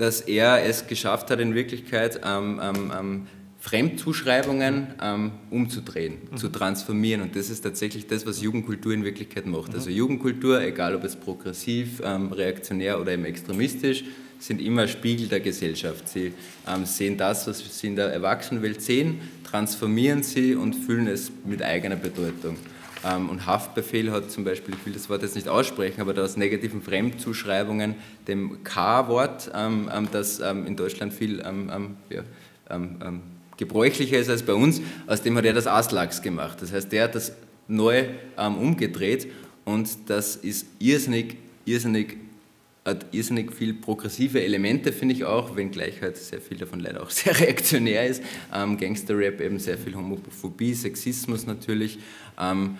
dass 0.00 0.22
er 0.22 0.64
es 0.64 0.86
geschafft 0.86 1.30
hat, 1.30 1.40
in 1.40 1.54
Wirklichkeit 1.54 2.20
ähm, 2.24 2.60
ähm, 2.62 2.92
ähm 2.98 3.26
Fremdzuschreibungen 3.62 4.94
ähm, 5.02 5.32
umzudrehen, 5.50 6.14
mhm. 6.30 6.36
zu 6.38 6.48
transformieren. 6.48 7.20
Und 7.20 7.36
das 7.36 7.50
ist 7.50 7.60
tatsächlich 7.60 8.06
das, 8.06 8.24
was 8.24 8.40
Jugendkultur 8.40 8.94
in 8.94 9.04
Wirklichkeit 9.04 9.44
macht. 9.44 9.68
Mhm. 9.68 9.74
Also 9.74 9.90
Jugendkultur, 9.90 10.62
egal 10.62 10.94
ob 10.94 11.04
es 11.04 11.14
progressiv, 11.14 12.00
ähm, 12.02 12.32
reaktionär 12.32 12.98
oder 12.98 13.12
eben 13.12 13.26
extremistisch, 13.26 14.04
sind 14.38 14.62
immer 14.62 14.88
Spiegel 14.88 15.28
der 15.28 15.40
Gesellschaft. 15.40 16.08
Sie 16.08 16.32
ähm, 16.66 16.86
sehen 16.86 17.18
das, 17.18 17.46
was 17.46 17.78
sie 17.78 17.88
in 17.88 17.96
der 17.96 18.06
Erwachsenenwelt 18.06 18.80
sehen, 18.80 19.20
transformieren 19.44 20.22
sie 20.22 20.54
und 20.54 20.72
fühlen 20.72 21.06
es 21.06 21.30
mit 21.44 21.62
eigener 21.62 21.96
Bedeutung. 21.96 22.56
Ähm, 23.04 23.28
und 23.28 23.46
Haftbefehl 23.46 24.10
hat 24.12 24.30
zum 24.30 24.44
Beispiel, 24.44 24.74
ich 24.74 24.86
will 24.86 24.92
das 24.92 25.08
Wort 25.08 25.22
jetzt 25.22 25.34
nicht 25.34 25.48
aussprechen, 25.48 26.00
aber 26.00 26.20
aus 26.22 26.36
negativen 26.36 26.82
Fremdzuschreibungen 26.82 27.94
dem 28.28 28.62
K-Wort, 28.62 29.50
ähm, 29.54 29.90
ähm, 29.92 30.08
das 30.12 30.40
in 30.40 30.76
Deutschland 30.76 31.12
viel 31.12 31.42
ja, 32.10 32.22
gebräuchlicher 33.56 34.18
ist 34.18 34.30
als 34.30 34.42
bei 34.42 34.54
uns, 34.54 34.80
aus 35.06 35.22
dem 35.22 35.36
hat 35.36 35.44
er 35.44 35.52
das 35.52 35.66
Aslachs 35.66 36.22
gemacht. 36.22 36.58
Das 36.60 36.72
heißt, 36.72 36.92
der 36.92 37.04
hat 37.04 37.14
das 37.14 37.32
neu 37.68 38.04
umgedreht 38.36 39.28
und 39.64 39.88
das 40.06 40.36
ist 40.36 40.66
irrsinnig, 40.78 41.36
irrsinnig 41.64 42.16
hat 42.84 43.06
irrsinnig 43.12 43.52
viel 43.52 43.74
progressive 43.74 44.42
Elemente, 44.42 44.92
finde 44.92 45.14
ich 45.14 45.24
auch, 45.24 45.54
wenngleich 45.56 46.00
halt 46.00 46.16
sehr 46.16 46.40
viel 46.40 46.56
davon 46.56 46.80
leider 46.80 47.02
auch 47.02 47.10
sehr 47.10 47.38
reaktionär 47.38 48.06
ist. 48.06 48.22
Ähm, 48.54 48.76
Gangster-Rap 48.78 49.40
eben 49.40 49.58
sehr 49.58 49.78
viel 49.78 49.94
Homophobie, 49.94 50.74
Sexismus 50.74 51.46
natürlich. 51.46 51.98
Ähm, 52.38 52.78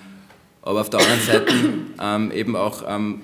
aber 0.63 0.83
auf 0.83 0.91
der 0.91 1.01
anderen 1.01 1.21
Seite 1.21 1.55
ähm, 2.01 2.33
eben 2.33 2.57
auch 2.57 2.85
ähm, 2.87 3.23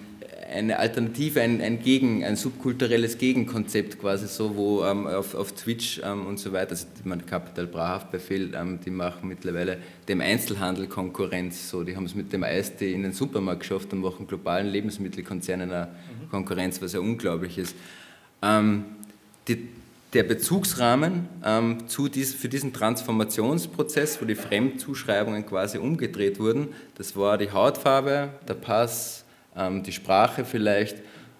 eine 0.52 0.78
Alternative, 0.78 1.40
ein, 1.40 1.60
ein, 1.60 1.80
Gegen, 1.80 2.24
ein 2.24 2.36
subkulturelles 2.36 3.18
Gegenkonzept 3.18 4.00
quasi 4.00 4.26
so, 4.26 4.56
wo 4.56 4.84
ähm, 4.84 5.06
auf, 5.06 5.34
auf 5.34 5.52
Twitch 5.52 6.00
ähm, 6.04 6.26
und 6.26 6.38
so 6.38 6.52
weiter, 6.52 6.70
also 6.70 6.86
ich 6.98 7.04
meine, 7.04 7.22
Capital 7.22 7.66
Bra 7.66 7.88
Haftbefehl, 7.88 8.54
ähm, 8.54 8.78
die 8.84 8.90
machen 8.90 9.28
mittlerweile 9.28 9.78
dem 10.08 10.20
Einzelhandel 10.20 10.86
Konkurrenz, 10.86 11.68
so, 11.68 11.82
die 11.82 11.96
haben 11.96 12.06
es 12.06 12.14
mit 12.14 12.32
dem 12.32 12.44
Eistee 12.44 12.92
in 12.92 13.02
den 13.02 13.12
Supermarkt 13.12 13.60
geschafft 13.60 13.92
und 13.92 14.00
machen 14.00 14.26
globalen 14.26 14.68
Lebensmittelkonzernen 14.68 15.70
eine 15.70 15.86
mhm. 15.86 16.30
Konkurrenz, 16.30 16.80
was 16.80 16.92
ja 16.92 17.00
unglaublich 17.00 17.58
ist. 17.58 17.74
Ähm, 18.42 18.84
die, 19.48 19.68
der 20.12 20.22
Bezugsrahmen 20.22 21.28
ähm, 21.44 21.88
zu 21.88 22.08
dies, 22.08 22.32
für 22.34 22.48
diesen 22.48 22.72
Transformationsprozess, 22.72 24.20
wo 24.22 24.24
die 24.24 24.34
Fremdzuschreibungen 24.34 25.44
quasi 25.44 25.78
umgedreht 25.78 26.38
wurden, 26.38 26.68
das 26.96 27.16
war 27.16 27.36
die 27.36 27.50
Hautfarbe, 27.50 28.30
der 28.48 28.54
Pass, 28.54 29.25
die 29.56 29.92
Sprache 29.92 30.44
vielleicht 30.44 30.96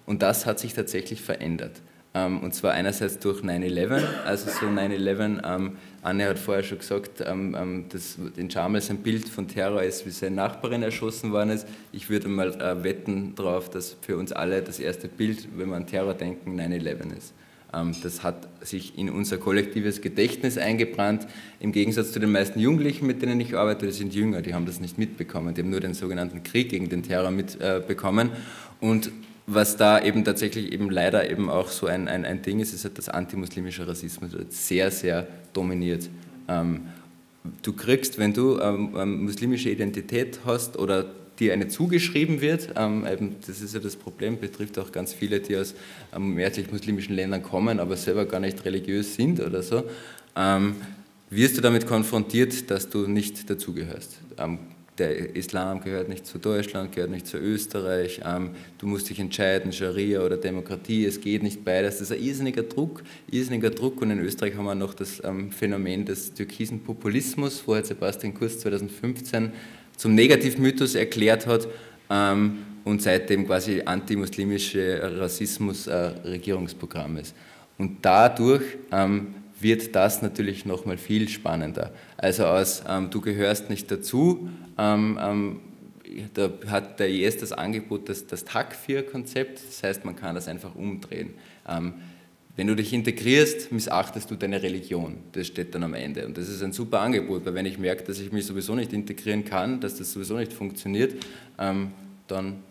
und 0.06 0.22
das 0.22 0.46
hat 0.46 0.58
sich 0.58 0.72
tatsächlich 0.72 1.20
verändert. 1.20 1.82
Ähm, 2.16 2.40
und 2.40 2.54
zwar 2.54 2.72
einerseits 2.72 3.18
durch 3.18 3.42
9-11, 3.42 4.02
also 4.24 4.48
so 4.48 4.66
9-11, 4.66 5.42
ähm, 5.44 5.76
Anne 6.02 6.28
hat 6.28 6.38
vorher 6.38 6.62
schon 6.62 6.78
gesagt, 6.78 7.22
ähm, 7.26 7.54
ähm, 7.58 7.84
dass 7.90 8.16
in 8.36 8.48
Chalmers 8.48 8.88
ein 8.88 8.98
Bild 8.98 9.28
von 9.28 9.48
Terror 9.48 9.82
ist, 9.82 10.06
wie 10.06 10.10
seine 10.10 10.36
Nachbarin 10.36 10.82
erschossen 10.82 11.32
worden 11.32 11.50
ist. 11.50 11.66
Ich 11.92 12.08
würde 12.08 12.28
mal 12.28 12.54
äh, 12.58 12.82
wetten 12.82 13.34
darauf, 13.34 13.68
dass 13.68 13.96
für 14.00 14.16
uns 14.16 14.32
alle 14.32 14.62
das 14.62 14.78
erste 14.78 15.08
Bild, 15.08 15.46
wenn 15.58 15.68
wir 15.68 15.76
an 15.76 15.86
Terror 15.86 16.14
denken, 16.14 16.58
9-11 16.58 17.16
ist. 17.18 17.34
Ähm, 17.76 17.94
das 18.02 18.22
hat 18.22 18.48
sich 18.66 18.96
in 18.98 19.10
unser 19.10 19.38
kollektives 19.38 20.00
Gedächtnis 20.00 20.58
eingebrannt. 20.58 21.26
Im 21.60 21.72
Gegensatz 21.72 22.12
zu 22.12 22.18
den 22.18 22.32
meisten 22.32 22.58
Jugendlichen, 22.58 23.06
mit 23.06 23.22
denen 23.22 23.38
ich 23.40 23.56
arbeite, 23.56 23.86
die 23.86 23.92
sind 23.92 24.14
jünger, 24.14 24.42
die 24.42 24.54
haben 24.54 24.66
das 24.66 24.80
nicht 24.80 24.98
mitbekommen. 24.98 25.54
Die 25.54 25.62
haben 25.62 25.70
nur 25.70 25.80
den 25.80 25.94
sogenannten 25.94 26.42
Krieg 26.42 26.70
gegen 26.70 26.88
den 26.88 27.02
Terror 27.02 27.30
mitbekommen. 27.30 28.30
Und 28.80 29.10
was 29.46 29.76
da 29.76 30.02
eben 30.02 30.24
tatsächlich 30.24 30.72
eben 30.72 30.90
leider 30.90 31.30
eben 31.30 31.48
auch 31.48 31.68
so 31.68 31.86
ein, 31.86 32.08
ein, 32.08 32.24
ein 32.24 32.42
Ding 32.42 32.58
ist, 32.58 32.74
ist 32.74 32.84
halt, 32.84 32.98
dass 32.98 33.08
antimuslimischer 33.08 33.86
Rassismus 33.86 34.32
sehr, 34.48 34.90
sehr 34.90 35.28
dominiert. 35.52 36.08
Ähm, 36.48 36.88
du 37.62 37.72
kriegst, 37.72 38.18
wenn 38.18 38.32
du 38.32 38.58
ähm, 38.58 39.24
muslimische 39.24 39.70
Identität 39.70 40.40
hast 40.44 40.76
oder 40.76 41.06
die 41.38 41.52
eine 41.52 41.68
zugeschrieben 41.68 42.40
wird. 42.40 42.70
Ähm, 42.76 43.04
das 43.46 43.60
ist 43.60 43.74
ja 43.74 43.80
das 43.80 43.96
Problem, 43.96 44.38
betrifft 44.38 44.78
auch 44.78 44.92
ganz 44.92 45.12
viele, 45.12 45.40
die 45.40 45.56
aus 45.56 45.74
ähm, 46.14 46.34
mehrheitlich 46.34 46.70
muslimischen 46.70 47.14
Ländern 47.14 47.42
kommen, 47.42 47.80
aber 47.80 47.96
selber 47.96 48.26
gar 48.26 48.40
nicht 48.40 48.64
religiös 48.64 49.14
sind 49.14 49.40
oder 49.40 49.62
so. 49.62 49.84
Ähm, 50.36 50.76
wirst 51.30 51.56
du 51.56 51.60
damit 51.60 51.86
konfrontiert, 51.86 52.70
dass 52.70 52.88
du 52.88 53.06
nicht 53.06 53.50
dazugehörst. 53.50 54.18
Der 54.98 55.36
Islam 55.36 55.82
gehört 55.82 56.08
nicht 56.08 56.24
zu 56.24 56.38
Deutschland, 56.38 56.92
gehört 56.92 57.10
nicht 57.10 57.26
zu 57.26 57.36
Österreich, 57.36 58.22
du 58.78 58.86
musst 58.86 59.10
dich 59.10 59.18
entscheiden, 59.18 59.70
Scharia 59.72 60.22
oder 60.22 60.38
Demokratie, 60.38 61.04
es 61.04 61.20
geht 61.20 61.42
nicht 61.42 61.64
beides. 61.64 61.98
Das 61.98 62.10
ist 62.10 62.16
ein 62.16 62.24
irrsinniger 62.24 62.62
Druck, 62.62 63.02
irrsinniger 63.30 63.68
Druck 63.70 64.00
und 64.00 64.10
in 64.10 64.20
Österreich 64.20 64.54
haben 64.54 64.64
wir 64.64 64.74
noch 64.74 64.94
das 64.94 65.20
Phänomen 65.50 66.06
des 66.06 66.32
türkisen 66.32 66.80
Populismus, 66.80 67.64
wo 67.66 67.74
hat 67.76 67.86
Sebastian 67.86 68.32
Kurz 68.32 68.60
2015 68.60 69.52
zum 69.96 70.14
Negativmythos 70.14 70.94
erklärt 70.94 71.46
hat 71.46 71.66
ähm, 72.10 72.58
und 72.84 73.02
seitdem 73.02 73.46
quasi 73.46 73.82
antimuslimische 73.84 75.00
Rassismus 75.18 75.86
äh, 75.86 76.38
ist. 77.18 77.34
Und 77.78 77.98
dadurch 78.02 78.62
ähm, 78.92 79.34
wird 79.60 79.94
das 79.94 80.22
natürlich 80.22 80.64
nochmal 80.66 80.98
viel 80.98 81.28
spannender. 81.28 81.92
Also 82.16 82.46
aus 82.46 82.82
ähm, 82.88 83.10
du 83.10 83.20
gehörst 83.20 83.70
nicht 83.70 83.90
dazu, 83.90 84.48
ähm, 84.78 85.18
ähm, 85.20 85.60
da 86.34 86.50
hat 86.68 87.00
der 87.00 87.10
IS 87.10 87.38
das 87.38 87.52
Angebot, 87.52 88.08
das, 88.08 88.26
das 88.26 88.44
TAC-4-Konzept, 88.44 89.60
das 89.66 89.82
heißt, 89.82 90.04
man 90.04 90.16
kann 90.16 90.34
das 90.34 90.48
einfach 90.48 90.74
umdrehen. 90.74 91.34
Wenn 92.56 92.68
du 92.68 92.74
dich 92.74 92.94
integrierst, 92.94 93.70
missachtest 93.70 94.30
du 94.30 94.34
deine 94.34 94.62
Religion. 94.62 95.18
Das 95.32 95.46
steht 95.46 95.74
dann 95.74 95.82
am 95.82 95.92
Ende. 95.92 96.24
Und 96.24 96.38
das 96.38 96.48
ist 96.48 96.62
ein 96.62 96.72
super 96.72 97.00
Angebot, 97.00 97.44
weil 97.44 97.52
wenn 97.52 97.66
ich 97.66 97.76
merke, 97.76 98.02
dass 98.04 98.18
ich 98.18 98.32
mich 98.32 98.46
sowieso 98.46 98.74
nicht 98.74 98.94
integrieren 98.94 99.44
kann, 99.44 99.78
dass 99.80 99.96
das 99.96 100.10
sowieso 100.10 100.38
nicht 100.38 100.54
funktioniert, 100.54 101.14
ähm, 101.58 101.92
dann 102.28 102.62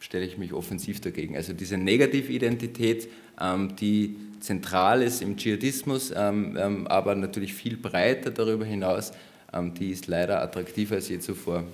stelle 0.00 0.26
ich 0.26 0.36
mich 0.36 0.52
offensiv 0.52 1.00
dagegen. 1.00 1.34
Also 1.34 1.54
diese 1.54 1.78
Negatividentität, 1.78 3.08
ähm, 3.40 3.74
die 3.76 4.16
zentral 4.40 5.00
ist 5.00 5.22
im 5.22 5.36
Dschihadismus, 5.36 6.12
ähm, 6.14 6.58
ähm 6.60 6.86
aber 6.88 7.14
natürlich 7.14 7.54
viel 7.54 7.78
breiter 7.78 8.30
darüber 8.30 8.66
hinaus, 8.66 9.12
ähm, 9.54 9.72
die 9.72 9.92
ist 9.92 10.08
leider 10.08 10.42
attraktiver 10.42 10.96
als 10.96 11.08
je 11.08 11.20
zuvor. 11.20 11.64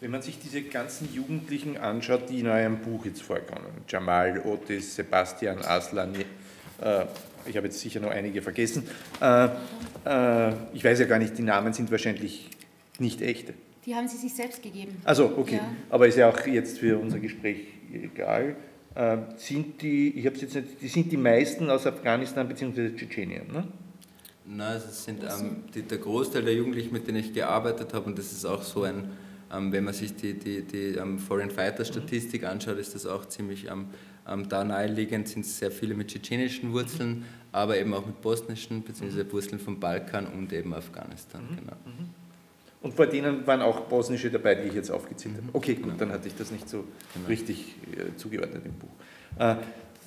Wenn 0.00 0.10
man 0.10 0.22
sich 0.22 0.38
diese 0.38 0.62
ganzen 0.62 1.12
Jugendlichen 1.12 1.76
anschaut, 1.76 2.30
die 2.30 2.40
in 2.40 2.48
eurem 2.48 2.78
Buch 2.78 3.04
jetzt 3.04 3.22
vorkommen, 3.22 3.66
Jamal, 3.88 4.40
Otis, 4.44 4.96
Sebastian, 4.96 5.58
Aslan, 5.58 6.12
ich 7.46 7.56
habe 7.56 7.66
jetzt 7.66 7.80
sicher 7.80 8.00
noch 8.00 8.10
einige 8.10 8.42
vergessen. 8.42 8.84
Äh, 9.20 9.48
äh, 10.04 10.52
ich 10.72 10.84
weiß 10.84 11.00
ja 11.00 11.06
gar 11.06 11.18
nicht, 11.18 11.36
die 11.36 11.42
Namen 11.42 11.72
sind 11.72 11.90
wahrscheinlich 11.90 12.48
nicht 12.98 13.20
echte. 13.22 13.54
Die 13.84 13.94
haben 13.94 14.08
sie 14.08 14.16
sich 14.16 14.34
selbst 14.34 14.62
gegeben. 14.62 14.96
Also 15.04 15.34
okay, 15.36 15.56
ja. 15.56 15.70
aber 15.90 16.06
ist 16.06 16.18
ja 16.18 16.28
auch 16.28 16.46
jetzt 16.46 16.78
für 16.78 16.98
unser 16.98 17.18
Gespräch 17.18 17.60
egal. 17.92 18.56
Sind 19.36 19.80
die, 19.80 20.18
ich 20.18 20.26
habe 20.26 20.36
jetzt 20.36 20.54
nicht, 20.54 20.82
die 20.82 20.88
sind 20.88 21.12
die 21.12 21.16
meisten 21.16 21.70
aus 21.70 21.86
Afghanistan 21.86 22.48
bzw. 22.48 22.96
Tschetschenien, 22.96 23.46
ne? 23.52 23.68
Nein, 24.50 24.76
es 24.76 25.04
sind 25.04 25.22
ähm, 25.22 25.64
die, 25.74 25.82
der 25.82 25.98
Großteil 25.98 26.42
der 26.42 26.54
Jugendlichen, 26.54 26.92
mit 26.92 27.06
denen 27.06 27.18
ich 27.18 27.34
gearbeitet 27.34 27.92
habe, 27.92 28.06
und 28.06 28.18
das 28.18 28.32
ist 28.32 28.46
auch 28.46 28.62
so 28.62 28.82
ein, 28.82 29.10
ähm, 29.52 29.72
wenn 29.72 29.84
man 29.84 29.92
sich 29.92 30.16
die, 30.16 30.34
die, 30.34 30.62
die 30.62 30.94
ähm, 30.96 31.18
Foreign 31.18 31.50
Fighter 31.50 31.84
Statistik 31.84 32.44
anschaut, 32.44 32.78
ist 32.78 32.94
das 32.94 33.04
auch 33.04 33.26
ziemlich 33.26 33.70
ähm, 34.30 34.48
da 34.48 34.64
naheliegend 34.64 35.28
sind 35.28 35.44
es 35.44 35.58
sehr 35.58 35.70
viele 35.70 35.94
mit 35.94 36.08
tschetschenischen 36.08 36.72
Wurzeln, 36.72 37.24
aber 37.52 37.78
eben 37.78 37.94
auch 37.94 38.04
mit 38.04 38.20
bosnischen 38.20 38.82
bzw. 38.82 39.24
Wurzeln 39.30 39.58
vom 39.58 39.78
Balkan 39.80 40.26
und 40.26 40.52
eben 40.52 40.74
Afghanistan. 40.74 41.42
Mhm. 41.42 41.56
Genau. 41.56 41.76
Mhm. 41.84 42.08
Und 42.80 42.94
bei 42.94 43.06
denen 43.06 43.46
waren 43.46 43.60
auch 43.60 43.80
bosnische 43.82 44.30
dabei, 44.30 44.54
die 44.54 44.68
ich 44.68 44.74
jetzt 44.74 44.90
aufgezählt 44.90 45.34
habe. 45.36 45.46
Mhm. 45.46 45.50
Okay, 45.52 45.74
gut, 45.74 45.84
genau. 45.84 45.96
dann 45.96 46.12
hatte 46.12 46.28
ich 46.28 46.36
das 46.36 46.50
nicht 46.50 46.68
so 46.68 46.84
genau. 47.14 47.26
richtig 47.28 47.74
äh, 47.92 48.16
zugeordnet 48.16 48.62
im 48.64 48.74
Buch. 48.74 48.88
Äh, 49.38 49.56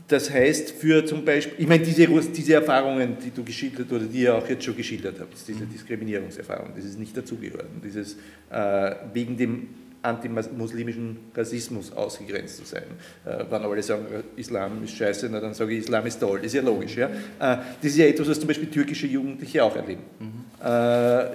das 0.08 0.30
heißt, 0.30 0.72
für 0.72 1.06
zum 1.06 1.24
Beispiel, 1.24 1.56
ich 1.58 1.68
meine, 1.68 1.84
diese, 1.84 2.06
diese 2.08 2.54
Erfahrungen, 2.54 3.18
die 3.24 3.32
du 3.32 3.44
geschildert 3.44 3.92
oder 3.92 4.04
die 4.06 4.24
ihr 4.24 4.36
auch 4.36 4.48
jetzt 4.48 4.64
schon 4.64 4.76
geschildert 4.76 5.20
habt, 5.20 5.34
diese 5.48 5.64
mhm. 5.64 5.72
Diskriminierungserfahrung, 5.72 6.72
das 6.76 6.86
ist 6.86 7.00
nicht 7.00 7.16
dazugehört. 7.16 7.68
Dieses 7.84 8.18
äh, 8.50 8.96
wegen 9.14 9.38
dem 9.38 9.68
antimuslimischen 10.02 11.18
Rassismus 11.36 11.92
ausgegrenzt 11.92 12.58
zu 12.58 12.66
sein. 12.66 12.84
Äh, 13.26 13.46
wenn 13.50 13.62
alle 13.62 13.84
sagen, 13.84 14.06
Islam 14.36 14.84
ist 14.84 14.96
scheiße, 14.96 15.30
na, 15.32 15.40
dann 15.40 15.54
sage 15.54 15.74
ich, 15.74 15.80
Islam 15.80 16.06
ist 16.06 16.20
toll. 16.20 16.40
Das 16.40 16.48
ist 16.48 16.54
ja 16.54 16.62
logisch. 16.62 16.96
Ja? 16.98 17.08
Äh, 17.08 17.12
das 17.40 17.92
ist 17.92 17.98
ja 17.98 18.06
etwas, 18.06 18.30
was 18.30 18.40
zum 18.40 18.48
Beispiel 18.48 18.70
türkische 18.70 19.08
Jugendliche 19.08 19.64
auch 19.64 19.76
erleben. 19.76 20.02
Mhm. 20.20 20.66
Äh, 20.66 21.26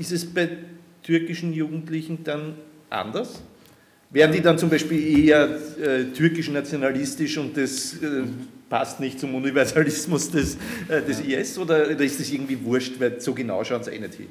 ist 0.00 0.12
es 0.12 0.24
bei 0.24 0.48
türkischen 1.02 1.52
Jugendlichen 1.52 2.24
dann 2.24 2.54
anders? 2.90 3.40
Werden 4.10 4.32
die 4.32 4.40
dann 4.40 4.56
zum 4.58 4.70
Beispiel 4.70 5.26
eher 5.26 5.48
äh, 5.80 6.04
türkisch 6.14 6.48
nationalistisch 6.50 7.36
und 7.36 7.56
das 7.56 7.94
äh, 7.94 8.22
passt 8.68 9.00
nicht 9.00 9.20
zum 9.20 9.34
Universalismus 9.34 10.30
des, 10.30 10.56
äh, 10.88 11.02
des 11.02 11.20
IS 11.20 11.58
oder, 11.58 11.84
oder, 11.84 12.00
ist 12.00 12.18
das 12.18 12.30
irgendwie 12.30 12.62
wurscht, 12.64 12.98
weil 12.98 13.20
so 13.20 13.34
genau 13.34 13.62
schauen 13.64 13.82
sie 13.82 13.90
eh 13.90 13.98
nicht 13.98 14.14
hin? 14.14 14.28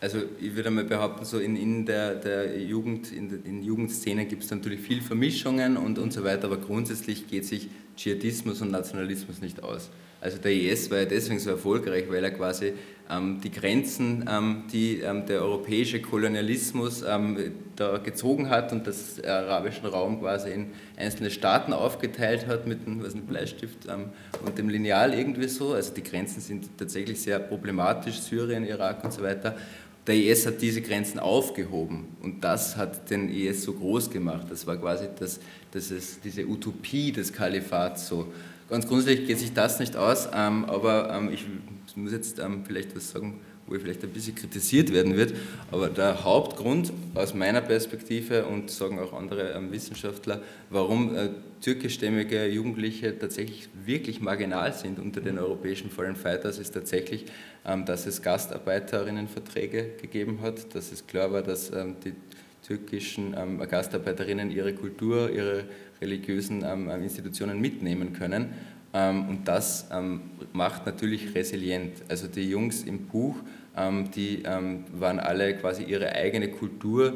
Also 0.00 0.18
ich 0.40 0.56
würde 0.56 0.70
mal 0.70 0.84
behaupten, 0.84 1.26
so 1.26 1.38
in, 1.38 1.56
in 1.56 1.84
der, 1.84 2.14
der 2.14 2.58
Jugend, 2.58 3.12
in, 3.12 3.44
in 3.44 3.62
Jugendszene 3.62 4.24
gibt 4.24 4.44
es 4.44 4.50
natürlich 4.50 4.80
viel 4.80 5.02
Vermischungen 5.02 5.76
und, 5.76 5.98
und 5.98 6.12
so 6.12 6.24
weiter, 6.24 6.46
aber 6.46 6.56
grundsätzlich 6.56 7.26
geht 7.26 7.44
sich 7.44 7.68
Dschihadismus 7.96 8.62
und 8.62 8.70
Nationalismus 8.70 9.42
nicht 9.42 9.62
aus. 9.62 9.90
Also 10.22 10.38
der 10.38 10.52
IS 10.52 10.90
war 10.90 10.98
ja 10.98 11.04
deswegen 11.04 11.38
so 11.38 11.50
erfolgreich, 11.50 12.04
weil 12.08 12.22
er 12.24 12.30
quasi 12.30 12.74
ähm, 13.10 13.40
die 13.42 13.50
Grenzen, 13.50 14.28
ähm, 14.30 14.64
die 14.70 15.00
ähm, 15.00 15.24
der 15.26 15.40
europäische 15.40 16.00
Kolonialismus 16.00 17.02
ähm, 17.02 17.52
da 17.74 17.96
gezogen 17.98 18.50
hat 18.50 18.72
und 18.72 18.86
das 18.86 19.22
arabischen 19.24 19.86
Raum 19.86 20.20
quasi 20.20 20.50
in 20.50 20.66
einzelne 20.96 21.30
Staaten 21.30 21.72
aufgeteilt 21.72 22.46
hat 22.46 22.66
mit 22.66 22.86
einem 22.86 23.02
was, 23.02 23.14
Bleistift 23.14 23.86
ähm, 23.88 24.10
und 24.44 24.58
dem 24.58 24.68
Lineal 24.68 25.14
irgendwie 25.14 25.48
so. 25.48 25.72
Also 25.72 25.94
die 25.94 26.02
Grenzen 26.02 26.40
sind 26.40 26.68
tatsächlich 26.78 27.20
sehr 27.20 27.38
problematisch, 27.38 28.20
Syrien, 28.20 28.66
Irak 28.66 29.02
und 29.02 29.12
so 29.12 29.22
weiter. 29.22 29.56
Der 30.06 30.14
IS 30.16 30.46
hat 30.46 30.62
diese 30.62 30.80
Grenzen 30.80 31.18
aufgehoben 31.18 32.16
und 32.22 32.42
das 32.42 32.76
hat 32.76 33.10
den 33.10 33.28
IS 33.28 33.62
so 33.62 33.74
groß 33.74 34.10
gemacht. 34.10 34.46
Das 34.50 34.66
war 34.66 34.76
quasi 34.76 35.06
das, 35.18 35.40
das 35.72 35.90
ist 35.90 36.24
diese 36.24 36.46
Utopie 36.46 37.12
des 37.12 37.32
Kalifats 37.32 38.08
so. 38.08 38.32
Ganz 38.68 38.86
grundsätzlich 38.86 39.26
geht 39.26 39.38
sich 39.38 39.52
das 39.52 39.80
nicht 39.80 39.96
aus, 39.96 40.28
ähm, 40.32 40.64
aber 40.64 41.12
ähm, 41.12 41.30
ich 41.32 41.44
muss 41.96 42.12
jetzt 42.12 42.38
ähm, 42.38 42.64
vielleicht 42.64 42.94
was 42.94 43.10
sagen, 43.10 43.40
wo 43.70 43.76
ich 43.76 43.82
vielleicht 43.82 44.02
ein 44.02 44.10
bisschen 44.10 44.34
kritisiert 44.34 44.92
werden 44.92 45.16
wird. 45.16 45.32
Aber 45.70 45.88
der 45.88 46.24
Hauptgrund 46.24 46.92
aus 47.14 47.34
meiner 47.34 47.60
Perspektive 47.60 48.44
und 48.46 48.70
sagen 48.70 48.98
auch 48.98 49.12
andere 49.12 49.52
ähm, 49.52 49.70
Wissenschaftler, 49.70 50.42
warum 50.70 51.14
äh, 51.14 51.30
türkischstämmige 51.60 52.46
Jugendliche 52.46 53.16
tatsächlich 53.18 53.68
wirklich 53.84 54.20
marginal 54.20 54.72
sind 54.72 54.98
unter 54.98 55.20
den 55.20 55.38
europäischen 55.38 55.90
Foreign 55.90 56.16
Fighters, 56.16 56.58
ist 56.58 56.72
tatsächlich, 56.72 57.26
dass 57.84 58.06
es 58.06 58.22
Gastarbeiterinnenverträge 58.22 59.90
gegeben 60.00 60.40
hat, 60.40 60.74
dass 60.74 60.92
es 60.92 61.06
klar 61.06 61.30
war, 61.30 61.42
dass 61.42 61.70
ähm, 61.72 61.96
die 62.02 62.14
türkischen 62.62 63.34
Gastarbeiterinnen 63.68 64.50
ihre 64.50 64.74
Kultur, 64.74 65.30
ihre 65.30 65.64
religiösen 66.00 66.64
ähm, 66.64 66.88
ähm, 66.90 67.02
Institutionen 67.02 67.60
mitnehmen 67.60 68.12
können. 68.12 68.52
Ähm, 68.92 69.28
und 69.28 69.48
das 69.48 69.88
macht 70.52 70.86
natürlich 70.86 71.34
resilient. 71.34 72.02
Also 72.08 72.26
die 72.26 72.48
Jungs 72.48 72.82
im 72.82 73.06
Buch, 73.06 73.36
die 74.16 74.42
waren 74.42 75.20
alle 75.20 75.56
quasi 75.56 75.84
ihre 75.84 76.12
eigene 76.12 76.50
Kultur 76.50 77.14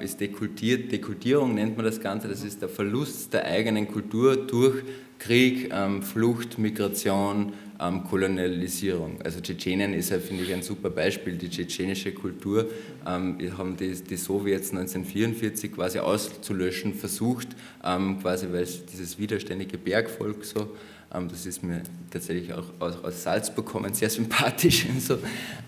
ist 0.00 0.20
dekultiert. 0.20 0.92
Dekultierung 0.92 1.54
nennt 1.54 1.76
man 1.76 1.84
das 1.84 2.00
Ganze. 2.00 2.28
Das 2.28 2.44
ist 2.44 2.62
der 2.62 2.68
Verlust 2.68 3.32
der 3.32 3.44
eigenen 3.44 3.88
Kultur 3.88 4.36
durch 4.36 4.82
Krieg, 5.18 5.72
Flucht, 6.02 6.58
Migration, 6.58 7.52
ähm, 7.80 8.04
Kolonialisierung. 8.04 9.20
Also 9.22 9.40
Tschetschenien 9.40 9.94
ist, 9.94 10.12
finde 10.12 10.44
ich, 10.44 10.52
ein 10.52 10.62
super 10.62 10.90
Beispiel. 10.90 11.36
Die 11.36 11.48
tschetschenische 11.48 12.12
Kultur 12.12 12.68
ähm, 13.06 13.38
haben 13.56 13.76
die, 13.76 13.94
die 13.94 14.16
Sowjets 14.16 14.70
1944 14.70 15.72
quasi 15.72 15.98
auszulöschen 15.98 16.94
versucht, 16.94 17.48
ähm, 17.84 18.20
quasi 18.20 18.46
weil 18.52 18.66
dieses 18.92 19.18
widerständige 19.18 19.78
Bergvolk 19.78 20.44
so 20.44 20.60
ähm, 20.60 20.68
das 21.30 21.46
ist 21.46 21.62
mir 21.62 21.82
tatsächlich 22.10 22.52
auch 22.52 22.64
aus, 22.80 22.94
aus 23.02 23.22
Salzburg 23.22 23.66
kommend 23.66 23.96
sehr 23.96 24.10
sympathisch. 24.10 24.86
So. 24.98 25.14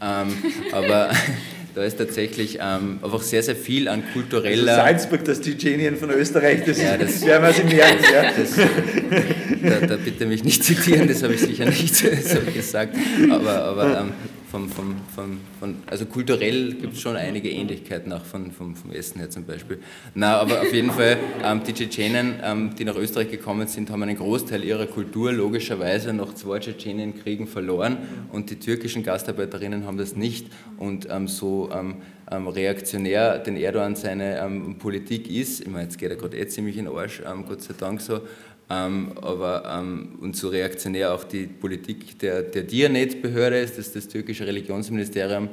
Ähm, 0.03 0.37
aber 0.73 1.11
da 1.75 1.85
ist 1.85 1.99
tatsächlich 1.99 2.59
ähm, 2.61 2.99
einfach 3.03 3.23
sehr, 3.23 3.43
sehr 3.43 3.55
viel 3.55 3.89
an 3.89 4.03
kultureller. 4.13 4.73
Also 4.73 4.83
Salzburg, 4.83 5.25
das 5.25 5.41
Tschetschenien 5.41 5.97
von 5.97 6.11
Österreich, 6.11 6.65
das, 6.65 6.81
ja, 6.81 6.97
das 6.97 7.25
werden 7.25 7.45
wir 7.45 7.53
sie 7.53 7.63
merken. 7.63 8.05
Ja. 8.13 8.33
Das, 8.33 9.81
da, 9.81 9.87
da, 9.87 9.97
bitte 9.97 10.27
mich 10.27 10.43
nicht 10.43 10.65
zitieren, 10.65 11.07
das 11.07 11.23
habe 11.23 11.35
ich 11.35 11.41
sicher 11.41 11.67
nicht 11.67 11.95
so 11.97 12.09
gesagt. 12.53 12.97
Aber, 13.31 13.63
aber 13.65 14.01
ähm, 14.01 14.13
vom, 14.51 14.69
vom, 14.69 14.95
vom, 15.15 15.41
von, 15.59 15.77
also 15.87 16.07
kulturell 16.07 16.75
gibt 16.75 16.95
es 16.95 17.01
schon 17.01 17.17
einige 17.17 17.51
Ähnlichkeiten, 17.51 18.13
auch 18.13 18.25
von, 18.25 18.53
vom, 18.53 18.77
vom 18.77 18.93
Essen 18.93 19.19
her 19.19 19.31
zum 19.31 19.45
Beispiel. 19.45 19.79
Na, 20.15 20.39
aber 20.39 20.61
auf 20.61 20.73
jeden 20.73 20.91
Fall, 20.91 21.19
ähm, 21.45 21.63
die 21.67 21.73
Tschetschenen, 21.73 22.41
ähm, 22.43 22.75
die 22.79 22.85
nach 22.85 22.97
Österreich 22.97 23.31
gekommen 23.31 23.67
sind, 23.67 23.91
haben 23.91 24.03
einen 24.03 24.17
Großteil 24.17 24.63
ihrer 24.65 24.87
Kultur 24.87 25.33
logischerweise 25.33 26.13
nach 26.13 26.35
zwei 26.35 26.59
Tschetschenienkriegen 26.59 27.47
verloren 27.47 27.99
und 28.33 28.51
die 28.51 28.57
türkischen 28.57 29.03
Gastarbeiterinnen 29.03 29.87
haben 29.87 29.99
das 29.99 30.17
nicht. 30.17 30.47
Und 30.79 31.09
ähm, 31.11 31.29
so 31.29 31.71
ähm, 31.73 31.97
ähm, 32.31 32.49
reaktionär 32.49 33.39
den 33.39 33.57
Erdogan 33.57 33.95
seine 33.95 34.41
ähm, 34.41 34.79
Politik 34.79 35.31
ist, 35.31 35.61
ich 35.61 35.69
meine, 35.69 35.85
jetzt 35.85 35.99
geht 35.99 36.11
er 36.11 36.17
gerade 36.17 36.37
eh 36.37 36.47
ziemlich 36.49 36.77
in 36.77 36.87
den 36.87 36.95
Arsch, 36.95 37.23
Gott 37.47 37.63
sei 37.63 37.75
Dank 37.79 38.01
so, 38.01 38.21
ähm, 38.69 39.13
aber, 39.21 39.65
ähm, 39.79 40.19
und 40.21 40.37
so 40.37 40.49
reaktionär 40.49 41.15
auch 41.15 41.25
die 41.25 41.47
Politik 41.47 42.19
der, 42.19 42.43
der 42.43 42.65
Dianet-Behörde 42.65 43.59
ist, 43.61 43.79
das 43.79 43.93
das 43.93 44.09
türkische 44.09 44.47
Religionsministerium, 44.47 45.51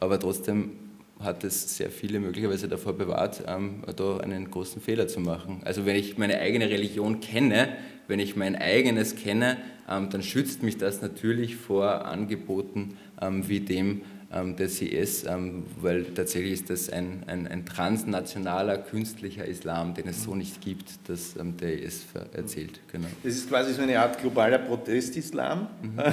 aber 0.00 0.18
trotzdem 0.18 0.72
hat 1.20 1.44
es 1.44 1.76
sehr 1.76 1.90
viele 1.90 2.20
möglicherweise 2.20 2.68
davor 2.68 2.94
bewahrt, 2.94 3.44
ähm, 3.46 3.82
da 3.96 4.18
einen 4.18 4.50
großen 4.50 4.80
Fehler 4.80 5.08
zu 5.08 5.20
machen. 5.20 5.60
Also 5.64 5.86
wenn 5.86 5.96
ich 5.96 6.18
meine 6.18 6.40
eigene 6.40 6.68
Religion 6.68 7.20
kenne, 7.20 7.68
wenn 8.08 8.18
ich 8.18 8.36
mein 8.36 8.56
eigenes 8.56 9.16
kenne, 9.16 9.56
ähm, 9.88 10.10
dann 10.10 10.22
schützt 10.22 10.62
mich 10.62 10.76
das 10.76 11.02
natürlich 11.02 11.56
vor 11.56 12.04
Angeboten 12.06 12.96
ähm, 13.20 13.48
wie 13.48 13.60
dem, 13.60 14.02
ähm, 14.34 14.56
des 14.56 14.82
IS, 14.82 15.24
ähm, 15.24 15.64
weil 15.80 16.04
tatsächlich 16.04 16.52
ist 16.52 16.70
das 16.70 16.90
ein, 16.90 17.22
ein, 17.26 17.46
ein, 17.46 17.64
transnationaler 17.64 18.78
künstlicher 18.78 19.44
Islam, 19.44 19.94
den 19.94 20.08
es 20.08 20.24
so 20.24 20.34
nicht 20.34 20.60
gibt, 20.60 21.08
dass 21.08 21.36
ähm, 21.36 21.56
der 21.56 21.82
IS 21.82 22.04
erzählt. 22.32 22.80
Genau. 22.90 23.06
Das 23.22 23.34
ist 23.34 23.48
quasi 23.48 23.72
so 23.72 23.82
eine 23.82 23.98
Art 23.98 24.20
globaler 24.20 24.58
Protestislam, 24.58 25.68
mhm. 25.82 25.98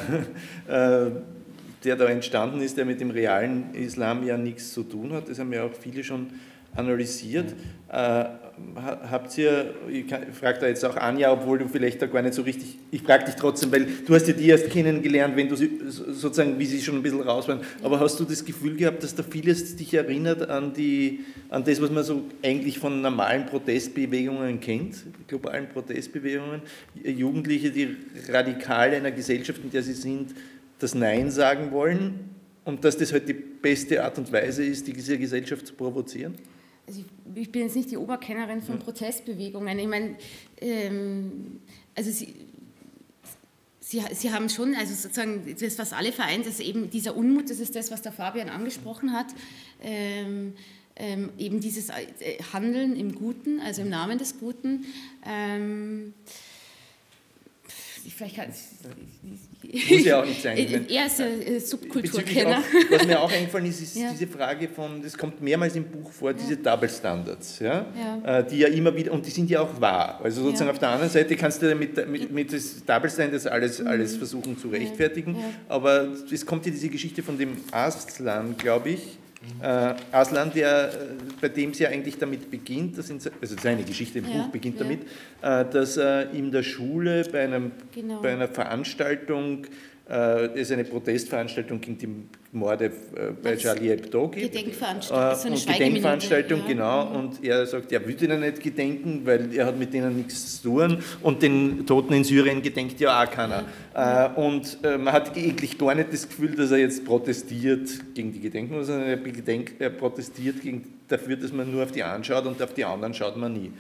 Äh, 0.68 1.12
der 1.84 1.96
da 1.96 2.06
entstanden 2.06 2.62
ist, 2.62 2.78
der 2.78 2.86
mit 2.86 3.02
dem 3.02 3.10
realen 3.10 3.74
Islam 3.74 4.24
ja 4.24 4.38
nichts 4.38 4.72
zu 4.72 4.84
tun 4.84 5.14
hat. 5.14 5.28
Das 5.28 5.40
haben 5.40 5.52
ja 5.52 5.64
auch 5.64 5.74
viele 5.74 6.04
schon 6.04 6.28
analysiert. 6.76 7.56
Mhm 7.56 7.82
habt 8.76 9.38
ihr, 9.38 9.74
ich 9.90 10.06
frage 10.36 10.60
da 10.60 10.68
jetzt 10.68 10.84
auch 10.86 10.96
Anja, 10.98 11.32
obwohl 11.32 11.60
du 11.60 11.68
vielleicht 11.68 12.02
da 12.02 12.08
gar 12.08 12.22
nicht 12.22 12.34
so 12.34 12.42
richtig, 12.42 12.78
ich 12.90 13.02
frage 13.02 13.26
dich 13.26 13.36
trotzdem, 13.36 13.72
weil 13.72 13.88
du 14.06 14.14
hast 14.14 14.28
ja 14.28 14.34
die 14.34 14.48
erst 14.48 14.70
kennengelernt, 14.70 15.36
wenn 15.36 15.50
du 15.50 15.56
sie, 15.56 15.70
sozusagen, 15.88 16.58
wie 16.58 16.66
sie 16.66 16.82
schon 16.82 16.96
ein 16.96 17.04
bisschen 17.04 17.22
raus 17.22 17.48
waren, 17.48 17.62
aber 17.84 18.00
hast 18.00 18.20
du 18.20 18.24
das 18.24 18.44
Gefühl 18.44 18.76
gehabt, 18.76 19.04
dass 19.04 19.14
da 19.16 19.24
vieles 19.24 19.76
dich 19.76 19.94
erinnert 19.94 20.50
an, 20.50 20.74
die, 20.74 21.22
an 21.50 21.64
das, 21.64 21.82
was 21.82 21.92
man 21.92 22.04
so 22.04 22.24
eigentlich 22.44 22.80
von 22.80 23.02
normalen 23.02 23.46
Protestbewegungen 23.46 24.60
kennt, 24.60 24.98
globalen 25.28 25.68
Protestbewegungen, 25.70 26.62
Jugendliche, 27.04 27.72
die 27.72 27.96
radikal 28.30 28.94
einer 28.94 29.12
Gesellschaft, 29.12 29.62
in 29.64 29.72
der 29.72 29.84
sie 29.84 29.94
sind, 29.94 30.34
das 30.80 30.96
Nein 30.96 31.30
sagen 31.30 31.72
wollen 31.72 32.32
und 32.66 32.84
dass 32.84 32.98
das 32.98 33.12
halt 33.12 33.28
die 33.28 33.34
beste 33.34 34.04
Art 34.04 34.18
und 34.18 34.32
Weise 34.32 34.64
ist, 34.64 34.88
diese 34.88 35.18
Gesellschaft 35.18 35.68
zu 35.68 35.74
provozieren? 35.74 36.36
Also 36.88 37.02
ich, 37.02 37.42
ich, 37.42 37.52
bin 37.52 37.64
jetzt 37.64 37.76
nicht 37.76 37.92
die 37.92 37.98
Oberkennerin 37.98 38.62
von 38.62 38.80
Protestbewegungen. 38.80 39.80
Ich 39.80 39.88
meine, 39.88 40.16
ähm, 40.60 41.62
also 41.96 42.12
sie, 42.12 42.34
sie, 43.80 44.02
sie 44.14 44.32
haben 44.32 44.50
schon, 44.50 44.76
also 44.76 44.94
sozusagen 44.94 45.56
das, 45.60 45.78
was 45.78 45.94
alle 45.94 46.12
vereint, 46.12 46.46
ist 46.48 46.60
eben 46.60 46.90
dieser 46.90 47.16
Unmut, 47.16 47.50
das 47.50 47.60
ist 47.60 47.76
das, 47.76 47.92
was 47.92 48.02
der 48.02 48.12
Fabian 48.12 48.50
angesprochen 48.50 49.14
hat. 49.14 49.28
Ähm, 49.82 50.54
ähm, 50.98 51.30
eben 51.38 51.60
dieses 51.62 51.90
äh, 51.90 52.38
Handeln 52.54 52.96
im 52.96 53.16
Guten, 53.16 53.60
also 53.60 53.82
im 53.82 53.90
Namen 53.90 54.18
des 54.18 54.40
Guten. 54.40 54.86
Ähm, 55.26 56.14
vielleicht 58.10 58.36
kann 58.36 58.52
muss 59.74 60.06
ja 60.06 60.22
auch 60.22 60.26
nicht 60.26 60.42
sein. 60.42 60.58
er 60.58 61.06
ist 61.06 61.22
ein 61.22 61.60
Subkulturkenner. 61.60 62.64
was 62.90 63.08
mir 63.08 63.20
auch 63.20 63.32
eingefallen 63.32 63.68
ist, 63.68 63.82
ist 63.82 63.96
ja. 63.98 64.12
diese 64.12 64.28
Frage 64.28 64.68
von, 64.68 65.02
das 65.02 65.18
kommt 65.18 65.42
mehrmals 65.42 65.76
im 65.76 65.86
Buch 65.86 66.12
vor, 66.12 66.34
diese. 66.34 66.58
Double 66.58 66.90
Standards, 66.90 67.60
ja? 67.60 67.86
ja? 67.98 68.40
Äh, 68.40 68.48
die 68.48 68.60
ja 68.60 68.68
immer 68.68 68.96
wieder, 68.96 69.12
und 69.12 69.26
die 69.26 69.32
sind 69.32 69.50
ja 69.50 69.62
auch 69.62 69.80
wahr. 69.80 70.20
Also 70.24 70.44
sozusagen 70.44 70.70
auf 70.70 70.80
der 70.80 70.90
anderen 70.90 71.10
Seite 71.10 71.36
kannst 71.36 71.62
du 71.62 71.74
mit, 71.76 72.08
mit, 72.08 72.32
mit 72.32 72.54
das 72.54 72.84
Double 72.86 73.10
Standards 73.10 73.48
alles, 73.48 73.80
mhm. 73.80 73.88
alles 73.88 74.16
versuchen 74.18 74.58
zu 74.58 74.70
rechtfertigen, 74.70 75.36
aber 75.70 76.10
es 76.32 76.46
kommt 76.46 76.66
ja 76.66 76.72
diese 76.72 76.90
Geschichte 76.90 77.24
von 77.24 77.38
dem 77.38 77.58
Aslan, 77.72 78.56
glaube 78.58 78.90
ich, 78.90 79.18
äh, 79.62 79.94
Aslan, 80.12 80.52
der, 80.54 80.90
äh, 80.90 80.98
bei 81.40 81.50
dem 81.50 81.72
es 81.72 81.80
ja 81.80 81.90
eigentlich 81.90 82.18
damit 82.18 82.52
beginnt, 82.52 82.98
das 82.98 83.08
sind, 83.08 83.30
also 83.42 83.56
seine 83.60 83.84
Geschichte 83.84 84.20
im 84.20 84.26
ja, 84.26 84.34
Buch 84.34 84.48
beginnt 84.50 84.80
ja. 84.80 84.84
damit, 84.84 85.02
äh, 85.42 85.66
dass 85.72 85.98
er 85.98 86.32
in 86.32 86.52
der 86.52 86.64
Schule 86.64 87.24
bei, 87.32 87.44
einem, 87.44 87.72
genau. 87.94 88.22
bei 88.22 88.34
einer 88.34 88.48
Veranstaltung 88.48 89.66
äh, 90.12 90.60
es 90.60 90.72
eine 90.72 90.84
Protestveranstaltung 90.84 91.80
gegen 91.80 91.98
die 91.98 92.10
Morde 92.52 92.86
äh, 92.86 92.90
bei 93.42 93.56
Charlie 93.56 93.90
Hebdo 93.90 94.28
gibt. 94.28 94.52
Gedenkveranstaltung, 94.52 95.40
so 95.40 95.48
eine 95.48 95.56
und 95.56 95.66
Gedenkveranstaltung, 95.66 96.60
ja. 96.60 96.68
genau. 96.68 97.08
Und 97.18 97.44
er 97.44 97.66
sagt, 97.66 97.94
er 97.94 98.06
würde 98.06 98.26
ihnen 98.26 98.42
nicht 98.42 98.62
gedenken, 98.62 99.22
weil 99.24 99.56
er 99.56 99.68
hat 99.68 99.80
mit 99.80 99.94
denen 99.94 100.18
nichts 100.18 100.62
zu 100.62 100.70
tun. 100.70 100.98
Und 101.22 101.42
den 101.42 101.86
Toten 101.86 102.14
in 102.14 102.26
Syrien 102.26 102.62
gedenkt 102.62 103.00
ja 103.00 103.24
auch 103.24 103.32
keiner. 103.32 103.64
Ja. 103.94 104.26
Äh, 104.26 104.40
und 104.40 104.80
man 104.84 105.14
hat 105.14 105.38
eigentlich 105.38 105.78
gar 105.78 105.96
nicht 105.96 106.12
das 106.12 106.28
Gefühl, 106.28 106.56
dass 106.56 106.72
er 106.72 106.80
jetzt 106.80 107.06
protestiert 107.06 107.90
gegen 108.14 108.34
die 108.34 108.42
Gedenken, 108.42 108.84
sondern 108.84 109.08
er, 109.08 109.20
er 109.80 109.90
protestiert 109.92 110.62
gegen, 110.62 110.84
dafür, 111.08 111.38
dass 111.38 111.54
man 111.54 111.72
nur 111.72 111.84
auf 111.84 111.92
die 111.92 112.04
anschaut 112.04 112.46
und 112.46 112.62
auf 112.62 112.74
die 112.74 112.84
anderen 112.84 113.14
schaut 113.14 113.38
man 113.38 113.54
nie. 113.54 113.72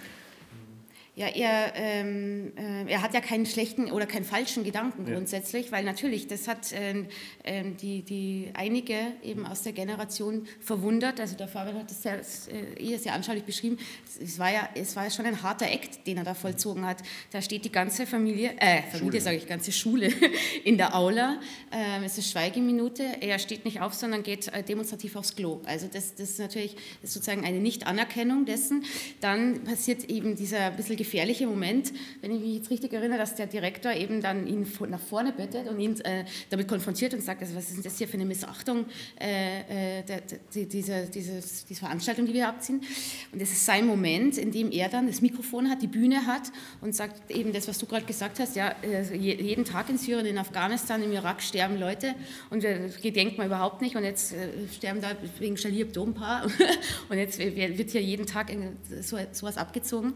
Ja, 1.22 1.28
er, 1.28 1.74
ähm, 1.76 2.51
äh, 2.57 2.91
er 2.91 3.03
hat 3.03 3.13
ja 3.13 3.22
keinen 3.22 3.45
schlechten 3.45 3.91
oder 3.91 4.07
keinen 4.07 4.26
falschen 4.26 4.63
Gedanken 4.63 5.05
ja. 5.05 5.13
grundsätzlich, 5.13 5.72
weil 5.72 5.84
natürlich, 5.84 6.28
das 6.28 6.47
hat 6.47 6.74
ähm, 6.74 7.05
ähm, 7.43 7.78
die, 7.78 8.01
die 8.01 8.49
einige 8.55 8.95
eben 9.22 9.45
aus 9.45 9.61
der 9.61 9.74
Generation 9.74 10.47
verwundert. 10.59 11.19
Also 11.19 11.38
der 11.38 11.47
Fabian 11.47 11.78
hat 11.78 11.91
das 11.91 12.01
sehr, 12.01 12.19
äh, 12.19 12.97
sehr 12.97 13.13
anschaulich 13.13 13.43
beschrieben. 13.43 13.78
Es 14.19 14.39
war, 14.39 14.51
ja, 14.51 14.67
es 14.74 14.95
war 14.95 15.03
ja 15.03 15.11
schon 15.11 15.28
ein 15.28 15.43
harter 15.43 15.69
Act, 15.69 16.07
den 16.07 16.17
er 16.17 16.24
da 16.24 16.34
vollzogen 16.34 16.88
hat. 16.88 16.97
Da 17.30 17.41
steht 17.43 17.65
die 17.65 17.72
ganze 17.72 18.07
Familie, 18.07 18.55
äh, 18.57 18.82
Familie 18.82 19.22
sage 19.22 19.38
ich, 19.38 19.47
ganze 19.47 19.72
Schule 19.72 20.09
in 20.63 20.78
der 20.78 20.95
Aula. 20.95 21.39
Ähm, 21.72 22.01
es 22.03 22.17
ist 22.17 22.32
Schweigeminute. 22.32 23.03
Er 23.22 23.38
steht 23.38 23.63
nicht 23.63 23.80
auf, 23.80 23.93
sondern 23.93 24.24
geht 24.24 24.47
äh, 24.47 24.63
demonstrativ 24.63 25.15
aufs 25.15 25.36
Klo. 25.36 25.61
Also 25.65 25.86
das, 25.86 26.15
das 26.15 26.32
ist 26.32 26.39
natürlich 26.39 26.74
das 27.01 27.11
ist 27.11 27.13
sozusagen 27.13 27.45
eine 27.45 27.59
Nicht-Anerkennung 27.59 28.45
dessen. 28.45 28.86
Dann 29.19 29.63
passiert 29.63 30.05
eben 30.05 30.36
dieser 30.36 30.72
ein 30.72 30.76
bisschen 30.76 30.97
gefährliche 31.12 31.45
Moment, 31.45 31.91
wenn 32.22 32.32
ich 32.32 32.39
mich 32.39 32.55
jetzt 32.55 32.70
richtig 32.70 32.93
erinnere, 32.93 33.20
dass 33.20 33.36
der 33.36 33.47
Direktor 33.47 33.91
eben 33.91 34.22
dann 34.22 34.47
ihn 34.47 34.66
nach 34.88 34.99
vorne 34.99 35.34
bettet 35.34 35.68
und 35.68 35.78
ihn 35.78 35.99
äh, 36.01 36.24
damit 36.49 36.70
konfrontiert 36.70 37.14
und 37.14 37.22
sagt, 37.22 37.41
also 37.41 37.53
was 37.55 37.68
ist 37.68 37.76
denn 37.76 37.84
das 37.84 37.97
hier 37.97 38.07
für 38.07 38.14
eine 38.14 38.26
Missachtung 38.26 38.86
äh, 39.20 39.99
äh 39.99 40.03
der, 40.03 40.22
der, 40.22 40.66
dieser, 40.66 41.05
dieses, 41.07 41.66
diese 41.66 41.80
Veranstaltung, 41.82 42.26
die 42.26 42.34
wir 42.34 42.47
abziehen. 42.47 42.82
Und 43.34 43.41
das 43.41 43.51
ist 43.51 43.66
sein 43.66 43.86
Moment, 43.86 44.38
in 44.38 44.51
dem 44.51 44.72
er 44.72 44.88
dann 44.88 45.07
das 45.07 45.22
Mikrofon 45.22 45.70
hat, 45.70 45.82
die 45.82 45.88
Bühne 45.88 46.26
hat 46.26 46.43
und 46.80 46.95
sagt 46.95 47.30
eben 47.30 47.51
das, 47.51 47.68
was 47.68 47.78
du 47.78 47.86
gerade 47.86 48.05
gesagt 48.05 48.39
hast, 48.39 48.55
ja, 48.55 48.74
äh, 48.82 49.14
jeden 49.14 49.66
Tag 49.66 49.89
in 49.89 49.97
Syrien, 49.97 50.26
in 50.26 50.38
Afghanistan, 50.38 51.03
im 51.03 51.12
Irak 51.12 51.41
sterben 51.41 51.78
Leute 51.78 52.16
und 52.49 52.64
wir 52.64 52.89
gedenken 53.01 53.36
man 53.38 53.47
überhaupt 53.47 53.82
nicht 53.82 53.97
und 53.97 54.05
jetzt 54.05 54.32
äh, 54.32 54.47
sterben 54.74 55.01
da 55.01 55.12
wegen 55.39 55.57
ein 55.57 56.14
paar 56.14 56.45
und 57.09 57.18
jetzt 57.18 57.38
wird 57.38 57.89
hier 57.89 58.01
jeden 58.01 58.26
Tag 58.26 58.49
so, 59.01 59.18
sowas 59.34 59.57
abgezogen. 59.57 60.14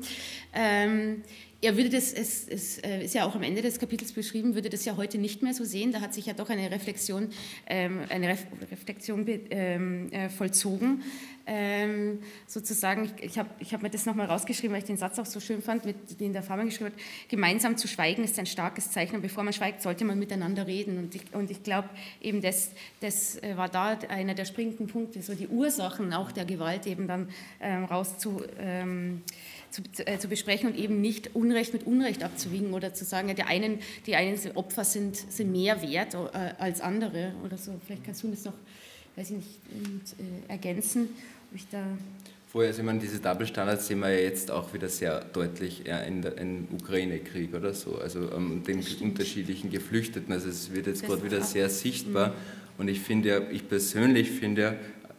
Ähm, 0.76 1.23
er 1.61 1.78
würde 1.78 1.89
das, 1.89 2.13
es, 2.13 2.47
es 2.47 2.78
äh, 2.80 3.03
ist 3.03 3.15
ja 3.15 3.26
auch 3.26 3.34
am 3.34 3.41
Ende 3.41 3.61
des 3.61 3.80
Kapitels 3.80 4.11
beschrieben, 4.11 4.53
würde 4.53 4.69
das 4.69 4.86
ja 4.86 4.97
heute 4.97 5.17
nicht 5.17 5.41
mehr 5.41 5.53
so 5.53 5.63
sehen. 5.63 5.91
Da 5.91 6.01
hat 6.01 6.13
sich 6.13 6.28
ja 6.28 6.34
doch 6.34 6.49
eine 6.49 6.69
Reflexion, 6.69 7.30
ähm, 7.65 8.01
eine 8.09 8.30
Ref 8.30 8.45
Reflexion 8.69 9.26
ähm, 9.49 10.11
äh, 10.11 10.30
vollzogen. 10.30 11.01
Ähm, 11.47 12.19
sozusagen, 12.45 13.05
ich, 13.05 13.23
ich 13.23 13.39
habe 13.39 13.49
ich 13.59 13.73
hab 13.73 13.82
mir 13.82 13.89
das 13.89 14.05
nochmal 14.05 14.28
rausgeschrieben, 14.28 14.73
weil 14.73 14.82
ich 14.82 14.88
den 14.88 14.97
Satz 14.97 15.17
auch 15.17 15.26
so 15.26 15.39
schön 15.39 15.61
fand, 15.61 15.86
mit, 15.86 16.19
den 16.19 16.34
der 16.34 16.43
Farmer 16.43 16.65
geschrieben 16.65 16.91
hat, 16.91 16.99
gemeinsam 17.30 17.78
zu 17.78 17.88
schweigen 17.88 18.23
ist 18.23 18.38
ein 18.38 18.47
starkes 18.47 18.91
Zeichen 18.91 19.15
und 19.15 19.21
bevor 19.21 19.43
man 19.43 19.53
schweigt, 19.53 19.82
sollte 19.82 20.05
man 20.05 20.19
miteinander 20.19 20.67
reden. 20.67 20.97
Und 20.97 21.15
ich, 21.15 21.21
und 21.34 21.49
ich 21.49 21.63
glaube, 21.63 21.89
eben 22.21 22.41
das, 22.41 22.71
das 22.99 23.41
äh, 23.41 23.57
war 23.57 23.69
da 23.69 23.97
einer 24.09 24.34
der 24.34 24.45
springenden 24.45 24.88
Punkte, 24.88 25.21
so 25.21 25.34
die 25.34 25.47
Ursachen 25.47 26.13
auch 26.13 26.32
der 26.32 26.45
Gewalt 26.45 26.86
eben 26.86 27.07
dann 27.07 27.30
ähm, 27.59 27.86
rauszu... 27.86 28.43
Ähm, 28.59 29.23
äh, 30.05 30.17
zu, 30.17 30.28
besprechen 30.28 30.69
und 30.69 30.78
eben 30.78 31.01
nicht 31.01 31.36
Unrecht 31.36 31.73
mit 31.73 31.86
Unrecht 31.86 32.23
abzuwiegen 32.23 32.73
oder 32.73 32.93
zu 32.93 33.05
sagen, 33.05 33.28
ja, 33.28 33.34
die 33.34 33.43
einen, 33.43 33.80
die 34.05 34.15
einen 34.15 34.38
Opfer 34.55 34.84
sind, 34.84 35.15
sind 35.15 35.51
mehr 35.51 35.82
wert 35.82 36.13
äh, 36.13 36.53
als 36.57 36.82
andere 36.82 37.34
oder 37.43 37.57
so. 37.57 37.80
Vielleicht 37.86 38.03
kannst 38.03 38.23
du 38.23 38.30
das 38.30 38.45
noch, 38.45 38.53
weiß 39.15 39.32
ich 39.32 39.38
nicht, 39.38 39.49
äh, 40.47 40.51
ergänzen, 40.51 41.09
ob 41.51 41.57
ich 41.57 41.67
da 41.69 41.84
Vorher, 42.55 42.69
also 42.69 42.84
ich 42.84 42.86
meine, 42.86 42.99
diese 42.99 43.19
Double 43.19 43.45
Standards 43.45 43.88
sehen 43.88 43.99
wir 43.99 44.11
ja 44.11 44.19
jetzt 44.19 44.49
auch 44.49 44.73
wieder 44.73 44.88
sehr 44.88 45.26
deutlich 45.26 45.86
in 45.86 46.21
der, 46.21 46.38
im 46.38 46.69
Ukraine-Krieg 46.71 47.53
oder 47.53 47.73
so, 47.73 47.97
also 47.97 48.32
ähm, 48.32 48.63
den 48.65 48.82
unterschiedlichen 49.01 49.71
Geflüchteten. 49.71 50.32
Also 50.32 50.47
es 50.47 50.73
wird 50.73 50.88
jetzt 50.88 51.05
gerade 51.05 51.21
wieder 51.21 51.41
sehr 51.41 51.67
sichtbar. 51.69 52.30
Mhm. 52.30 52.34
Und 52.78 52.88
ich 52.88 53.01
finde 53.01 53.28
ja, 53.30 53.41
ich 53.51 53.67
persönlich 53.67 54.32
finde 54.32 54.61
ja, 54.61 54.76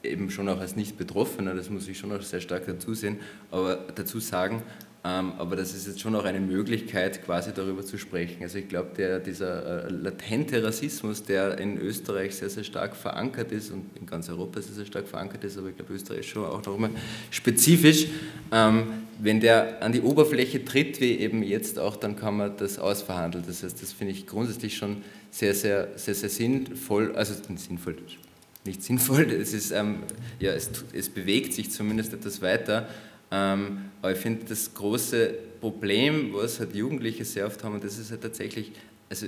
eben 0.07 0.31
schon 0.31 0.49
auch 0.49 0.61
als 0.61 0.77
Nicht-Betroffener, 0.77 1.55
das 1.55 1.71
muss 1.71 1.89
ich 1.89 1.99
schon 1.99 2.13
auch 2.13 2.23
sehr 2.23 2.41
stark 2.41 2.67
dazu 2.67 2.95
sehen, 2.95 3.19
aber 3.51 3.85
dazu 3.95 4.21
sagen, 4.21 4.63
ähm, 5.07 5.35
aber 5.39 5.55
das 5.55 5.73
ist 5.73 5.87
jetzt 5.87 6.01
schon 6.01 6.17
auch 6.17 6.25
eine 6.25 6.41
Möglichkeit, 6.41 7.25
quasi 7.25 7.53
darüber 7.55 7.85
zu 7.85 7.97
sprechen. 7.97 8.43
Also 8.43 8.59
ich 8.59 8.69
glaube, 8.69 9.21
dieser 9.25 9.85
äh, 9.85 9.89
latente 9.89 10.65
Rassismus, 10.65 11.23
der 11.23 11.59
in 11.59 11.79
Österreich 11.79 12.35
sehr, 12.35 12.51
sehr 12.51 12.65
stark 12.65 12.97
verankert 12.97 13.53
ist 13.53 13.71
und 13.71 13.85
in 13.97 14.07
ganz 14.07 14.29
Europa 14.29 14.61
sehr, 14.61 14.75
sehr 14.75 14.87
stark 14.87 15.07
verankert 15.07 15.45
ist, 15.45 15.59
aber 15.59 15.69
ich 15.69 15.77
glaube, 15.77 15.93
Österreich 15.95 16.21
ist 16.21 16.27
schon 16.27 16.45
auch 16.45 16.65
noch 16.65 16.77
mal 16.77 16.91
spezifisch, 17.31 18.09
ähm, 18.51 19.05
wenn 19.21 19.39
der 19.39 19.81
an 19.81 19.93
die 19.93 20.01
Oberfläche 20.01 20.65
tritt, 20.65 21.01
wie 21.01 21.19
eben 21.19 21.45
jetzt 21.45 21.79
auch, 21.79 21.97
dann 21.97 22.17
kann 22.17 22.37
man 22.37 22.57
das 22.57 22.81
ausverhandeln. 22.81 23.45
Das 23.47 23.63
heißt, 23.63 23.81
das 23.81 23.93
finde 23.93 24.13
ich 24.13 24.27
grundsätzlich 24.27 24.77
schon 24.77 25.05
sehr, 25.31 25.55
sehr, 25.55 25.91
sehr, 25.97 26.15
sehr 26.17 26.31
sinnvoll, 26.31 27.15
also 27.15 27.33
sinnvoll, 27.55 27.95
nicht 28.67 28.83
sinnvoll, 28.83 29.31
es, 29.31 29.53
ist, 29.53 29.71
ähm, 29.71 30.03
ja, 30.39 30.53
es, 30.53 30.71
es, 30.93 31.09
bewegt 31.09 31.53
sich 31.53 31.71
zumindest 31.71 32.13
etwas 32.13 32.43
weiter. 32.43 32.89
Ähm, 33.31 33.87
aber 34.03 34.13
ich 34.13 34.19
finde, 34.19 34.45
das 34.47 34.73
große 34.73 35.35
Problem, 35.61 36.33
was 36.33 36.61
halt 36.61 36.75
Jugendliche 36.75 37.25
sehr 37.25 37.47
oft 37.47 37.63
haben, 37.65 37.75
und 37.75 37.85
das 37.85 37.99
ist 37.99 38.11
halt 38.11 38.23
tatsächlich, 38.23 38.73
also 39.09 39.27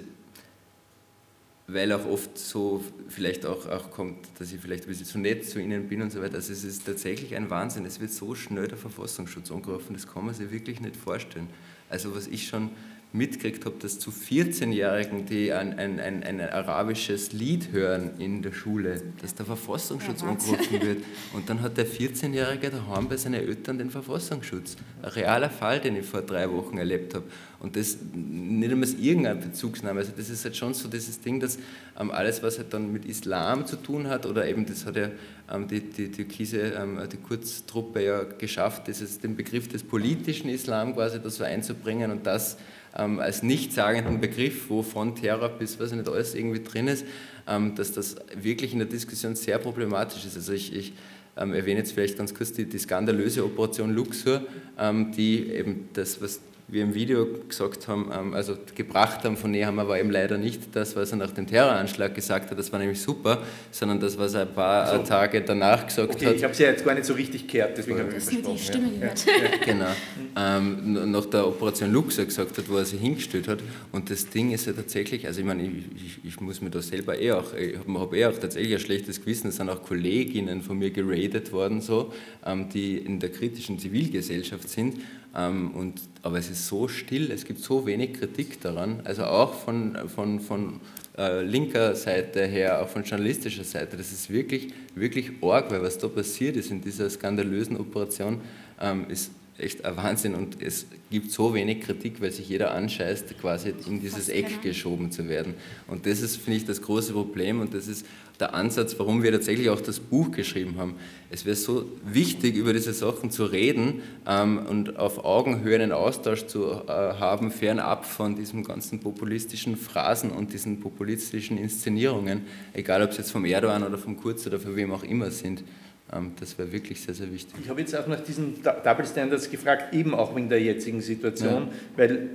weil 1.68 1.93
auch 1.93 2.07
oft 2.07 2.39
so 2.39 2.82
vielleicht 3.09 3.45
auch, 3.45 3.68
auch 3.68 3.91
kommt, 3.91 4.26
dass 4.39 4.53
ich 4.53 4.61
vielleicht 4.61 4.84
ein 4.84 4.89
bisschen 4.89 5.05
zu 5.05 5.18
nett 5.18 5.45
zu 5.47 5.61
ihnen 5.61 5.86
bin 5.86 6.01
und 6.01 6.11
so 6.11 6.22
weiter. 6.22 6.36
Also 6.36 6.53
es 6.53 6.64
ist 6.64 6.86
tatsächlich 6.86 7.36
ein 7.36 7.51
Wahnsinn. 7.51 7.84
Es 7.84 8.01
wird 8.01 8.11
so 8.11 8.34
schnell 8.34 8.68
der 8.68 8.78
Verfassungsschutz 8.78 9.51
angerufen, 9.51 9.93
das 9.93 10.07
kann 10.07 10.24
man 10.24 10.34
sich 10.34 10.51
wirklich 10.51 10.80
nicht 10.80 10.97
vorstellen. 10.97 11.47
Also 11.91 12.16
was 12.16 12.26
ich 12.26 12.49
schon 12.49 12.70
mitgekriegt 13.13 13.65
habe, 13.65 13.77
dass 13.81 13.99
zu 13.99 14.11
14-Jährigen, 14.11 15.25
die 15.25 15.53
ein, 15.53 15.79
ein, 15.79 15.99
ein, 15.99 16.23
ein, 16.23 16.41
arabisches 16.41 17.33
Lied 17.33 17.73
hören 17.73 18.11
in 18.19 18.43
der 18.43 18.53
Schule, 18.53 19.03
dass 19.23 19.35
der 19.35 19.47
Verfassungsschutz 19.47 20.21
ja, 20.21 20.29
angerufen 20.29 20.83
wird. 20.83 21.05
Und 21.33 21.49
dann 21.49 21.63
hat 21.63 21.79
der 21.79 21.87
14-Jährige 21.87 22.69
daheim 22.69 23.09
bei 23.09 23.17
seinen 23.17 23.41
Eltern 23.41 23.79
den 23.79 23.89
Verfassungsschutz. 23.89 24.77
Ein 25.03 25.09
realer 25.09 25.49
Fall, 25.49 25.81
den 25.81 25.97
ich 25.97 26.05
vor 26.05 26.21
drei 26.21 26.51
Wochen 26.51 26.77
erlebt 26.77 27.15
habe. 27.15 27.25
Und 27.61 27.77
das 27.77 27.97
nicht 28.13 28.71
einmal 28.71 28.89
irgendein 29.01 29.41
Bezugsnahme. 29.41 30.01
Also 30.01 30.13
das 30.15 30.29
ist 30.29 30.45
halt 30.45 30.57
schon 30.57 30.75
so 30.75 30.89
dieses 30.89 31.21
Ding, 31.21 31.41
dass 31.41 31.59
ähm, 31.99 32.11
alles, 32.11 32.43
was 32.43 32.59
halt 32.59 32.75
dann 32.75 32.93
mit 32.93 33.07
Islam 33.07 33.67
zu 33.67 33.77
tun 33.77 34.09
hat, 34.09 34.27
oder 34.27 34.47
eben 34.47 34.67
das 34.67 34.85
hat 34.85 34.97
ja 34.97 35.09
ähm, 35.51 35.67
die, 35.67 35.81
die 35.81 36.13
türkise, 36.13 36.75
ähm, 36.79 37.01
die 37.11 37.17
Kurztruppe 37.17 38.05
ja 38.05 38.23
geschafft, 38.23 38.87
dieses, 38.87 39.19
den 39.19 39.35
Begriff 39.35 39.67
des 39.67 39.83
politischen 39.83 40.51
Islam 40.51 40.95
quasi 40.95 41.21
da 41.21 41.31
so 41.31 41.43
einzubringen 41.43 42.11
und 42.11 42.27
das 42.27 42.59
ähm, 42.97 43.18
als 43.18 43.43
nichtssagenden 43.43 44.20
Begriff, 44.20 44.68
wo 44.68 44.82
von 44.82 45.14
Terror 45.14 45.49
bis 45.49 45.78
was 45.78 45.93
nicht 45.93 46.09
alles 46.09 46.34
irgendwie 46.34 46.62
drin 46.62 46.89
ist, 46.89 47.05
ähm, 47.47 47.74
dass 47.74 47.93
das 47.93 48.16
wirklich 48.34 48.72
in 48.72 48.78
der 48.78 48.89
Diskussion 48.89 49.34
sehr 49.34 49.59
problematisch 49.59 50.24
ist. 50.24 50.36
Also 50.36 50.53
ich, 50.53 50.74
ich 50.74 50.93
ähm, 51.36 51.55
erwähne 51.55 51.80
jetzt 51.80 51.93
vielleicht 51.93 52.18
ganz 52.18 52.34
kurz 52.34 52.53
die, 52.53 52.64
die 52.64 52.78
skandalöse 52.78 53.45
Operation 53.45 53.95
Luxor, 53.95 54.43
ähm, 54.78 55.12
die 55.12 55.49
eben 55.51 55.89
das, 55.93 56.20
was 56.20 56.41
wir 56.71 56.83
im 56.83 56.95
Video 56.95 57.27
gesagt 57.49 57.89
haben, 57.89 58.11
ähm, 58.12 58.35
also 58.35 58.57
gebracht 58.75 59.25
haben 59.25 59.39
von 59.39 59.51
Nehammer, 59.51 59.89
war 59.89 59.99
eben 59.99 60.11
leider 60.11 60.37
nicht 60.37 60.77
das, 60.77 60.95
was 60.97 61.11
er 61.12 61.16
nach 61.16 61.33
dem 61.33 61.47
Terroranschlag 61.47 62.14
gesagt 62.14 62.51
hat, 62.51 62.59
das 62.59 62.71
war 62.71 62.79
nämlich 62.79 63.01
super, 63.01 63.43
sondern 63.71 64.01
das, 64.01 64.19
was 64.19 64.35
er 64.35 64.43
ein 64.43 64.53
paar 64.53 64.99
so. 64.99 65.03
Tage 65.03 65.41
danach 65.41 65.87
gesagt 65.87 66.14
okay, 66.14 66.27
hat. 66.27 66.35
Ich 66.35 66.45
habe 66.45 66.53
es 66.53 66.59
ja 66.59 66.69
jetzt 66.69 66.85
gar 66.85 66.95
nicht 66.95 67.07
so 67.07 67.14
richtig 67.14 67.49
gehört, 67.49 67.79
deswegen 67.79 68.01
habe 68.01 68.14
ich 68.14 68.23
versprochen. 68.23 68.57
die 68.57 68.62
Stimme 68.62 68.89
ja. 68.93 69.01
gehört. 69.01 69.27
Ja. 69.27 69.64
genau. 69.64 69.91
Ähm, 70.37 71.11
nach 71.11 71.25
der 71.25 71.47
Operation 71.47 71.91
Luxor 71.91 72.27
gesagt 72.27 72.59
hat, 72.59 72.69
wo 72.69 72.77
er 72.77 72.85
sich 72.85 73.01
hingestellt 73.01 73.49
hat. 73.49 73.61
Und 73.91 74.11
das 74.11 74.29
Ding 74.29 74.53
ist 74.53 74.66
ja 74.66 74.75
tatsächlich, 74.75 75.27
also 75.27 75.41
ich 75.41 75.47
meine, 75.47 75.62
ich, 75.62 75.71
ich, 75.97 76.25
ich 76.25 76.41
muss 76.41 76.61
mir 76.61 76.71
da 76.71 76.83
selber 76.83 77.19
eh 77.19 77.33
auch, 77.33 77.55
ich 77.55 77.79
habe 77.79 77.99
hab 77.99 78.12
eh 78.12 78.27
auch 78.27 78.39
tatsächlich 78.39 78.75
ein 78.75 78.81
schlechtes 78.81 79.21
Gewissen, 79.21 79.49
es 79.49 79.57
sind 79.57 79.71
auch 79.71 79.83
Kolleginnen 79.83 80.61
von 80.61 80.79
mir 80.79 80.91
geradet 80.91 81.51
worden, 81.51 81.81
so, 81.81 82.12
ähm, 82.45 82.69
die 82.69 82.99
in 82.99 83.21
der 83.21 83.31
kritischen 83.31 83.79
Zivilgesellschaft 83.79 84.69
sind 84.69 84.99
ähm, 85.37 85.72
und, 85.72 86.01
aber 86.22 86.39
es 86.39 86.51
ist 86.51 86.66
so 86.66 86.89
still, 86.89 87.31
es 87.31 87.45
gibt 87.45 87.61
so 87.61 87.87
wenig 87.87 88.14
Kritik 88.14 88.61
daran, 88.61 89.01
also 89.05 89.24
auch 89.24 89.55
von, 89.55 89.97
von, 90.09 90.41
von 90.41 90.81
äh, 91.16 91.43
linker 91.43 91.95
Seite 91.95 92.47
her, 92.47 92.83
auch 92.83 92.89
von 92.89 93.05
journalistischer 93.05 93.64
Seite. 93.64 93.97
Das 93.97 94.12
ist 94.12 94.31
wirklich, 94.31 94.72
wirklich 94.95 95.31
arg, 95.43 95.70
weil 95.70 95.83
was 95.83 95.99
da 95.99 96.09
passiert 96.09 96.57
ist 96.57 96.70
in 96.70 96.81
dieser 96.81 97.11
skandalösen 97.11 97.76
Operation, 97.76 98.41
ähm, 98.81 99.07
ist 99.09 99.33
echt 99.59 99.85
ein 99.85 99.97
Wahnsinn 99.97 100.35
und 100.35 100.63
es 100.63 100.87
gibt 101.11 101.31
so 101.31 101.55
wenig 101.55 101.81
Kritik, 101.81 102.21
weil 102.21 102.31
sich 102.31 102.49
jeder 102.49 102.73
anscheißt, 102.73 103.39
quasi 103.41 103.75
in 103.87 104.01
dieses 104.01 104.29
Eck 104.29 104.63
geschoben 104.63 105.11
zu 105.11 105.29
werden. 105.29 105.55
Und 105.87 106.07
das 106.07 106.21
ist, 106.21 106.37
finde 106.37 106.59
ich, 106.59 106.65
das 106.65 106.83
große 106.83 107.13
Problem 107.13 107.61
und 107.61 107.75
das 107.75 107.89
ist 107.89 108.07
der 108.41 108.55
Ansatz, 108.55 108.95
warum 108.99 109.23
wir 109.23 109.33
tatsächlich 109.33 109.69
auch 109.69 109.81
das 109.81 109.99
Buch 109.99 110.31
geschrieben 110.31 110.77
haben. 110.79 110.95
Es 111.31 111.45
wäre 111.45 111.57
so 111.57 111.91
wichtig, 112.05 112.55
über 112.55 112.73
diese 112.73 112.93
Sachen 112.93 113.31
zu 113.31 113.45
reden 113.45 114.03
ähm, 114.27 114.59
und 114.59 114.97
auf 114.97 115.25
Augenhöhe 115.25 115.75
einen 115.75 115.93
Austausch 115.93 116.47
zu 116.47 116.71
äh, 116.71 116.87
haben, 116.87 117.51
fernab 117.51 118.07
von 118.07 118.37
diesen 118.37 118.63
ganzen 118.63 119.01
populistischen 119.01 119.77
Phrasen 119.77 120.31
und 120.31 120.53
diesen 120.53 120.81
populistischen 120.81 121.59
Inszenierungen, 121.59 122.43
egal 122.75 123.03
ob 123.03 123.11
es 123.11 123.19
jetzt 123.19 123.33
vom 123.33 123.45
Erdogan 123.45 123.83
oder 123.83 123.99
vom 123.99 124.17
Kurz 124.17 124.47
oder 124.47 124.61
von 124.61 124.77
wem 124.77 124.93
auch 124.93 125.03
immer 125.03 125.31
sind. 125.31 125.65
Ähm, 126.13 126.33
das 126.41 126.59
wäre 126.59 126.73
wirklich 126.73 127.01
sehr, 127.01 127.15
sehr 127.15 127.33
wichtig. 127.33 127.55
Ich 127.63 127.69
habe 127.69 127.81
jetzt 127.81 127.95
auch 127.95 128.07
nach 128.07 128.21
diesen 128.21 128.63
Double 128.63 129.07
Standards 129.07 129.51
gefragt, 129.51 129.93
eben 129.95 130.15
auch 130.15 130.35
wegen 130.35 130.49
der 130.49 130.61
jetzigen 130.61 131.01
Situation, 131.01 131.69
ja. 131.69 131.73
weil 131.97 132.29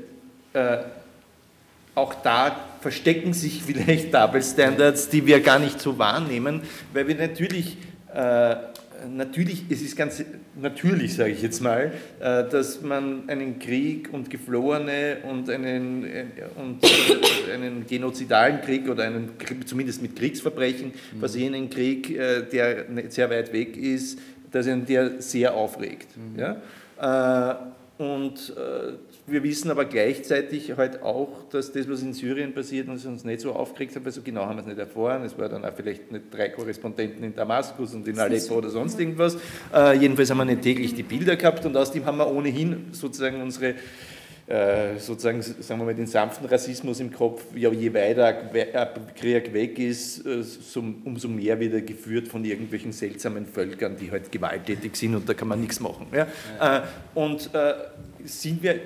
äh, 0.53 0.77
auch 1.95 2.13
da 2.15 2.55
verstecken 2.81 3.33
sich 3.33 3.63
vielleicht 3.65 4.13
Double 4.13 4.43
Standards, 4.43 5.09
die 5.09 5.25
wir 5.25 5.41
gar 5.41 5.59
nicht 5.59 5.79
so 5.79 5.97
wahrnehmen, 5.97 6.61
weil 6.93 7.07
wir 7.07 7.15
natürlich 7.15 7.77
äh, 8.13 8.55
natürlich, 9.09 9.65
es 9.69 9.81
ist 9.81 9.95
ganz 9.95 10.23
natürlich, 10.59 11.15
sage 11.15 11.31
ich 11.31 11.41
jetzt 11.41 11.61
mal, 11.61 11.91
äh, 12.19 12.43
dass 12.49 12.81
man 12.81 13.27
einen 13.27 13.59
Krieg 13.59 14.09
und 14.11 14.29
Geflohene 14.29 15.17
und 15.29 15.49
einen, 15.49 16.05
äh, 16.05 16.25
und 16.55 16.79
einen 17.53 17.85
genozidalen 17.87 18.61
Krieg 18.61 18.89
oder 18.89 19.03
einen 19.03 19.29
zumindest 19.65 20.01
mit 20.01 20.15
Kriegsverbrechen 20.15 20.87
mhm. 20.87 21.19
versehenen 21.19 21.69
Krieg, 21.69 22.17
der 22.51 22.85
sehr 23.09 23.29
weit 23.29 23.53
weg 23.53 23.77
ist, 23.77 24.19
dass 24.51 24.67
ihn 24.67 24.85
der 24.85 25.21
sehr 25.21 25.53
aufregt. 25.53 26.07
Mhm. 26.15 26.39
Ja? 26.39 27.73
Und 27.97 28.53
wir 29.25 29.43
wissen 29.43 29.71
aber 29.71 29.85
gleichzeitig 29.85 30.75
halt 30.75 31.01
auch, 31.01 31.49
dass 31.49 31.71
das, 31.71 31.89
was 31.89 32.01
in 32.01 32.13
Syrien 32.13 32.53
passiert, 32.53 32.89
uns, 32.89 33.05
uns 33.05 33.23
nicht 33.23 33.39
so 33.39 33.53
aufgeregt 33.53 33.95
hat, 33.95 34.03
weil 34.03 34.11
so 34.11 34.21
genau 34.21 34.45
haben 34.45 34.57
wir 34.57 34.61
es 34.61 34.67
nicht 34.67 34.79
erfahren. 34.79 35.23
Es 35.23 35.37
war 35.37 35.47
dann 35.47 35.63
auch 35.63 35.73
vielleicht 35.73 36.11
nicht 36.11 36.25
drei 36.29 36.49
Korrespondenten 36.49 37.23
in 37.23 37.33
Damaskus 37.33 37.93
und 37.93 38.05
in 38.07 38.19
Aleppo 38.19 38.55
oder 38.55 38.69
sonst 38.69 38.99
irgendwas. 38.99 39.37
Äh, 39.73 39.97
jedenfalls 39.97 40.29
haben 40.29 40.39
wir 40.39 40.45
nicht 40.45 40.61
täglich 40.61 40.93
die 40.93 41.03
Bilder 41.03 41.37
gehabt 41.37 41.65
und 41.65 41.75
außerdem 41.77 42.05
haben 42.05 42.17
wir 42.17 42.29
ohnehin 42.29 42.87
sozusagen 42.91 43.41
unsere 43.41 43.75
sozusagen, 44.97 45.41
sagen 45.41 45.79
wir 45.79 45.85
mal, 45.85 45.95
den 45.95 46.07
sanften 46.07 46.47
Rassismus 46.47 46.99
im 46.99 47.13
Kopf, 47.13 47.43
ja, 47.55 47.71
je 47.71 47.93
weiter 47.93 48.25
ein 48.25 49.15
Krieg 49.15 49.53
weg 49.53 49.79
ist, 49.79 50.25
äh, 50.25 50.43
umso 51.05 51.27
mehr 51.29 51.59
wieder 51.59 51.79
geführt 51.81 52.27
von 52.27 52.43
irgendwelchen 52.43 52.91
seltsamen 52.91 53.45
Völkern, 53.45 53.95
die 53.95 54.11
halt 54.11 54.31
gewalttätig 54.31 54.95
sind 54.95 55.15
und 55.15 55.29
da 55.29 55.33
kann 55.33 55.47
man 55.47 55.61
nichts 55.61 55.79
machen. 55.79 56.07
Ja? 56.11 56.27
ja. 56.59 56.87
Und 57.15 57.49
sind 58.25 58.63
wir, 58.63 58.79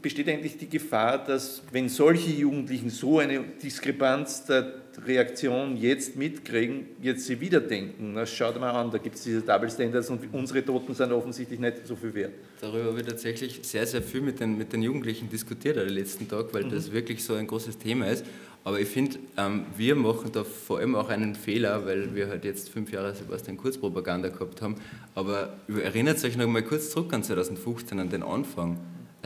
besteht 0.00 0.28
eigentlich 0.28 0.56
die 0.58 0.68
Gefahr, 0.68 1.24
dass 1.24 1.62
wenn 1.72 1.88
solche 1.88 2.30
Jugendlichen 2.30 2.90
so 2.90 3.18
eine 3.18 3.40
Diskrepanz 3.62 4.44
der 4.46 4.74
Reaktion 5.06 5.76
jetzt 5.76 6.16
mitkriegen, 6.16 6.86
jetzt 7.00 7.26
sie 7.26 7.40
wieder 7.40 7.60
denken, 7.60 8.12
na 8.14 8.26
schaut 8.26 8.58
mal 8.58 8.70
an, 8.70 8.90
da 8.90 8.98
gibt 8.98 9.16
es 9.16 9.22
diese 9.22 9.42
Double 9.42 9.70
Standards 9.70 10.10
und 10.10 10.22
unsere 10.32 10.64
Toten 10.64 10.94
sind 10.94 11.12
offensichtlich 11.12 11.60
nicht 11.60 11.86
so 11.86 11.96
viel 11.96 12.14
wert. 12.14 12.32
Darüber 12.60 12.96
ich 12.98 13.06
tatsächlich 13.06 13.60
sehr, 13.62 13.86
sehr 13.86 14.02
viel 14.02 14.20
mit 14.20 14.40
den, 14.40 14.58
mit 14.58 14.72
den 14.72 14.82
Jugendlichen 14.82 15.28
diskutiert 15.28 15.78
am 15.78 15.88
letzten 15.88 16.28
Tag, 16.28 16.52
weil 16.52 16.64
mhm. 16.64 16.70
das 16.70 16.92
wirklich 16.92 17.22
so 17.22 17.34
ein 17.34 17.46
großes 17.46 17.78
Thema 17.78 18.06
ist. 18.06 18.24
Aber 18.64 18.80
ich 18.80 18.88
finde, 18.88 19.18
ähm, 19.36 19.66
wir 19.76 19.94
machen 19.94 20.30
da 20.32 20.44
vor 20.44 20.78
allem 20.78 20.94
auch 20.94 21.08
einen 21.08 21.34
Fehler, 21.34 21.86
weil 21.86 22.14
wir 22.14 22.28
halt 22.28 22.44
jetzt 22.44 22.68
fünf 22.68 22.92
Jahre 22.92 23.14
Sebastian 23.14 23.56
Kurz 23.56 23.78
Propaganda 23.78 24.28
gehabt 24.28 24.60
haben. 24.60 24.76
Aber 25.14 25.54
erinnert 25.68 26.22
euch 26.24 26.36
noch 26.36 26.46
mal 26.46 26.62
kurz 26.62 26.90
zurück 26.90 27.12
an 27.14 27.22
2015, 27.22 27.98
an 27.98 28.10
den 28.10 28.22
Anfang 28.22 28.78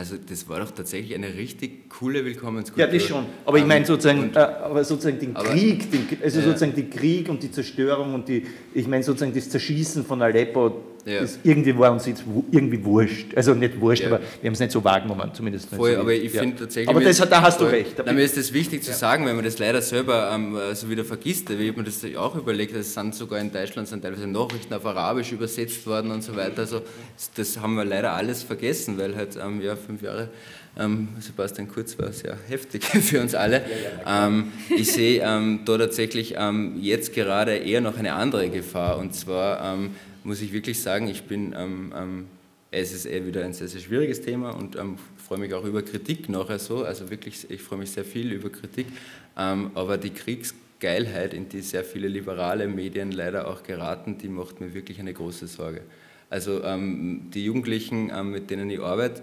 also 0.03 0.17
das 0.17 0.49
war 0.49 0.59
doch 0.59 0.71
tatsächlich 0.71 1.15
eine 1.15 1.33
richtig 1.33 1.89
coole 1.89 2.25
Willkommenskultur. 2.25 2.85
Ja, 2.85 2.91
das 2.91 3.07
schon. 3.07 3.25
Aber 3.45 3.57
ich 3.57 3.65
meine 3.65 3.85
sozusagen, 3.85 4.31
äh, 4.35 4.37
aber 4.37 4.83
sozusagen 4.83 5.17
den 5.17 5.33
Krieg, 5.33 5.89
den, 5.91 6.07
also 6.21 6.39
ja. 6.39 6.45
sozusagen 6.45 6.75
den 6.75 6.89
Krieg 6.89 7.29
und 7.29 7.41
die 7.41 7.49
Zerstörung 7.49 8.13
und 8.13 8.27
die, 8.27 8.45
ich 8.73 8.85
meine 8.85 9.01
sozusagen 9.01 9.33
das 9.33 9.49
Zerschießen 9.49 10.03
von 10.03 10.21
Aleppo, 10.21 10.81
ja. 11.05 11.21
das 11.21 11.39
irgendwie 11.43 11.77
war 11.77 11.91
uns 11.91 12.05
jetzt 12.05 12.23
irgendwie 12.51 12.83
wurscht. 12.83 13.35
Also 13.35 13.53
nicht 13.53 13.79
wurscht, 13.79 14.03
ja. 14.03 14.07
aber 14.07 14.19
wir 14.19 14.47
haben 14.47 14.53
es 14.53 14.59
nicht 14.59 14.71
so 14.71 14.83
wahrgenommen, 14.83 15.31
zumindest. 15.33 15.69
Voll, 15.69 15.95
so 15.95 16.01
aber 16.01 16.13
ich 16.13 16.31
finde 16.31 16.57
tatsächlich. 16.57 16.89
Aber 16.89 17.03
das, 17.03 17.17
da 17.17 17.41
hast 17.41 17.59
du 17.59 17.65
recht. 17.65 17.99
Da 17.99 18.11
mir 18.11 18.21
ist 18.21 18.37
das 18.37 18.53
wichtig 18.53 18.83
zu 18.83 18.93
sagen, 18.93 19.25
wenn 19.25 19.35
man 19.35 19.45
das 19.45 19.59
leider 19.59 19.81
selber 19.81 20.31
ähm, 20.33 20.57
so 20.73 20.89
wieder 20.89 21.03
vergisst, 21.03 21.49
ich 21.49 21.75
mir 21.75 21.83
das 21.83 22.03
auch 22.17 22.35
überlegt, 22.35 22.75
es 22.75 22.93
sind 22.93 23.15
sogar 23.15 23.39
in 23.39 23.51
Deutschland 23.51 23.87
sind 23.87 24.01
teilweise 24.01 24.27
Nachrichten 24.27 24.73
auf 24.73 24.85
Arabisch 24.85 25.31
übersetzt 25.31 25.85
worden 25.87 26.11
und 26.11 26.23
so 26.23 26.35
weiter. 26.35 26.59
Also 26.59 26.81
das 27.35 27.59
haben 27.59 27.75
wir 27.75 27.85
leider 27.85 28.13
alles 28.13 28.43
vergessen, 28.43 28.97
weil 28.97 29.15
halt 29.15 29.37
ähm, 29.41 29.61
ja, 29.61 29.75
fünf 29.75 30.01
Jahre 30.01 30.29
ähm, 30.77 31.09
Sebastian 31.19 31.67
Kurz 31.67 31.97
war 31.99 32.11
sehr 32.11 32.37
heftig 32.47 32.83
für 32.85 33.21
uns 33.21 33.35
alle. 33.35 33.63
Ähm, 34.07 34.51
ich 34.75 34.91
sehe 34.91 35.21
ähm, 35.23 35.61
da 35.65 35.77
tatsächlich 35.77 36.35
ähm, 36.37 36.77
jetzt 36.79 37.13
gerade 37.13 37.57
eher 37.57 37.81
noch 37.81 37.97
eine 37.97 38.13
andere 38.13 38.49
Gefahr. 38.49 38.97
Und 38.97 39.13
zwar 39.13 39.73
ähm, 39.73 39.91
muss 40.23 40.41
ich 40.41 40.53
wirklich 40.53 40.81
sagen, 40.81 41.07
ich 41.07 41.23
bin, 41.23 41.53
ähm, 41.57 42.25
es 42.71 42.93
ist 42.93 43.05
eher 43.05 43.25
wieder 43.25 43.43
ein 43.43 43.53
sehr, 43.53 43.67
sehr 43.67 43.81
schwieriges 43.81 44.21
Thema 44.21 44.51
und 44.51 44.77
freue 45.17 45.37
mich 45.37 45.53
auch 45.53 45.63
über 45.63 45.81
Kritik 45.81 46.29
nachher 46.29 46.59
so. 46.59 46.83
Also 46.83 47.09
wirklich, 47.09 47.49
ich 47.49 47.61
freue 47.61 47.79
mich 47.79 47.91
sehr 47.91 48.05
viel 48.05 48.31
über 48.31 48.49
Kritik. 48.49 48.87
aber 49.35 49.97
die 49.97 50.09
Kriegsgeilheit, 50.09 51.33
in 51.35 51.49
die 51.49 51.61
sehr 51.61 51.83
viele 51.83 52.07
liberale 52.07 52.67
Medien 52.67 53.11
leider 53.11 53.47
auch 53.47 53.61
geraten, 53.61 54.17
die 54.17 54.27
macht 54.27 54.59
mir 54.59 54.73
wirklich 54.73 54.99
eine 54.99 55.13
große 55.13 55.45
Sorge. 55.45 55.81
Also 56.31 56.61
die 56.65 57.45
Jugendlichen, 57.45 58.11
mit 58.31 58.49
denen 58.49 58.71
ich 58.71 58.79
arbeite, 58.79 59.21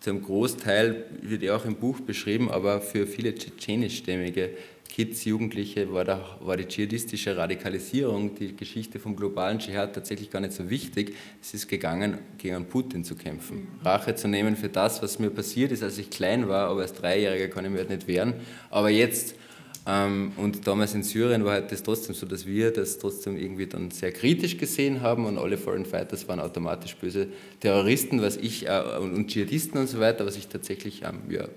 zum 0.00 0.22
Großteil 0.22 1.04
wird 1.22 1.42
ja 1.42 1.56
auch 1.56 1.64
im 1.64 1.76
Buch 1.76 2.00
beschrieben, 2.00 2.50
aber 2.50 2.80
für 2.80 3.06
viele 3.06 3.34
tschetschenischstämmige 3.34 4.50
Kids, 4.88 5.24
Jugendliche 5.24 5.92
war, 5.92 6.04
da, 6.04 6.38
war 6.40 6.56
die 6.56 6.66
dschihadistische 6.66 7.36
Radikalisierung, 7.36 8.34
die 8.34 8.56
Geschichte 8.56 8.98
vom 8.98 9.14
globalen 9.14 9.58
Dschihad 9.58 9.94
tatsächlich 9.94 10.30
gar 10.30 10.40
nicht 10.40 10.52
so 10.52 10.70
wichtig. 10.70 11.14
Es 11.40 11.54
ist 11.54 11.68
gegangen, 11.68 12.18
gegen 12.38 12.64
Putin 12.66 13.04
zu 13.04 13.14
kämpfen, 13.14 13.58
mhm. 13.58 13.86
Rache 13.86 14.14
zu 14.14 14.28
nehmen 14.28 14.56
für 14.56 14.68
das, 14.68 15.02
was 15.02 15.18
mir 15.18 15.30
passiert 15.30 15.72
ist, 15.72 15.82
als 15.82 15.98
ich 15.98 16.10
klein 16.10 16.48
war, 16.48 16.68
aber 16.68 16.82
als 16.82 16.94
Dreijähriger 16.94 17.48
kann 17.48 17.64
ich 17.64 17.70
mir 17.70 17.78
halt 17.78 17.90
nicht 17.90 18.08
wehren. 18.08 18.34
Aber 18.70 18.88
jetzt 18.88 19.36
ähm, 19.88 20.32
und 20.36 20.66
damals 20.66 20.94
in 20.94 21.02
Syrien 21.02 21.46
war 21.46 21.52
halt 21.52 21.72
das 21.72 21.82
trotzdem 21.82 22.14
so, 22.14 22.26
dass 22.26 22.44
wir 22.46 22.70
das 22.70 22.98
trotzdem 22.98 23.38
irgendwie 23.38 23.66
dann 23.66 23.90
sehr 23.90 24.12
kritisch 24.12 24.58
gesehen 24.58 25.00
haben 25.00 25.24
und 25.24 25.38
alle 25.38 25.56
Foreign 25.56 25.86
Fighters 25.86 26.28
waren 26.28 26.40
automatisch 26.40 26.94
böse 26.96 27.28
Terroristen, 27.60 28.20
was 28.20 28.36
ich 28.36 28.68
äh, 28.68 28.82
und 29.00 29.28
Dschihadisten 29.28 29.80
und 29.80 29.86
so 29.86 29.98
weiter, 29.98 30.26
was 30.26 30.36
ich 30.36 30.48
tatsächlich 30.48 31.02
ähm, 31.04 31.30
ja, 31.30 31.48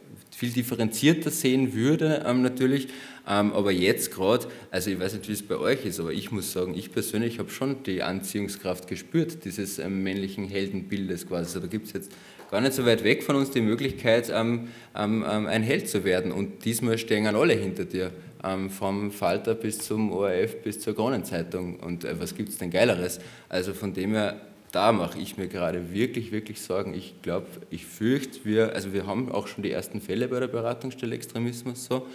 viel 0.42 0.50
differenzierter 0.50 1.30
sehen 1.30 1.76
würde 1.76 2.24
ähm, 2.26 2.42
natürlich. 2.42 2.88
aber 3.24 3.72
jetzt 3.72 4.12
gerade, 4.12 4.48
also 4.72 4.90
ich 4.90 5.00
weiß 5.00 5.14
nicht, 5.14 5.30
wie 5.30 5.34
es 5.34 5.44
bei 5.44 5.58
euch 5.58 5.86
ist, 5.86 6.00
aber 6.00 6.12
ich 6.12 6.32
muss 6.32 6.52
sagen, 6.52 6.74
ich 6.76 6.92
persönlich 6.92 7.38
habe 7.38 7.52
schon 7.52 7.84
die 7.84 8.02
Anziehungskraft 8.02 8.88
gespürt, 8.88 9.46
dieses 9.46 9.78
männlichen 9.78 10.46
Heldenbildes 10.46 11.28
quasi. 11.28 11.44
Also 11.44 11.60
da 11.60 11.68
gibt 11.68 11.86
es 11.86 11.94
jetzt 11.94 12.12
gar 12.50 12.60
nicht 12.60 12.74
so 12.74 12.86
weit 12.88 13.04
weg 13.04 13.22
von 13.22 13.36
uns 13.36 13.52
die 13.52 13.62
Möglichkeit, 13.62 14.32
ähm, 14.34 14.70
ähm, 14.96 15.24
ähm, 15.30 15.46
ein 15.46 15.62
Held 15.62 15.88
zu 15.88 16.04
werden. 16.04 16.32
Und 16.32 16.66
diesmal 16.66 16.98
stehen 16.98 17.28
alle 17.28 17.54
hinter 17.54 17.86
dir, 17.86 18.12
ähm, 18.44 18.72
vom 18.72 19.12
Falter 19.12 19.54
bis 19.54 19.78
zum 19.78 20.12
ORF 20.12 20.64
bis 20.64 20.80
zur 20.80 20.96
Kronenzeitung. 20.96 21.80
Und 21.80 22.04
äh, 22.04 22.20
was 22.20 22.36
gibt 22.36 22.50
es 22.50 22.58
denn 22.58 22.72
Geileres? 22.72 23.20
Also 23.48 23.74
von 23.74 23.94
dem 23.94 24.14
her, 24.14 24.42
da 24.72 24.92
mache 24.92 25.20
ich 25.20 25.38
mir 25.38 25.48
gerade 25.48 25.94
wirklich, 25.94 26.32
wirklich 26.32 26.62
Sorgen. 26.62 26.94
Ich 26.94 27.22
glaube, 27.22 27.48
ich 27.70 27.86
fürchte, 27.86 28.40
wir, 28.46 28.74
also 28.74 28.94
wir 28.94 29.06
haben 29.06 29.32
auch 29.32 29.48
schon 29.48 29.64
die 29.64 29.72
ersten 29.72 30.02
Fälle 30.02 30.28
bei 30.28 30.40
der 30.40 30.48
Beratungsstelle 30.48 31.16
Extremismus 31.16 31.86
so, 31.86 32.08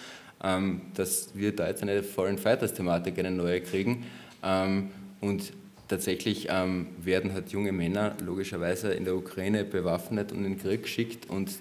ähm, 0.42 0.80
dass 0.94 1.30
wir 1.34 1.54
da 1.54 1.68
jetzt 1.68 1.82
eine 1.82 2.02
Foreign 2.02 2.38
Fighters 2.38 2.72
Thematik, 2.72 3.18
eine 3.18 3.30
neue 3.30 3.60
kriegen. 3.60 4.06
Ähm, 4.42 4.90
und 5.20 5.52
tatsächlich 5.88 6.48
ähm, 6.50 6.88
werden 7.02 7.32
halt 7.32 7.50
junge 7.50 7.72
Männer 7.72 8.16
logischerweise 8.24 8.92
in 8.92 9.04
der 9.04 9.16
Ukraine 9.16 9.64
bewaffnet 9.64 10.32
und 10.32 10.38
in 10.38 10.56
den 10.56 10.58
Krieg 10.58 10.82
geschickt 10.82 11.28
und 11.28 11.58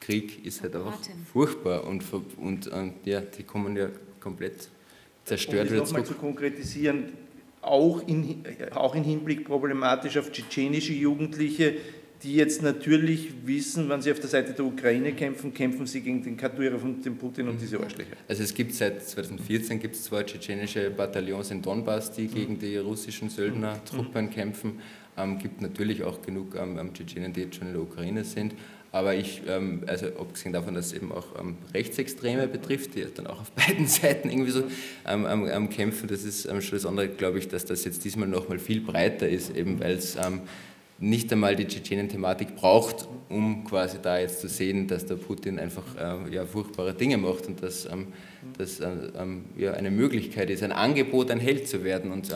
Krieg 0.00 0.44
ist 0.44 0.62
halt 0.62 0.74
einfach 0.74 0.98
furchtbar 1.30 1.84
und, 1.84 2.02
und, 2.38 2.66
und 2.68 2.94
ja, 3.04 3.20
die 3.20 3.42
kommen 3.42 3.76
ja 3.76 3.88
komplett 4.18 4.68
zerstört 5.24 5.68
um 5.68 5.74
wieder 5.74 5.84
zurück. 5.84 6.06
zu 6.06 6.14
konkretisieren, 6.14 7.12
auch 7.62 8.06
in, 8.06 8.42
auch 8.74 8.94
in 8.94 9.04
Hinblick 9.04 9.44
problematisch 9.44 10.16
auf 10.16 10.32
tschetschenische 10.32 10.92
Jugendliche, 10.94 11.76
die 12.22 12.34
jetzt 12.34 12.62
natürlich 12.62 13.32
wissen, 13.46 13.88
wenn 13.88 14.02
sie 14.02 14.12
auf 14.12 14.20
der 14.20 14.28
Seite 14.28 14.52
der 14.52 14.64
Ukraine 14.64 15.12
kämpfen, 15.12 15.54
kämpfen 15.54 15.86
sie 15.86 16.00
gegen 16.02 16.22
den 16.22 16.36
Kadyrov 16.36 16.84
und 16.84 17.04
den 17.04 17.16
Putin 17.16 17.48
und 17.48 17.60
diese 17.60 17.80
Arschlöcher. 17.80 18.16
Also 18.28 18.42
es 18.42 18.52
gibt 18.52 18.74
seit 18.74 19.02
2014 19.02 19.80
gibt 19.80 19.94
es 19.94 20.04
zwei 20.04 20.22
tschetschenische 20.22 20.90
Bataillons 20.90 21.50
in 21.50 21.62
Donbass, 21.62 22.12
die 22.12 22.28
mhm. 22.28 22.34
gegen 22.34 22.58
die 22.58 22.76
russischen 22.76 23.30
Söldnertruppen 23.30 24.26
mhm. 24.26 24.30
kämpfen. 24.30 24.80
Ähm, 25.16 25.38
gibt 25.38 25.62
natürlich 25.62 26.04
auch 26.04 26.20
genug 26.22 26.54
ähm, 26.56 26.92
Tschetschenen, 26.92 27.32
die 27.32 27.42
jetzt 27.42 27.56
schon 27.56 27.68
in 27.68 27.72
der 27.72 27.82
Ukraine 27.82 28.24
sind. 28.24 28.54
Aber 28.92 29.14
ich, 29.14 29.42
ähm, 29.46 29.84
also 29.86 30.06
abgesehen 30.06 30.52
davon, 30.52 30.74
dass 30.74 30.86
es 30.86 30.92
eben 30.94 31.12
auch 31.12 31.26
ähm, 31.38 31.56
Rechtsextreme 31.72 32.48
betrifft, 32.48 32.96
die 32.96 33.06
dann 33.14 33.28
auch 33.28 33.40
auf 33.40 33.50
beiden 33.52 33.86
Seiten 33.86 34.30
irgendwie 34.30 34.50
so 34.50 34.64
ähm, 35.06 35.26
ähm, 35.48 35.70
kämpfen, 35.70 36.08
das 36.08 36.24
ist 36.24 36.46
ähm, 36.46 36.60
schon 36.60 36.76
das 36.76 36.86
andere, 36.86 37.08
glaube 37.08 37.38
ich, 37.38 37.48
dass 37.48 37.64
das 37.64 37.84
jetzt 37.84 38.04
diesmal 38.04 38.26
nochmal 38.26 38.58
viel 38.58 38.80
breiter 38.80 39.28
ist, 39.28 39.56
eben 39.56 39.78
weil 39.78 39.92
es 39.92 40.16
ähm, 40.16 40.40
nicht 40.98 41.32
einmal 41.32 41.54
die 41.54 41.66
Tschetschenen-Thematik 41.66 42.56
braucht, 42.56 43.08
um 43.28 43.64
quasi 43.64 43.98
da 44.02 44.18
jetzt 44.18 44.40
zu 44.40 44.48
sehen, 44.48 44.88
dass 44.88 45.06
der 45.06 45.14
Putin 45.14 45.58
einfach 45.60 45.84
äh, 45.96 46.34
ja, 46.34 46.44
furchtbare 46.44 46.92
Dinge 46.92 47.16
macht 47.16 47.46
und 47.46 47.62
dass 47.62 47.88
das 48.58 48.80
äh, 48.80 48.88
ja, 49.56 49.72
eine 49.72 49.90
Möglichkeit 49.90 50.50
ist, 50.50 50.62
ein 50.62 50.72
Angebot, 50.72 51.30
ein 51.30 51.40
Held 51.40 51.68
zu 51.68 51.84
werden. 51.84 52.10
Und 52.10 52.30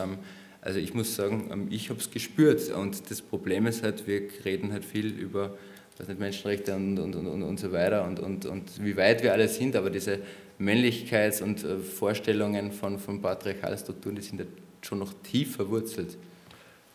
also 0.61 0.79
ich 0.79 0.95
muss 0.95 1.15
sagen, 1.15 1.67
ich 1.69 1.91
habe 1.91 1.99
es 1.99 2.09
gespürt 2.09 2.71
und 2.71 3.11
das 3.11 3.21
Problem 3.21 3.67
ist 3.67 3.83
halt, 3.83 4.07
wir 4.07 4.21
reden 4.45 4.71
halt 4.71 4.83
viel 4.83 5.11
über 5.11 5.55
was 5.97 6.07
nicht, 6.07 6.19
Menschenrechte 6.19 6.75
und, 6.75 6.99
und, 6.99 7.15
und, 7.15 7.43
und 7.43 7.59
so 7.59 7.71
weiter 7.71 8.05
und, 8.05 8.19
und, 8.19 8.45
und 8.45 8.83
wie 8.83 8.97
weit 8.97 9.23
wir 9.23 9.31
alle 9.31 9.47
sind, 9.47 9.75
aber 9.75 9.89
diese 9.89 10.19
Männlichkeits- 10.59 11.41
und 11.41 11.63
äh, 11.63 11.77
Vorstellungen 11.77 12.71
von, 12.71 12.99
von 12.99 13.21
patriarchalen 13.21 13.77
Strukturen, 13.77 14.15
die 14.15 14.21
sind 14.21 14.39
ja 14.39 14.45
schon 14.81 14.99
noch 14.99 15.13
tief 15.23 15.55
verwurzelt. 15.55 16.17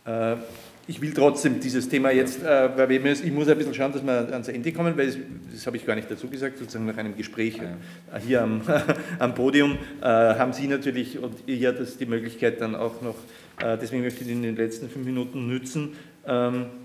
Äh, 0.07 0.37
ich 0.87 1.01
will 1.01 1.13
trotzdem 1.13 1.61
dieses 1.61 1.89
Thema 1.89 2.11
jetzt, 2.11 2.43
äh, 2.43 2.77
weil 2.77 2.91
ich 2.91 3.31
muss 3.31 3.49
ein 3.49 3.57
bisschen 3.57 3.75
schauen, 3.75 3.93
dass 3.93 4.03
wir 4.03 4.33
ans 4.33 4.49
Ende 4.49 4.73
kommen, 4.73 4.97
weil 4.97 5.07
das, 5.07 5.17
das 5.53 5.67
habe 5.67 5.77
ich 5.77 5.87
gar 5.87 5.95
nicht 5.95 6.11
dazu 6.11 6.29
gesagt, 6.29 6.59
sozusagen 6.59 6.87
nach 6.87 6.97
einem 6.97 7.17
Gespräch 7.17 7.59
ja. 7.59 8.19
hier 8.19 8.43
am, 8.43 8.63
am 9.19 9.35
Podium 9.35 9.79
äh, 10.01 10.05
haben 10.05 10.53
Sie 10.53 10.67
natürlich 10.67 11.19
und 11.19 11.35
ihr 11.47 11.73
das 11.73 11.97
die 11.97 12.07
Möglichkeit 12.07 12.61
dann 12.61 12.75
auch 12.75 13.03
noch, 13.03 13.17
deswegen 13.63 14.03
möchte 14.03 14.25
ich 14.25 14.31
in 14.31 14.43
den 14.43 14.57
letzten 14.57 14.89
fünf 14.89 15.05
Minuten 15.05 15.47
nützen, 15.47 15.93
ähm, 16.27 16.63
äh, 16.63 16.80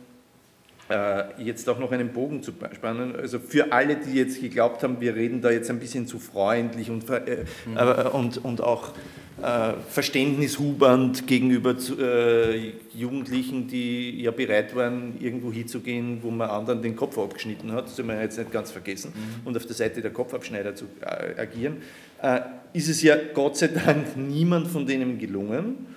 jetzt 1.40 1.68
auch 1.68 1.80
noch 1.80 1.92
einen 1.92 2.10
Bogen 2.10 2.44
zu 2.44 2.54
spannen. 2.74 3.16
Also 3.16 3.40
für 3.40 3.72
alle, 3.72 3.96
die 3.96 4.14
jetzt 4.14 4.40
geglaubt 4.40 4.84
haben, 4.84 5.02
wir 5.02 5.16
reden 5.16 5.42
da 5.42 5.50
jetzt 5.50 5.70
ein 5.72 5.80
bisschen 5.80 6.06
zu 6.06 6.20
freundlich 6.20 6.92
und, 6.92 7.10
äh, 7.10 7.46
mhm. 7.66 7.78
und, 8.14 8.46
und 8.46 8.62
auch 8.62 8.94
äh, 9.42 9.74
verständnishubernd 9.90 11.28
gegenüber 11.28 11.78
zu, 11.78 12.00
äh, 12.00 12.74
Jugendlichen, 12.94 13.68
die 13.68 14.22
ja 14.22 14.32
bereit 14.32 14.76
waren, 14.76 15.16
irgendwo 15.20 15.52
hinzugehen, 15.52 16.20
wo 16.22 16.32
man 16.32 16.50
anderen 16.50 16.82
den 16.82 16.96
Kopf 16.96 17.18
abgeschnitten 17.18 17.72
hat, 17.72 17.86
das 17.86 17.96
soll 17.96 18.06
man 18.06 18.20
jetzt 18.22 18.38
nicht 18.38 18.52
ganz 18.52 18.72
vergessen, 18.72 19.12
mhm. 19.14 19.48
und 19.48 19.58
auf 19.58 19.66
der 19.66 19.76
Seite 19.76 20.02
der 20.02 20.12
Kopfabschneider 20.12 20.76
zu 20.76 20.86
äh, 21.02 21.40
agieren, 21.40 21.78
äh, 22.22 22.42
ist 22.74 22.88
es 22.88 23.02
ja 23.02 23.18
Gott 23.34 23.58
sei 23.58 23.68
Dank 23.68 24.16
niemand 24.16 24.68
von 24.68 24.86
denen 24.86 25.18
gelungen, 25.18 25.88
äh, 25.90 25.95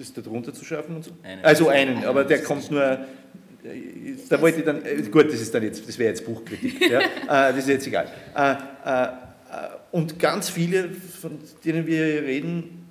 ist 0.00 0.16
da 0.16 0.22
drunter 0.22 0.54
zu 0.54 0.64
schaffen 0.64 0.96
und 0.96 1.04
so? 1.04 1.10
Einen. 1.22 1.44
Also 1.44 1.68
einen, 1.68 2.04
aber 2.04 2.24
der 2.24 2.42
kommt 2.42 2.70
nur 2.70 2.82
äh, 2.82 2.98
da 4.28 4.40
wollte 4.40 4.60
ich 4.60 4.64
dann, 4.64 4.82
gut, 5.10 5.26
das 5.26 5.40
ist 5.40 5.54
dann 5.54 5.62
jetzt, 5.62 5.88
das 5.88 5.98
wäre 5.98 6.10
jetzt 6.10 6.24
Buchkritik, 6.24 6.90
ja, 6.90 7.00
das 7.26 7.58
ist 7.58 7.68
jetzt 7.68 7.86
egal. 7.86 8.06
Und 9.90 10.18
ganz 10.18 10.48
viele, 10.50 10.90
von 10.90 11.38
denen 11.64 11.86
wir 11.86 12.04
hier 12.04 12.22
reden, 12.22 12.85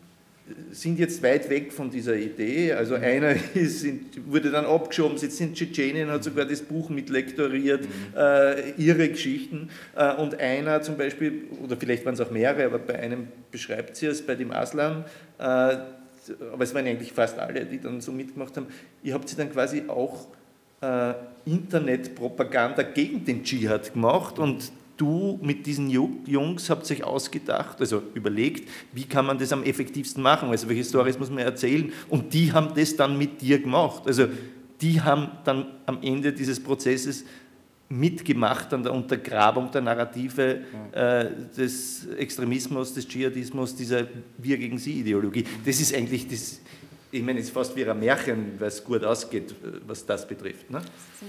sind 0.82 1.00
jetzt 1.00 1.24
weit 1.24 1.50
weg 1.50 1.72
von 1.72 1.90
dieser 1.90 2.16
Idee. 2.16 2.74
Also 2.74 2.96
einer 2.96 3.36
ist, 3.54 3.86
wurde 4.26 4.52
dann 4.52 4.66
abgeschoben, 4.66 5.18
sitzt 5.18 5.40
in 5.40 5.54
Tschetschenien, 5.54 6.10
hat 6.10 6.24
sogar 6.24 6.46
das 6.46 6.62
Buch 6.62 6.90
mitlektoriert, 6.90 7.84
mhm. 7.84 8.18
äh, 8.18 8.72
ihre 8.72 9.10
Geschichten. 9.10 9.70
Äh, 9.96 10.14
und 10.16 10.40
einer 10.40 10.82
zum 10.82 10.98
Beispiel, 10.98 11.44
oder 11.64 11.78
vielleicht 11.78 12.06
waren 12.06 12.16
es 12.16 12.22
auch 12.22 12.32
mehrere, 12.32 12.66
aber 12.66 12.80
bei 12.80 13.00
einem 13.00 13.28
beschreibt 13.52 13.96
sie 13.96 14.08
es, 14.08 14.22
bei 14.22 14.36
dem 14.36 14.52
Aslan, 14.52 15.06
äh, 15.40 15.44
aber 15.44 16.64
es 16.64 16.74
waren 16.74 16.88
eigentlich 16.88 17.14
fast 17.14 17.38
alle, 17.38 17.66
die 17.66 17.80
dann 17.80 18.02
so 18.02 18.12
mitgemacht 18.12 18.58
haben, 18.58 18.68
ihr 19.04 19.14
habt 19.14 19.30
sie 19.30 19.36
dann 19.36 19.52
quasi 19.52 19.84
auch 19.88 20.28
äh, 20.82 21.14
Internetpropaganda 21.46 22.84
gegen 22.84 23.24
den 23.24 23.44
Dschihad 23.44 23.94
gemacht 23.94 24.40
und 24.40 24.72
du 24.98 25.40
mit 25.42 25.66
diesen 25.66 25.90
Jungs 25.90 26.70
habt 26.70 26.86
sich 26.86 27.04
ausgedacht, 27.04 27.80
also 27.80 28.02
überlegt, 28.14 28.70
wie 28.94 29.06
kann 29.06 29.26
man 29.26 29.38
das 29.38 29.52
am 29.52 29.64
effektivsten 29.64 30.24
machen, 30.24 30.50
also 30.50 30.70
welche 30.70 30.84
Stories 30.84 31.20
muss 31.20 31.30
man 31.30 31.40
erzählen 31.40 31.92
und 32.10 32.34
die 32.34 32.54
haben 32.54 32.74
das 32.76 32.96
dann 32.96 33.18
mit 33.18 33.42
dir 33.42 33.60
gemacht. 33.60 34.04
Also 34.06 34.28
die 34.82 35.02
haben 35.02 35.30
dann 35.44 35.68
am 35.86 36.00
Ende 36.02 36.34
dieses 36.34 36.62
Prozesses 36.62 37.26
mitgemacht 37.88 38.74
an 38.74 38.84
der 38.84 38.94
Untergrabung 38.94 39.70
der 39.72 39.82
Narrative 39.82 40.62
äh, 40.92 41.26
des 41.56 42.08
Extremismus, 42.18 42.94
des 42.94 43.08
Dschihadismus, 43.08 43.76
dieser 43.76 44.08
Wir 44.38 44.58
gegen 44.58 44.78
Sie 44.78 45.00
Ideologie. 45.02 45.44
Das 45.66 45.80
ist 45.80 45.94
eigentlich 45.94 46.28
das 46.28 46.62
ich 47.16 47.24
meine, 47.24 47.40
es 47.40 47.46
ist 47.46 47.54
fast 47.54 47.76
wie 47.76 47.86
ein 47.86 48.00
Märchen, 48.00 48.60
weil 48.60 48.68
es 48.68 48.84
gut 48.84 49.04
ausgeht, 49.04 49.56
was 49.88 50.06
das 50.06 50.28
betrifft. 50.28 50.70
Ne? 50.70 50.82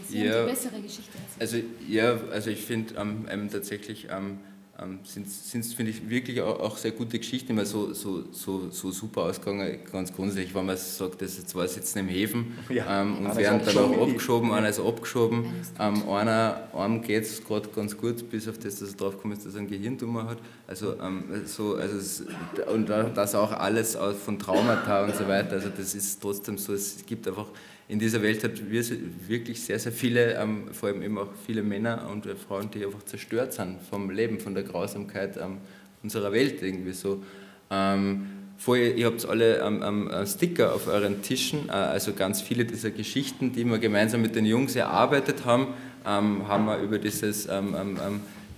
Sie 0.09 0.24
ja, 0.24 0.34
haben 0.34 0.47
die 0.47 0.53
bessere 0.53 0.80
Geschichte. 0.80 1.18
Also, 1.39 1.59
ja, 1.89 2.18
also 2.30 2.51
ich 2.51 2.61
finde 2.61 2.95
ähm, 2.97 3.49
tatsächlich 3.51 4.09
ähm, 4.11 4.39
ähm, 4.83 4.99
sind 5.05 5.27
es, 5.27 5.74
finde 5.74 5.91
ich, 5.91 6.09
wirklich 6.09 6.41
auch, 6.41 6.61
auch, 6.61 6.77
sehr 6.77 6.91
gute 6.91 7.18
Geschichten, 7.18 7.53
immer 7.53 7.64
so, 7.64 7.95
so, 7.95 8.24
so, 8.31 8.68
so 8.70 8.91
super 8.91 9.22
ausgegangen, 9.22 9.79
ganz 9.91 10.12
grundsätzlich, 10.12 10.55
wenn 10.55 10.66
man 10.66 10.77
sagt, 10.77 11.22
das 11.22 11.47
zwei 11.47 11.66
sitzen 11.66 12.01
im 12.01 12.09
Häfen 12.09 12.59
ja, 12.68 13.03
ähm, 13.03 13.27
und 13.27 13.37
werden 13.37 13.61
dann 13.64 13.79
auch 13.79 14.09
abgeschoben, 14.09 14.53
einer 14.53 14.68
ist 14.68 14.81
abgeschoben, 14.81 15.47
ähm, 15.79 16.09
einer, 16.09 16.68
einem 16.74 17.01
geht 17.01 17.24
es 17.24 17.43
gerade 17.43 17.68
ganz 17.74 17.97
gut, 17.97 18.29
bis 18.31 18.49
auf 18.49 18.59
das, 18.59 18.81
dass 18.81 18.91
er 18.91 18.97
drauf 18.97 19.20
kommt, 19.20 19.37
dass 19.37 19.55
er 19.55 19.61
einen 19.61 19.68
Gehirntumor 19.68 20.27
hat, 20.27 20.39
also, 20.66 20.95
ähm, 21.01 21.24
so, 21.47 21.77
also 21.77 21.97
es, 21.97 22.24
und 22.72 22.89
das 22.89 23.35
auch 23.35 23.53
alles 23.53 23.97
von 24.24 24.39
Traumata 24.39 25.05
und 25.05 25.16
so 25.16 25.27
weiter, 25.27 25.53
also 25.53 25.70
das 25.70 25.95
ist 25.95 26.20
trotzdem 26.20 26.59
so, 26.59 26.74
es 26.74 27.05
gibt 27.07 27.27
einfach 27.27 27.47
in 27.89 27.99
dieser 28.01 28.20
Welt 28.22 28.43
hat 28.43 28.68
wir 28.68 28.84
wirklich 29.28 29.62
sehr, 29.62 29.78
sehr 29.78 29.93
viele, 29.93 30.34
ähm, 30.34 30.68
vor 30.72 30.89
allem 30.89 31.03
eben 31.03 31.18
auch 31.18 31.28
viele 31.47 31.62
Männer 31.62 32.09
und 32.11 32.26
Frauen, 32.47 32.68
die 32.70 32.84
einfach 32.84 33.05
zerstört 33.05 33.53
sind 33.53 33.80
vom 33.89 34.11
Leben, 34.11 34.41
von 34.41 34.55
der 34.55 34.64
Grausamkeit 34.64 35.37
ähm, 35.37 35.59
unserer 36.03 36.32
Welt 36.32 36.62
irgendwie 36.62 36.93
so. 36.93 37.22
Ähm, 37.70 38.26
vorher, 38.59 38.97
ihr 38.97 39.07
habt 39.07 39.24
alle 39.26 39.61
ähm, 39.61 40.11
Sticker 40.26 40.74
auf 40.74 40.89
euren 40.89 41.22
Tischen, 41.22 41.68
äh, 41.68 41.72
also 41.72 42.12
ganz 42.12 42.43
viele 42.43 42.64
dieser 42.64 42.91
Geschichten, 42.91 43.53
die 43.53 43.64
wir 43.64 43.78
gemeinsam 43.78 44.20
mit 44.20 44.34
den 44.34 44.47
Jungs 44.47 44.74
erarbeitet 44.74 45.45
haben, 45.45 45.68
ähm, 46.05 46.49
haben 46.49 46.66
wir 46.66 46.78
über 46.78 46.99
dieses 46.99 47.47
ähm, 47.49 47.87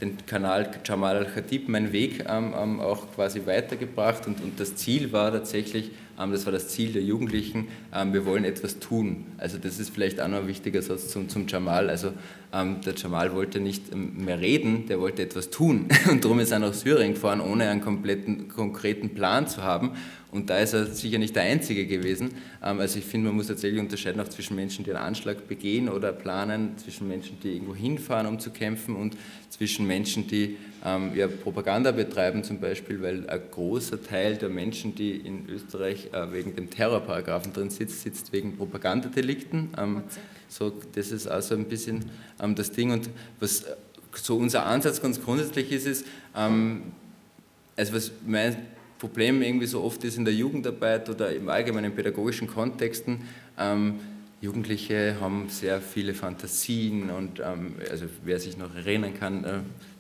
den 0.01 0.16
Kanal 0.26 0.70
Jamal 0.85 1.16
al-Khatib, 1.16 1.68
mein 1.68 1.93
Weg, 1.93 2.24
auch 2.29 3.12
quasi 3.16 3.45
weitergebracht 3.47 4.29
und, 4.29 4.41
und 4.41 4.61
das 4.61 4.76
Ziel 4.76 5.11
war 5.11 5.33
tatsächlich, 5.33 5.87
ähm, 5.87 5.99
das 6.33 6.47
war 6.47 6.53
das 6.53 6.69
Ziel 6.69 6.93
der 6.93 7.03
Jugendlichen. 7.03 7.69
Ähm, 7.95 8.12
wir 8.12 8.27
wollen 8.27 8.45
etwas 8.45 8.79
tun. 8.79 9.27
Also 9.39 9.59
das 9.59 9.79
ist 9.79 9.91
vielleicht 9.91 10.21
auch 10.21 10.29
noch 10.29 10.39
ein 10.39 10.49
wichtiger 10.49 10.83
Satz 10.83 11.09
zum, 11.09 11.29
zum 11.29 11.47
Jamal. 11.47 11.89
Also 11.89 12.12
ähm, 12.53 12.81
der 12.85 12.95
Jamal 12.95 13.35
wollte 13.35 13.61
nicht 13.61 13.95
mehr 13.95 14.41
reden, 14.41 14.87
der 14.89 15.01
wollte 15.01 15.23
etwas 15.23 15.51
tun. 15.51 15.87
Und 16.11 16.25
darum 16.25 16.41
ist 16.41 16.51
er 16.51 16.59
nach 16.59 16.75
Syrien 16.75 17.14
gefahren, 17.14 17.41
ohne 17.41 17.69
einen 17.69 17.81
kompletten, 17.81 18.49
konkreten 18.49 19.11
Plan 19.11 19.47
zu 19.47 19.62
haben. 19.62 19.93
Und 20.31 20.51
da 20.51 20.59
ist 20.59 20.75
er 20.75 20.87
sicher 20.87 21.19
nicht 21.19 21.35
der 21.37 21.45
Einzige 21.45 21.87
gewesen. 21.87 22.33
Also 22.61 22.99
ich 22.99 23.05
finde, 23.05 23.29
man 23.29 23.37
muss 23.37 23.47
tatsächlich 23.47 23.81
unterscheiden 23.81 24.21
auch 24.21 24.29
zwischen 24.29 24.57
Menschen, 24.57 24.85
die 24.85 24.91
einen 24.91 25.03
Anschlag 25.03 25.49
begehen 25.49 25.89
oder 25.89 26.12
planen, 26.12 26.77
zwischen 26.77 27.09
Menschen, 27.09 27.39
die 27.43 27.55
irgendwo 27.55 27.75
hinfahren, 27.75 28.27
um 28.27 28.39
zu 28.39 28.51
kämpfen 28.51 28.95
und 28.95 29.16
zwischen 29.49 29.87
Menschen, 29.87 30.27
die 30.27 30.57
ähm, 30.85 31.12
ja, 31.14 31.26
Propaganda 31.26 31.93
betreiben 31.93 32.45
zum 32.45 32.61
Beispiel, 32.61 33.03
weil 33.03 33.29
ein 33.29 33.41
großer 33.51 34.03
Teil 34.03 34.37
der 34.37 34.49
Menschen, 34.49 34.95
die 34.95 35.16
in 35.16 35.49
Österreich 35.49 36.11
äh, 36.12 36.33
wegen 36.33 36.55
dem 36.55 36.70
Terrorparagraphen 36.70 37.53
drin 37.53 37.70
sitzt, 37.70 38.03
sitzt 38.03 38.33
wegen 38.33 38.57
Propagandadelikten. 38.57 39.70
Ähm, 39.76 40.03
so, 40.49 40.72
das 40.95 41.11
ist 41.11 41.26
also 41.26 41.55
ein 41.55 41.64
bisschen 41.64 42.05
ähm, 42.41 42.55
das 42.55 42.70
Ding 42.70 42.93
und 42.93 43.11
was 43.41 43.62
äh, 43.62 43.74
so 44.14 44.37
unser 44.37 44.66
Ansatz 44.66 45.03
ganz 45.03 45.22
grundsätzlich 45.22 45.72
ist, 45.72 45.87
ist, 45.87 46.07
ähm, 46.37 46.93
also 47.76 47.95
was 47.95 48.12
mein 48.26 48.57
Problem 48.99 49.43
irgendwie 49.43 49.66
so 49.66 49.83
oft 49.83 50.03
ist 50.05 50.16
in 50.16 50.24
der 50.24 50.35
Jugendarbeit 50.35 51.09
oder 51.09 51.35
im 51.35 51.49
allgemeinen 51.49 51.95
pädagogischen 51.95 52.49
Kontexten, 52.49 53.22
ähm, 53.59 54.01
Jugendliche 54.41 55.16
haben 55.20 55.49
sehr 55.49 55.81
viele 55.81 56.14
Fantasien 56.14 57.11
und 57.11 57.41
ähm, 57.41 57.74
also 57.91 58.07
wer 58.24 58.39
sich 58.39 58.57
noch 58.57 58.72
erinnern 58.74 59.14
kann, 59.18 59.45
äh, 59.45 59.59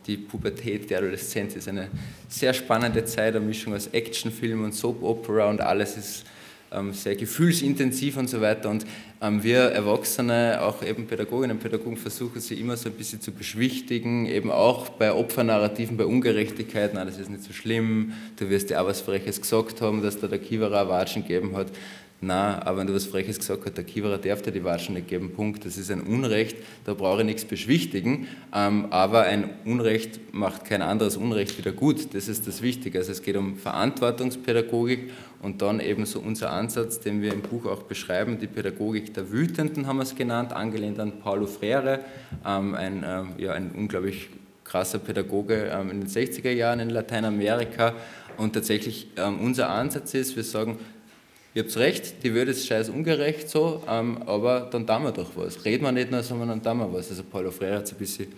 die 0.08 0.16
Pubertät, 0.16 0.90
die 0.90 0.96
Adoleszenz 0.96 1.54
ist 1.54 1.68
eine 1.68 1.88
sehr 2.28 2.54
spannende 2.54 3.04
Zeit, 3.04 3.36
eine 3.36 3.44
Mischung 3.44 3.74
aus 3.74 3.88
Actionfilm 3.88 4.64
und 4.64 4.74
Soap 4.74 5.02
Opera 5.02 5.48
und 5.48 5.60
alles 5.60 5.96
ist 5.96 6.24
ähm, 6.72 6.92
sehr 6.92 7.14
gefühlsintensiv 7.14 8.16
und 8.16 8.28
so 8.28 8.40
weiter. 8.40 8.70
Und 8.70 8.86
ähm, 9.20 9.42
wir 9.42 9.58
Erwachsene, 9.58 10.60
auch 10.62 10.82
eben 10.82 11.06
Pädagoginnen 11.06 11.56
und 11.56 11.62
Pädagogen, 11.62 11.96
versuchen 11.96 12.40
sie 12.40 12.54
immer 12.54 12.76
so 12.76 12.88
ein 12.88 12.94
bisschen 12.94 13.20
zu 13.20 13.32
beschwichtigen, 13.32 14.26
eben 14.26 14.50
auch 14.50 14.88
bei 14.88 15.12
Opfernarrativen, 15.12 15.96
bei 15.96 16.04
Ungerechtigkeiten, 16.04 16.98
alles 16.98 17.18
ist 17.18 17.30
nicht 17.30 17.44
so 17.44 17.52
schlimm, 17.52 18.12
du 18.36 18.48
wirst 18.50 18.70
ja 18.70 18.82
auch 18.82 18.86
was 18.86 19.00
Freches 19.00 19.40
gesagt 19.40 19.80
haben, 19.80 20.02
dass 20.02 20.18
da 20.18 20.26
der 20.26 20.38
Kiewerer 20.38 20.88
Watschen 20.88 21.22
gegeben 21.22 21.56
hat. 21.56 21.68
Na, 22.20 22.60
aber 22.66 22.78
wenn 22.78 22.88
du 22.88 22.94
was 22.94 23.06
Freches 23.06 23.38
gesagt 23.38 23.62
hast, 23.64 23.76
der 23.76 23.84
Kiewerer 23.84 24.18
darf 24.18 24.42
dir 24.42 24.50
die 24.50 24.64
Watschen 24.64 24.96
nicht 24.96 25.06
geben, 25.06 25.32
Punkt. 25.32 25.64
Das 25.64 25.76
ist 25.76 25.88
ein 25.88 26.00
Unrecht, 26.00 26.56
da 26.84 26.94
brauche 26.94 27.20
ich 27.20 27.26
nichts 27.26 27.44
beschwichtigen. 27.44 28.26
Ähm, 28.52 28.86
aber 28.90 29.22
ein 29.22 29.50
Unrecht 29.64 30.34
macht 30.34 30.64
kein 30.64 30.82
anderes 30.82 31.16
Unrecht 31.16 31.56
wieder 31.58 31.70
gut. 31.70 32.12
Das 32.14 32.26
ist 32.26 32.48
das 32.48 32.60
Wichtige. 32.60 32.98
Also 32.98 33.12
es 33.12 33.22
geht 33.22 33.36
um 33.36 33.56
Verantwortungspädagogik 33.56 35.12
und 35.42 35.62
dann 35.62 35.78
eben 35.78 36.06
so 36.06 36.18
unser 36.18 36.50
Ansatz, 36.50 36.98
den 36.98 37.22
wir 37.22 37.32
im 37.32 37.42
Buch 37.42 37.66
auch 37.66 37.84
beschreiben, 37.84 38.40
die 38.40 38.48
Pädagogik 38.48 39.14
der 39.14 39.30
Wütenden 39.30 39.86
haben 39.86 39.98
wir 39.98 40.02
es 40.02 40.16
genannt, 40.16 40.52
angelehnt 40.52 40.98
an 40.98 41.20
Paulo 41.20 41.46
Freire, 41.46 42.00
ähm, 42.44 42.74
ein, 42.74 43.04
ähm, 43.06 43.28
ja, 43.38 43.52
ein 43.52 43.70
unglaublich 43.70 44.28
krasser 44.64 44.98
Pädagoge 44.98 45.70
ähm, 45.72 45.90
in 45.92 46.00
den 46.00 46.08
60er 46.08 46.50
Jahren 46.50 46.80
in 46.80 46.90
Lateinamerika. 46.90 47.94
Und 48.36 48.54
tatsächlich 48.54 49.08
ähm, 49.16 49.40
unser 49.40 49.70
Ansatz 49.70 50.14
ist, 50.14 50.34
wir 50.34 50.44
sagen, 50.44 50.78
ihr 51.54 51.62
habt 51.62 51.76
recht, 51.76 52.22
die 52.22 52.34
Welt 52.34 52.48
ist 52.48 52.66
scheiß 52.66 52.90
ungerecht 52.90 53.48
so, 53.48 53.82
ähm, 53.88 54.22
aber 54.26 54.68
dann 54.70 54.86
tun 54.86 55.04
wir 55.04 55.12
doch 55.12 55.30
was. 55.36 55.64
Reden 55.64 55.84
wir 55.84 55.92
nicht 55.92 56.10
nur, 56.10 56.22
sondern 56.22 56.48
dann 56.48 56.62
tun 56.62 56.78
wir 56.78 56.92
was. 56.92 57.10
Also 57.10 57.22
Paulo 57.24 57.50
Freire 57.50 57.76
hat 57.76 57.84
es 57.84 57.92
ein 57.92 57.98
bisschen 57.98 58.28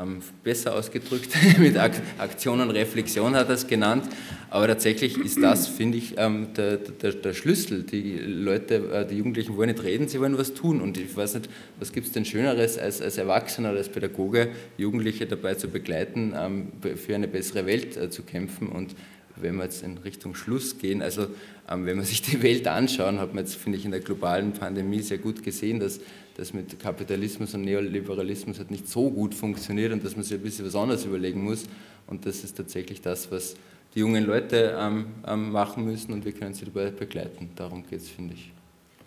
ähm, 0.00 0.20
besser 0.42 0.74
ausgedrückt, 0.74 1.30
mit 1.58 1.76
Ak 1.76 1.92
Aktion 2.18 2.60
und 2.60 2.70
Reflexion 2.70 3.34
hat 3.34 3.48
er 3.48 3.54
es 3.54 3.66
genannt, 3.66 4.04
aber 4.48 4.66
tatsächlich 4.68 5.18
ist 5.18 5.42
das, 5.42 5.66
finde 5.68 5.98
ich, 5.98 6.14
ähm, 6.16 6.48
der, 6.56 6.76
der, 6.78 7.12
der, 7.12 7.34
Schlüssel. 7.34 7.82
Die 7.82 8.18
Leute, 8.18 8.74
äh, 8.92 9.06
die 9.06 9.16
Jugendlichen 9.16 9.56
wollen 9.56 9.70
nicht 9.70 9.82
reden, 9.82 10.08
sie 10.08 10.20
wollen 10.20 10.38
was 10.38 10.54
tun 10.54 10.80
und 10.80 10.98
ich 10.98 11.14
weiß 11.16 11.34
nicht, 11.34 11.50
was 11.78 11.92
gibt 11.92 12.06
es 12.06 12.12
denn 12.12 12.24
Schöneres 12.24 12.78
als, 12.78 13.00
als 13.00 13.18
Erwachsener 13.18 13.70
als 13.70 13.88
Pädagoge, 13.88 14.48
Jugendliche 14.76 15.26
dabei 15.26 15.54
zu 15.54 15.68
begleiten, 15.68 16.34
ähm, 16.36 16.72
für 16.96 17.14
eine 17.14 17.28
bessere 17.28 17.66
Welt 17.66 17.96
äh, 17.96 18.10
zu 18.10 18.22
kämpfen 18.22 18.68
und 18.68 18.94
wenn 19.42 19.56
wir 19.56 19.64
jetzt 19.64 19.82
in 19.82 19.98
Richtung 19.98 20.34
Schluss 20.34 20.78
gehen, 20.78 21.02
also 21.02 21.26
ähm, 21.68 21.86
wenn 21.86 21.96
man 21.96 22.04
sich 22.04 22.22
die 22.22 22.42
Welt 22.42 22.66
anschaut, 22.66 23.18
hat 23.18 23.34
man 23.34 23.44
jetzt, 23.44 23.56
finde 23.56 23.78
ich, 23.78 23.84
in 23.84 23.90
der 23.90 24.00
globalen 24.00 24.52
Pandemie 24.52 25.00
sehr 25.00 25.18
gut 25.18 25.42
gesehen, 25.42 25.80
dass 25.80 26.00
das 26.36 26.54
mit 26.54 26.78
Kapitalismus 26.78 27.54
und 27.54 27.62
Neoliberalismus 27.62 28.58
hat 28.58 28.70
nicht 28.70 28.88
so 28.88 29.10
gut 29.10 29.34
funktioniert 29.34 29.92
und 29.92 30.04
dass 30.04 30.16
man 30.16 30.24
sich 30.24 30.34
ein 30.34 30.42
bisschen 30.42 30.66
was 30.66 30.74
anderes 30.74 31.04
überlegen 31.04 31.42
muss. 31.42 31.64
Und 32.06 32.26
das 32.26 32.44
ist 32.44 32.56
tatsächlich 32.56 33.00
das, 33.00 33.30
was 33.30 33.56
die 33.94 34.00
jungen 34.00 34.24
Leute 34.24 34.76
ähm, 34.78 35.06
ähm, 35.26 35.50
machen 35.50 35.84
müssen 35.84 36.12
und 36.12 36.24
wir 36.24 36.32
können 36.32 36.54
sie 36.54 36.64
dabei 36.64 36.90
begleiten. 36.90 37.50
Darum 37.56 37.86
geht 37.86 38.00
es, 38.00 38.08
finde 38.08 38.34
ich. 38.34 38.52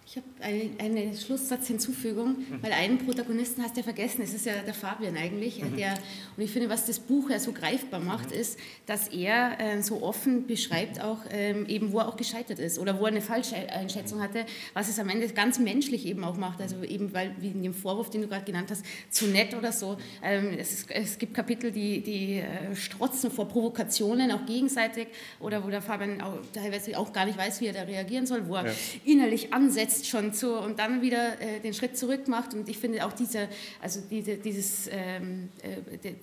Ich 0.06 0.18
habe 0.18 0.28
eine, 0.42 0.70
eine 0.80 1.16
Schlusssatzhinzufügung, 1.16 2.38
mhm. 2.38 2.62
weil 2.62 2.74
einen 2.74 2.98
Protagonisten 2.98 3.64
hast 3.64 3.76
du 3.76 3.80
ja 3.80 3.84
vergessen, 3.84 4.22
es 4.22 4.34
ist 4.34 4.46
ja 4.46 4.62
der 4.62 4.74
Fabian 4.74 5.16
eigentlich. 5.16 5.64
Mhm. 5.64 5.78
Der, 5.78 5.94
und 6.36 6.44
ich 6.44 6.52
finde, 6.52 6.70
was 6.70 6.86
das 6.86 7.00
Buch 7.00 7.30
ja 7.30 7.40
so 7.40 7.54
greifbar 7.54 8.00
macht, 8.00 8.32
mhm. 8.32 8.38
ist, 8.38 8.60
dass 8.86 9.08
er 9.08 9.60
äh, 9.60 9.82
so 9.82 10.04
offen 10.04 10.46
beschreibt, 10.46 11.02
auch 11.02 11.20
ähm, 11.32 11.66
eben, 11.68 11.94
wo 11.94 12.00
er 12.00 12.10
auch 12.10 12.18
gescheitert 12.18 12.60
ist 12.60 12.80
oder 12.80 13.00
wo 13.00 13.04
er 13.04 13.12
eine 13.12 13.22
falsche 13.22 13.56
Einschätzung 13.56 14.22
hatte, 14.22 14.46
was 14.74 14.90
es 14.90 15.00
am 15.00 15.08
Ende 15.08 15.28
ganz 15.30 15.58
menschlich 15.58 16.06
eben 16.06 16.24
auch 16.24 16.36
macht. 16.36 16.62
Also 16.62 16.84
eben, 16.84 17.14
weil, 17.14 17.34
wie 17.40 17.50
in 17.52 17.64
dem 17.64 17.74
Vorwurf, 17.74 18.10
den 18.10 18.22
du 18.22 18.28
gerade 18.28 18.46
genannt 18.46 18.70
hast, 18.72 18.86
zu 19.10 19.26
nett 19.28 19.56
oder 19.56 19.72
so. 19.72 19.98
Ähm, 20.22 20.58
es, 20.60 20.74
ist, 20.74 20.92
es, 20.92 21.18
gibt 21.18 21.34
Kapitel, 21.34 21.72
die, 21.72 22.02
die 22.02 22.40
äh, 22.40 22.76
strotzen 22.76 23.32
vor 23.32 23.48
Provokationen, 23.48 24.32
auch 24.32 24.46
gegenseitig, 24.46 25.08
oder 25.40 25.64
wo 25.64 25.70
der 25.70 25.82
Fabian 25.82 26.22
auch, 26.22 26.40
teilweise 26.52 26.98
auch 26.98 27.14
gar 27.14 27.26
nicht 27.26 27.38
weiß, 27.38 27.62
wie 27.62 27.68
er 27.68 27.74
da 27.74 27.84
reagieren 27.84 28.26
soll, 28.26 28.48
wo 28.48 28.56
er 28.56 28.68
ja. 28.68 28.74
innerlich 29.06 29.54
ansetzt, 29.54 29.93
schon 30.02 30.34
zu 30.34 30.58
und 30.58 30.80
dann 30.80 31.02
wieder 31.02 31.40
äh, 31.42 31.60
den 31.60 31.74
Schritt 31.74 31.98
zurück 31.98 32.28
macht. 32.28 32.54
Und 32.54 32.68
ich 32.70 32.78
finde 32.78 33.06
auch 33.06 33.14
diese, 33.14 33.48
also 33.82 34.02
diese, 34.10 34.38
dieses 34.38 34.90
ähm, 34.92 35.50
äh, 35.62 35.98
de, 35.98 36.12
äh, 36.12 36.16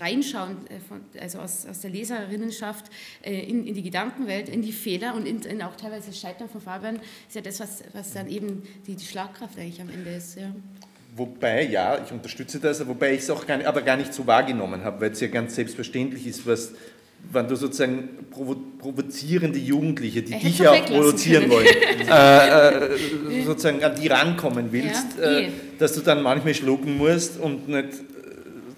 Reinschauen 0.00 0.56
von, 0.88 1.00
also 1.20 1.38
aus, 1.38 1.66
aus 1.66 1.80
der 1.80 1.90
Leserinnenschaft 1.90 2.86
äh, 3.22 3.40
in, 3.40 3.66
in 3.66 3.74
die 3.74 3.82
Gedankenwelt, 3.82 4.48
in 4.48 4.62
die 4.62 4.72
Fehler 4.72 5.14
und 5.14 5.26
in, 5.26 5.42
in 5.42 5.62
auch 5.62 5.76
teilweise 5.76 6.12
Scheitern 6.12 6.48
von 6.48 6.60
Fabian 6.60 6.96
ist 7.28 7.34
ja 7.34 7.40
das, 7.40 7.60
was, 7.60 7.82
was 7.92 8.12
dann 8.12 8.28
eben 8.28 8.62
die, 8.86 8.94
die 8.94 9.04
Schlagkraft 9.04 9.58
eigentlich 9.58 9.80
am 9.80 9.90
Ende 9.90 10.10
ist. 10.10 10.36
Ja. 10.36 10.54
Wobei, 11.16 11.66
ja, 11.66 12.02
ich 12.04 12.12
unterstütze 12.12 12.60
das, 12.60 12.86
wobei 12.86 13.14
ich 13.14 13.20
es 13.20 13.30
auch 13.30 13.46
gar 13.46 13.56
nicht, 13.56 13.66
aber 13.66 13.82
gar 13.82 13.96
nicht 13.96 14.14
so 14.14 14.26
wahrgenommen 14.26 14.84
habe, 14.84 15.00
weil 15.00 15.10
es 15.10 15.20
ja 15.20 15.28
ganz 15.28 15.56
selbstverständlich 15.56 16.26
ist, 16.26 16.46
was 16.46 16.72
wenn 17.32 17.48
du 17.48 17.56
sozusagen 17.56 18.08
provo 18.30 18.56
provozierende 18.78 19.58
Jugendliche, 19.58 20.22
die 20.22 20.38
dich 20.38 20.58
ja 20.58 20.72
auch 20.72 20.86
provozieren 20.86 21.50
wollen, 21.50 21.66
äh, 22.10 22.94
äh, 22.94 23.44
sozusagen 23.44 23.84
an 23.84 23.94
die 23.94 24.08
rankommen 24.08 24.72
willst, 24.72 25.18
ja, 25.18 25.40
äh, 25.40 25.48
dass 25.78 25.92
du 25.94 26.00
dann 26.00 26.22
manchmal 26.22 26.54
schlucken 26.54 26.96
musst 26.96 27.38
und 27.38 27.68
nicht 27.68 27.88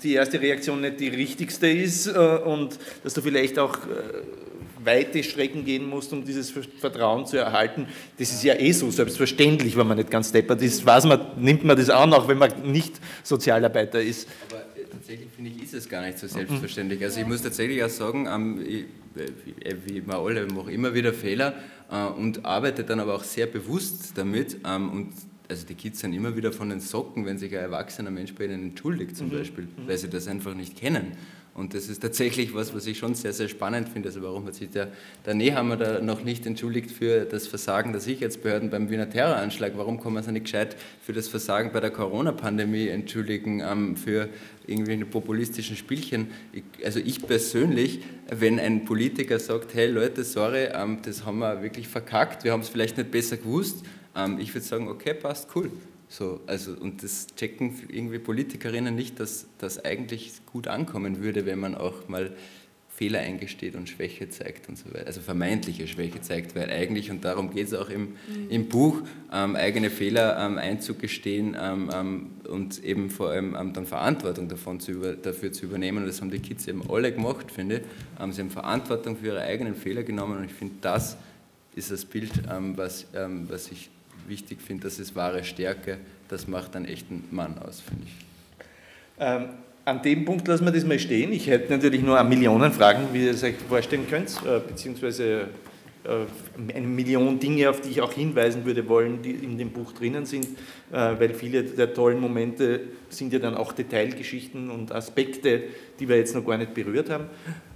die 0.02 0.14
erste 0.14 0.40
Reaktion 0.40 0.80
nicht 0.80 1.00
die 1.00 1.08
richtigste 1.08 1.68
ist 1.68 2.08
äh, 2.08 2.10
und 2.10 2.78
dass 3.04 3.14
du 3.14 3.22
vielleicht 3.22 3.58
auch 3.58 3.76
äh, 3.76 4.84
weite 4.84 5.22
Strecken 5.22 5.64
gehen 5.64 5.88
musst, 5.88 6.12
um 6.12 6.24
dieses 6.24 6.52
Vertrauen 6.80 7.26
zu 7.26 7.36
erhalten. 7.36 7.86
Das 8.18 8.32
ist 8.32 8.42
ja 8.42 8.54
eh 8.54 8.72
so 8.72 8.90
selbstverständlich, 8.90 9.76
wenn 9.76 9.86
man 9.86 9.96
nicht 9.96 10.10
ganz 10.10 10.32
deppert 10.32 10.60
ist. 10.62 10.84
Was 10.84 11.04
man, 11.04 11.20
nimmt 11.36 11.64
man 11.64 11.76
das 11.76 11.88
an, 11.88 12.12
auch 12.12 12.26
wenn 12.28 12.38
man 12.38 12.50
nicht 12.64 12.94
Sozialarbeiter 13.22 14.02
ist. 14.02 14.28
Aber 14.50 14.64
tatsächlich 14.92 15.28
finde 15.34 15.50
ich, 15.50 15.62
ist 15.62 15.74
es 15.74 15.88
gar 15.88 16.02
nicht 16.02 16.18
so 16.18 16.26
selbstverständlich. 16.26 17.02
Also 17.02 17.20
ich 17.20 17.26
muss 17.26 17.42
tatsächlich 17.42 17.82
auch 17.82 17.88
sagen, 17.88 18.26
ähm, 18.26 18.64
ich, 18.66 18.84
wie 19.86 20.06
wir 20.06 20.14
alle, 20.14 20.46
mache 20.46 20.72
immer 20.72 20.94
wieder 20.94 21.12
Fehler 21.12 21.54
äh, 21.90 22.04
und 22.06 22.44
arbeite 22.44 22.84
dann 22.84 23.00
aber 23.00 23.14
auch 23.14 23.24
sehr 23.24 23.46
bewusst 23.46 24.12
damit. 24.16 24.58
Ähm, 24.64 24.90
und 24.90 25.12
also 25.48 25.66
die 25.66 25.74
Kids 25.74 26.00
sind 26.00 26.12
immer 26.12 26.36
wieder 26.36 26.52
von 26.52 26.70
den 26.70 26.80
Socken, 26.80 27.26
wenn 27.26 27.38
sich 27.38 27.52
ein 27.52 27.62
erwachsener 27.62 28.10
Mensch 28.10 28.34
bei 28.34 28.44
ihnen 28.44 28.70
entschuldigt 28.70 29.16
zum 29.16 29.28
mhm. 29.28 29.32
Beispiel, 29.32 29.68
weil 29.86 29.98
sie 29.98 30.08
das 30.08 30.28
einfach 30.28 30.54
nicht 30.54 30.76
kennen. 30.76 31.12
Und 31.54 31.74
das 31.74 31.88
ist 31.88 32.00
tatsächlich 32.00 32.54
was, 32.54 32.74
was 32.74 32.86
ich 32.86 32.96
schon 32.96 33.14
sehr, 33.14 33.34
sehr 33.34 33.48
spannend 33.48 33.90
finde. 33.90 34.08
Also 34.08 34.22
warum 34.22 34.46
hat 34.46 34.54
sich 34.54 34.70
der, 34.70 34.88
der 35.26 35.34
Nehammer 35.34 35.76
da 35.76 36.00
noch 36.00 36.24
nicht 36.24 36.46
entschuldigt 36.46 36.90
für 36.90 37.26
das 37.26 37.46
Versagen 37.46 37.92
der 37.92 38.00
Sicherheitsbehörden 38.00 38.70
beim 38.70 38.88
Wiener 38.88 39.10
Terroranschlag? 39.10 39.72
Warum 39.76 40.02
kann 40.02 40.14
man 40.14 40.22
sich 40.22 40.32
nicht 40.32 40.44
gescheit 40.44 40.76
für 41.02 41.12
das 41.12 41.28
Versagen 41.28 41.70
bei 41.72 41.80
der 41.80 41.90
Corona-Pandemie 41.90 42.88
entschuldigen, 42.88 43.60
ähm, 43.60 43.96
für 43.96 44.30
irgendwelche 44.66 45.04
populistischen 45.04 45.76
Spielchen? 45.76 46.30
Ich, 46.54 46.64
also 46.86 47.00
ich 47.00 47.26
persönlich, 47.26 48.00
wenn 48.30 48.58
ein 48.58 48.86
Politiker 48.86 49.38
sagt, 49.38 49.74
hey 49.74 49.88
Leute, 49.88 50.24
sorry, 50.24 50.68
ähm, 50.72 51.00
das 51.02 51.26
haben 51.26 51.40
wir 51.40 51.62
wirklich 51.62 51.86
verkackt, 51.86 52.44
wir 52.44 52.52
haben 52.52 52.60
es 52.60 52.70
vielleicht 52.70 52.96
nicht 52.96 53.10
besser 53.10 53.36
gewusst, 53.36 53.84
ähm, 54.16 54.38
ich 54.38 54.54
würde 54.54 54.66
sagen, 54.66 54.88
okay, 54.88 55.12
passt, 55.12 55.48
cool. 55.54 55.70
So, 56.12 56.40
also, 56.46 56.72
und 56.72 57.02
das 57.02 57.28
checken 57.36 57.72
irgendwie 57.88 58.18
Politikerinnen 58.18 58.94
nicht, 58.94 59.18
dass 59.18 59.46
das 59.56 59.82
eigentlich 59.82 60.44
gut 60.44 60.68
ankommen 60.68 61.22
würde, 61.22 61.46
wenn 61.46 61.58
man 61.58 61.74
auch 61.74 62.06
mal 62.06 62.32
Fehler 62.90 63.20
eingesteht 63.20 63.74
und 63.74 63.88
Schwäche 63.88 64.28
zeigt 64.28 64.68
und 64.68 64.76
so 64.76 64.92
weiter. 64.92 65.06
Also 65.06 65.22
vermeintliche 65.22 65.88
Schwäche 65.88 66.20
zeigt, 66.20 66.54
weil 66.54 66.68
eigentlich, 66.68 67.10
und 67.10 67.24
darum 67.24 67.50
geht 67.50 67.68
es 67.68 67.72
auch 67.72 67.88
im, 67.88 68.08
mhm. 68.08 68.50
im 68.50 68.68
Buch, 68.68 69.00
ähm, 69.32 69.56
eigene 69.56 69.88
Fehler 69.88 70.38
ähm, 70.38 70.58
einzugestehen 70.58 71.56
ähm, 71.58 71.90
ähm 71.94 72.30
und 72.46 72.84
eben 72.84 73.08
vor 73.08 73.30
allem 73.30 73.56
ähm, 73.58 73.72
dann 73.72 73.86
Verantwortung 73.86 74.50
davon 74.50 74.80
zu 74.80 74.92
über, 74.92 75.14
dafür 75.14 75.50
zu 75.50 75.64
übernehmen. 75.64 76.02
Und 76.02 76.08
das 76.08 76.20
haben 76.20 76.30
die 76.30 76.40
Kids 76.40 76.68
eben 76.68 76.82
alle 76.90 77.10
gemacht, 77.10 77.50
finde 77.50 77.76
ich. 77.76 77.82
Ähm, 78.22 78.32
sie 78.32 78.42
haben 78.42 78.50
Verantwortung 78.50 79.16
für 79.16 79.28
ihre 79.28 79.40
eigenen 79.40 79.74
Fehler 79.74 80.02
genommen 80.02 80.36
und 80.36 80.44
ich 80.44 80.52
finde, 80.52 80.74
das 80.82 81.16
ist 81.74 81.90
das 81.90 82.04
Bild, 82.04 82.32
was, 82.76 83.06
was 83.14 83.72
ich 83.72 83.88
wichtig 84.28 84.60
finde, 84.60 84.84
das 84.84 84.98
ist 84.98 85.14
wahre 85.14 85.44
Stärke, 85.44 85.98
das 86.28 86.48
macht 86.48 86.76
einen 86.76 86.86
echten 86.86 87.24
Mann 87.30 87.58
aus, 87.58 87.80
finde 87.80 88.04
ich. 88.06 88.12
Ähm, 89.18 89.48
an 89.84 90.02
dem 90.02 90.24
Punkt 90.24 90.46
lassen 90.46 90.64
wir 90.64 90.72
das 90.72 90.84
mal 90.84 90.98
stehen. 90.98 91.32
Ich 91.32 91.48
hätte 91.48 91.72
natürlich 91.72 92.02
nur 92.02 92.18
eine 92.18 92.28
Million 92.28 92.70
Fragen, 92.72 93.08
wie 93.12 93.24
ihr 93.26 93.32
es 93.32 93.42
euch 93.42 93.56
vorstellen 93.68 94.06
könnt, 94.08 94.30
äh, 94.46 94.60
beziehungsweise 94.60 95.48
äh, 96.04 96.74
eine 96.74 96.86
Million 96.86 97.38
Dinge, 97.38 97.68
auf 97.68 97.80
die 97.80 97.90
ich 97.90 98.00
auch 98.00 98.12
hinweisen 98.12 98.64
würde 98.64 98.88
wollen, 98.88 99.22
die 99.22 99.30
in 99.30 99.58
dem 99.58 99.70
Buch 99.70 99.92
drinnen 99.92 100.26
sind, 100.26 100.46
äh, 100.92 100.96
weil 101.18 101.34
viele 101.34 101.64
der 101.64 101.94
tollen 101.94 102.20
Momente 102.20 102.80
sind 103.08 103.32
ja 103.32 103.38
dann 103.38 103.56
auch 103.56 103.72
Detailgeschichten 103.72 104.70
und 104.70 104.92
Aspekte, 104.92 105.64
die 105.98 106.08
wir 106.08 106.16
jetzt 106.16 106.34
noch 106.34 106.44
gar 106.44 106.58
nicht 106.58 106.74
berührt 106.74 107.10
haben. 107.10 107.26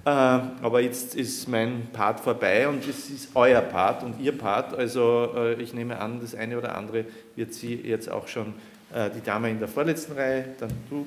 Äh, 0.07 0.09
aber 0.09 0.81
jetzt 0.81 1.17
ist 1.17 1.49
mein 1.49 1.89
Part 1.93 2.21
vorbei 2.21 2.69
und 2.69 2.89
es 2.89 3.11
ist 3.11 3.31
euer 3.35 3.61
Part 3.61 4.05
und 4.05 4.21
ihr 4.21 4.39
Part. 4.39 4.73
Also 4.73 5.33
äh, 5.37 5.61
ich 5.61 5.75
nehme 5.75 5.99
an, 5.99 6.21
das 6.21 6.35
eine 6.35 6.57
oder 6.57 6.77
andere 6.77 7.05
wird 7.35 7.53
sie 7.53 7.75
jetzt 7.75 8.11
auch 8.11 8.29
schon, 8.29 8.55
die 9.17 9.21
Dame 9.21 9.51
in 9.51 9.59
der 9.59 9.67
vorletzten 9.67 10.13
Reihe, 10.13 10.55
dann 10.61 10.71
du, 10.89 11.05